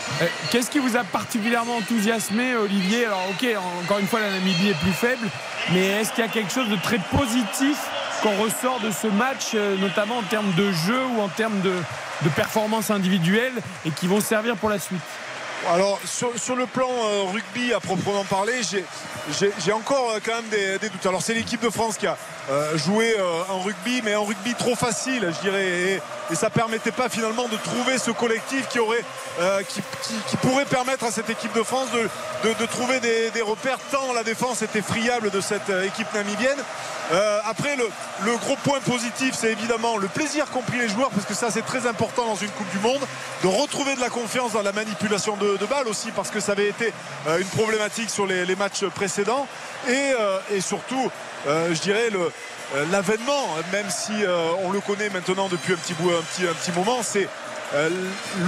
[0.51, 3.05] Qu'est-ce qui vous a particulièrement enthousiasmé, Olivier?
[3.05, 3.47] Alors, ok,
[3.85, 5.29] encore une fois, la Namibie est plus faible,
[5.73, 7.77] mais est-ce qu'il y a quelque chose de très positif
[8.23, 11.73] qu'on ressort de ce match, euh, notamment en termes de jeu ou en termes de,
[12.23, 13.55] de performance individuelle,
[13.85, 15.01] et qui vont servir pour la suite
[15.67, 20.79] alors sur, le plan euh, rugby à proprement parler, j'ai encore euh, quand même des,
[20.89, 21.05] doutes.
[21.07, 22.17] Alors c'est l'équipe de France qui a
[22.77, 23.15] joué
[23.51, 27.47] en rugby, mais en rugby trop facile, je dirais, et, et, ça permettait pas finalement
[27.47, 29.05] de trouver ce collectif qui aurait,
[29.69, 34.63] qui, pourrait permettre à cette équipe de France de, trouver des, repères tant la défense
[34.63, 36.59] était friable de cette équipe namibienne.
[37.11, 41.25] Euh, après, le, gros point positif, c'est évidemment le plaisir qu'ont pris les joueurs, parce
[41.25, 43.01] que ça, c'est très important dans une Coupe du Monde,
[43.43, 46.69] de retrouver de la confiance dans la manipulation de, balles aussi, parce que ça avait
[46.69, 46.93] été
[47.27, 49.47] euh, une problématique sur les, matchs précédents.
[49.89, 51.11] Et, euh, surtout,
[51.47, 52.11] je dirais,
[52.91, 54.13] l'avènement, même si
[54.65, 57.29] on le connaît maintenant depuis un petit, un petit, un petit moment, c'est
[57.75, 57.91] euh,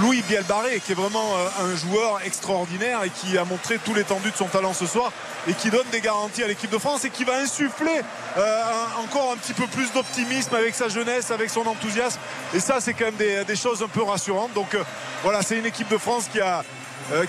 [0.01, 4.31] Louis Bielbarré qui est vraiment euh, un joueur extraordinaire et qui a montré tout l'étendue
[4.31, 5.11] de son talent ce soir
[5.47, 8.01] et qui donne des garanties à l'équipe de France et qui va insuffler
[8.37, 8.63] euh,
[9.03, 12.19] encore un petit peu plus d'optimisme avec sa jeunesse, avec son enthousiasme
[12.55, 14.75] et ça c'est quand même des, choses un peu rassurantes donc
[15.21, 16.63] voilà c'est une équipe de France qui a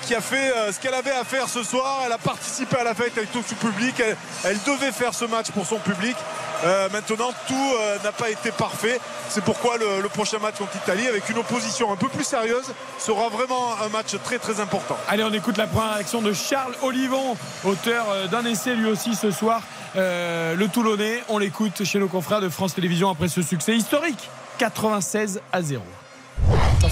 [0.03, 2.03] qui a fait ce qu'elle avait à faire ce soir.
[2.07, 4.03] Elle a participé à la fête avec tout son public.
[4.45, 6.17] elle devait faire ce match pour son public.
[6.65, 9.01] Euh, maintenant, tout euh, n'a pas été parfait.
[9.29, 13.29] C'est pourquoi le, prochain match contre l'Italie, avec une opposition un peu plus sérieuse, sera
[13.29, 14.97] vraiment un match très très important.
[15.09, 19.15] Allez, on écoute la première réaction de Charles Olivon, auteur euh, d'un essai lui aussi
[19.15, 19.63] ce soir.
[19.97, 25.41] le Toulonnais, on l'écoute chez nos confrères de France Télévisions après ce succès historique 96
[25.53, 25.83] à 0.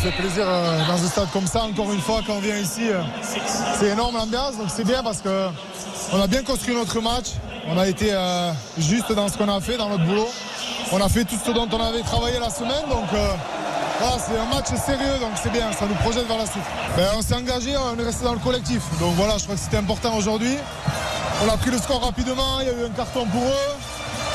[0.02, 2.88] Fait plaisir dans un stade comme ça, encore une fois, quand on vient ici.
[3.78, 7.32] c'est énorme l'ambiance, donc c'est bien parce qu'on a bien construit notre match.
[7.68, 10.28] On a été euh, juste dans ce qu'on a fait, dans notre boulot.
[10.90, 12.88] On a fait tout ce dont on avait travaillé la semaine.
[12.88, 13.34] Donc euh,
[13.98, 16.64] voilà, c'est un match sérieux, donc c'est bien, ça nous projette vers la suite.
[16.96, 18.80] Ben, on s'est engagé, on est resté dans le collectif.
[19.00, 20.56] Donc voilà, je crois que c'était important aujourd'hui.
[21.44, 23.76] On a pris le score rapidement, il y a eu un carton pour eux.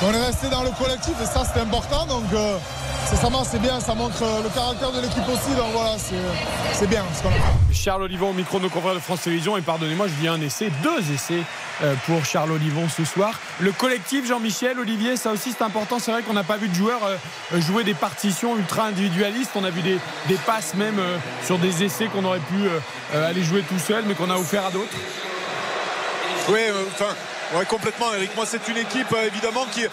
[0.04, 2.06] On est resté dans le collectif et ça c'était important.
[2.06, 2.58] Donc euh,
[3.06, 5.56] c'est ça c'est bien, ça montre le caractère de l'équipe aussi.
[5.56, 5.95] Donc voilà,
[6.73, 7.73] c'est bien ce qu'on a fait.
[7.73, 9.57] Charles Olivon au micro de nos confrères de France Télévisions.
[9.57, 11.41] Et pardonnez-moi, je dis un essai, deux essais
[11.84, 13.40] euh, pour Charles Olivon ce soir.
[13.60, 15.99] Le collectif, Jean-Michel, Olivier, ça aussi c'est important.
[15.99, 19.52] C'est vrai qu'on n'a pas vu de joueurs euh, jouer des partitions ultra individualistes.
[19.56, 19.99] On a vu des,
[20.45, 22.68] passes même euh, sur des essais qu'on aurait pu
[23.14, 24.95] aller jouer tout seul, mais qu'on a offert à d'autres.
[26.49, 26.60] Oui,
[26.94, 27.14] enfin,
[27.54, 28.36] Ouais, complètement, Eric.
[28.36, 29.86] Moi, c'est une équipe, euh, évidemment, qui,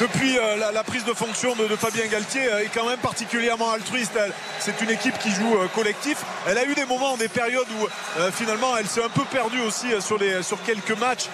[0.00, 4.16] depuis euh, la, prise de fonction de, Fabien Galtier, euh, est quand même particulièrement altruiste.
[4.60, 6.18] C'est une équipe qui joue collectif.
[6.46, 7.86] Elle a eu des moments, des périodes où,
[8.32, 11.28] finalement, elle s'est un peu perdue aussi sur, les, sur quelques matchs,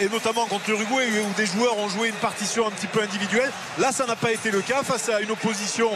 [0.00, 3.50] et notamment contre l'Uruguay, où des joueurs ont joué une partition un petit peu individuelle.
[3.78, 5.90] Là, ça n'a pas été le cas face à une opposition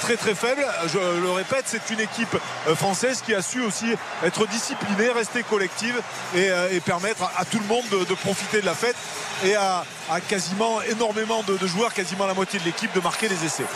[0.00, 0.66] très, très faible.
[0.92, 2.36] Je le répète, c'est une équipe
[2.74, 3.86] française qui a su aussi
[4.24, 6.00] être disciplinée, rester collective
[6.34, 8.96] et, permettre à, tout le monde de profiter de la fête
[9.44, 9.84] et à,
[10.28, 13.66] quasiment énormément de, joueurs, quasiment la moitié de l'équipe, de marquer des essais.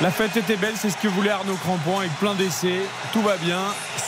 [0.00, 2.80] La fête était belle, c'est ce que voulait Arnaud Crampon avec plein d'essais.
[3.12, 3.60] Tout va bien,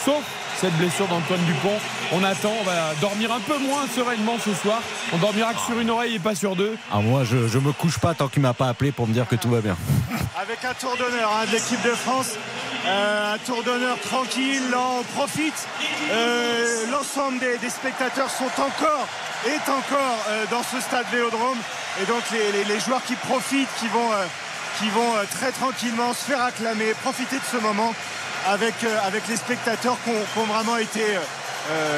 [0.05, 0.23] sauf
[0.63, 1.77] cette blessure d'Antoine Dupont.
[2.13, 4.81] On attend, on va dormir un peu moins sereinement ce soir.
[5.11, 6.77] On dormira que sur une oreille et pas sur deux.
[6.89, 9.27] Ah, moi, je, je me couche pas tant qu'il m'a pas appelé pour me dire
[9.27, 9.75] que tout va bien.
[10.41, 12.37] Avec un tour d'honneur hein, de l'équipe de France.
[12.85, 15.67] Euh, un tour d'honneur tranquille, on profite.
[16.11, 19.07] Euh, l'ensemble des, spectateurs sont encore,
[19.45, 21.57] est encore euh, dans ce stade Vélodrome.
[22.01, 24.09] Et donc les, joueurs qui profitent, qui vont,
[24.79, 27.93] qui vont très tranquillement se faire acclamer, profiter de ce moment
[28.47, 28.75] avec,
[29.05, 31.01] avec les spectateurs qui ont, vraiment été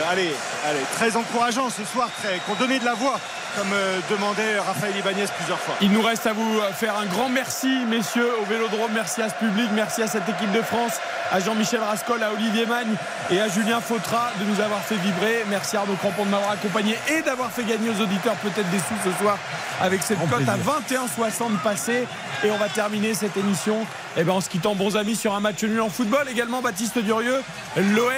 [0.09, 0.33] allez,
[0.65, 3.19] allez, très encourageants ce soir, qui ont donné de la voix
[3.57, 5.75] comme euh, demandait Raphaël Ibanez plusieurs fois.
[5.81, 8.91] Il nous reste à vous faire un grand merci, messieurs, au Vélodrome.
[8.93, 10.93] Merci à ce public, merci à cette équipe de France
[11.31, 12.95] à Jean-Michel Rascol, à Olivier Magne
[13.31, 15.43] et à Julien Fautra de nous avoir fait vibrer.
[15.49, 18.95] Merci Arnaud Crampon de m'avoir accompagné et d'avoir fait gagner aux auditeurs peut-être des sous
[19.03, 19.37] ce soir
[19.81, 22.07] avec cette cote à 21,60 passée.
[22.43, 23.85] Et on va terminer cette émission
[24.17, 26.27] eh ben, en se quittant bons amis sur un match nul en football.
[26.29, 27.41] Également Baptiste Durieux,
[27.77, 28.11] l'OM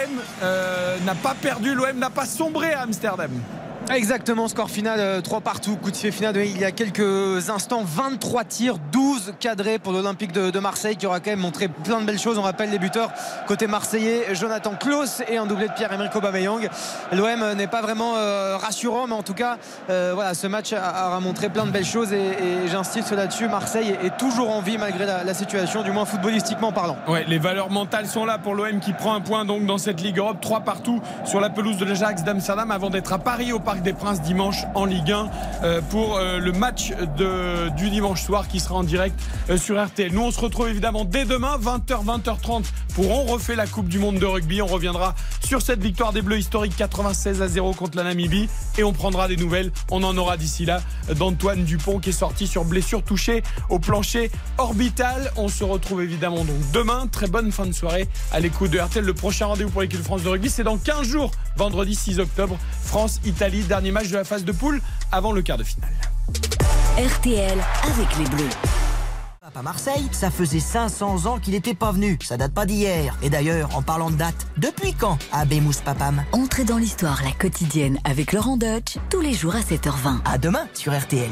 [0.44, 3.32] euh, n'a pas perdu, l'OM n'a pas sombré à Amsterdam.
[3.90, 7.84] Exactement, score final 3 euh, partout, coup de pied final il y a quelques instants,
[7.86, 12.06] 23 tirs, 12 cadrés pour l'Olympique de, Marseille qui aura quand même montré plein de
[12.06, 12.38] belles choses.
[12.38, 13.12] On rappelle les buteurs
[13.48, 16.68] côté marseillais, Jonathan Klaus et un doublé de Pierre-Emerick Aubameyang.
[17.14, 19.58] L'OM n'est pas vraiment euh, rassurant, mais en tout cas,
[19.90, 23.48] euh, voilà, ce match aura montré plein de belles choses et, j'insiste là-dessus.
[23.48, 26.98] Marseille est toujours en vie malgré la, situation, du moins footballistiquement parlant.
[27.08, 30.02] Ouais, les valeurs mentales sont là pour l'OM qui prend un point donc dans cette
[30.02, 33.60] Ligue Europe, 3 partout sur la pelouse de l'Ajax d'Amsterdam avant d'être à Paris au
[33.84, 35.30] Des Princes dimanche en Ligue 1
[35.64, 39.84] euh, pour euh, le match de, du dimanche soir qui sera en direct euh, sur
[39.84, 40.12] RTL.
[40.14, 42.64] Nous, on se retrouve évidemment dès demain, 20h, 20h30
[42.96, 44.62] pour On refait la Coupe du Monde de rugby.
[44.62, 48.84] On reviendra sur cette victoire des Bleus historiques 96 à 0 contre la Namibie et
[48.84, 49.72] on prendra des nouvelles.
[49.92, 50.82] On en aura d'ici là
[51.16, 55.32] d'Antoine Dupont qui est sorti sur blessure touchée au plancher orbital.
[55.36, 57.08] On se retrouve évidemment donc demain.
[57.08, 59.06] Très bonne fin de soirée à l'écoute de RTL.
[59.06, 62.58] Le prochain rendez-vous pour l'équipe France de rugby, c'est dans 15 jours, vendredi 6 octobre,
[62.84, 64.82] France-Italie dernier match de la phase de poule
[65.12, 65.94] avant le quart de finale.
[66.98, 68.50] RTL avec les Bleus.
[69.58, 72.20] À Marseille, ça faisait 500 ans qu'il n'était pas venu.
[72.22, 73.18] Ça date pas d'hier.
[73.24, 77.98] Et d'ailleurs, en parlant de date, depuis quand Abemous Papam Entrez dans l'histoire la quotidienne
[78.04, 80.20] avec Laurent Deutsch tous les jours à 7h20.
[80.26, 81.32] À demain sur RTL.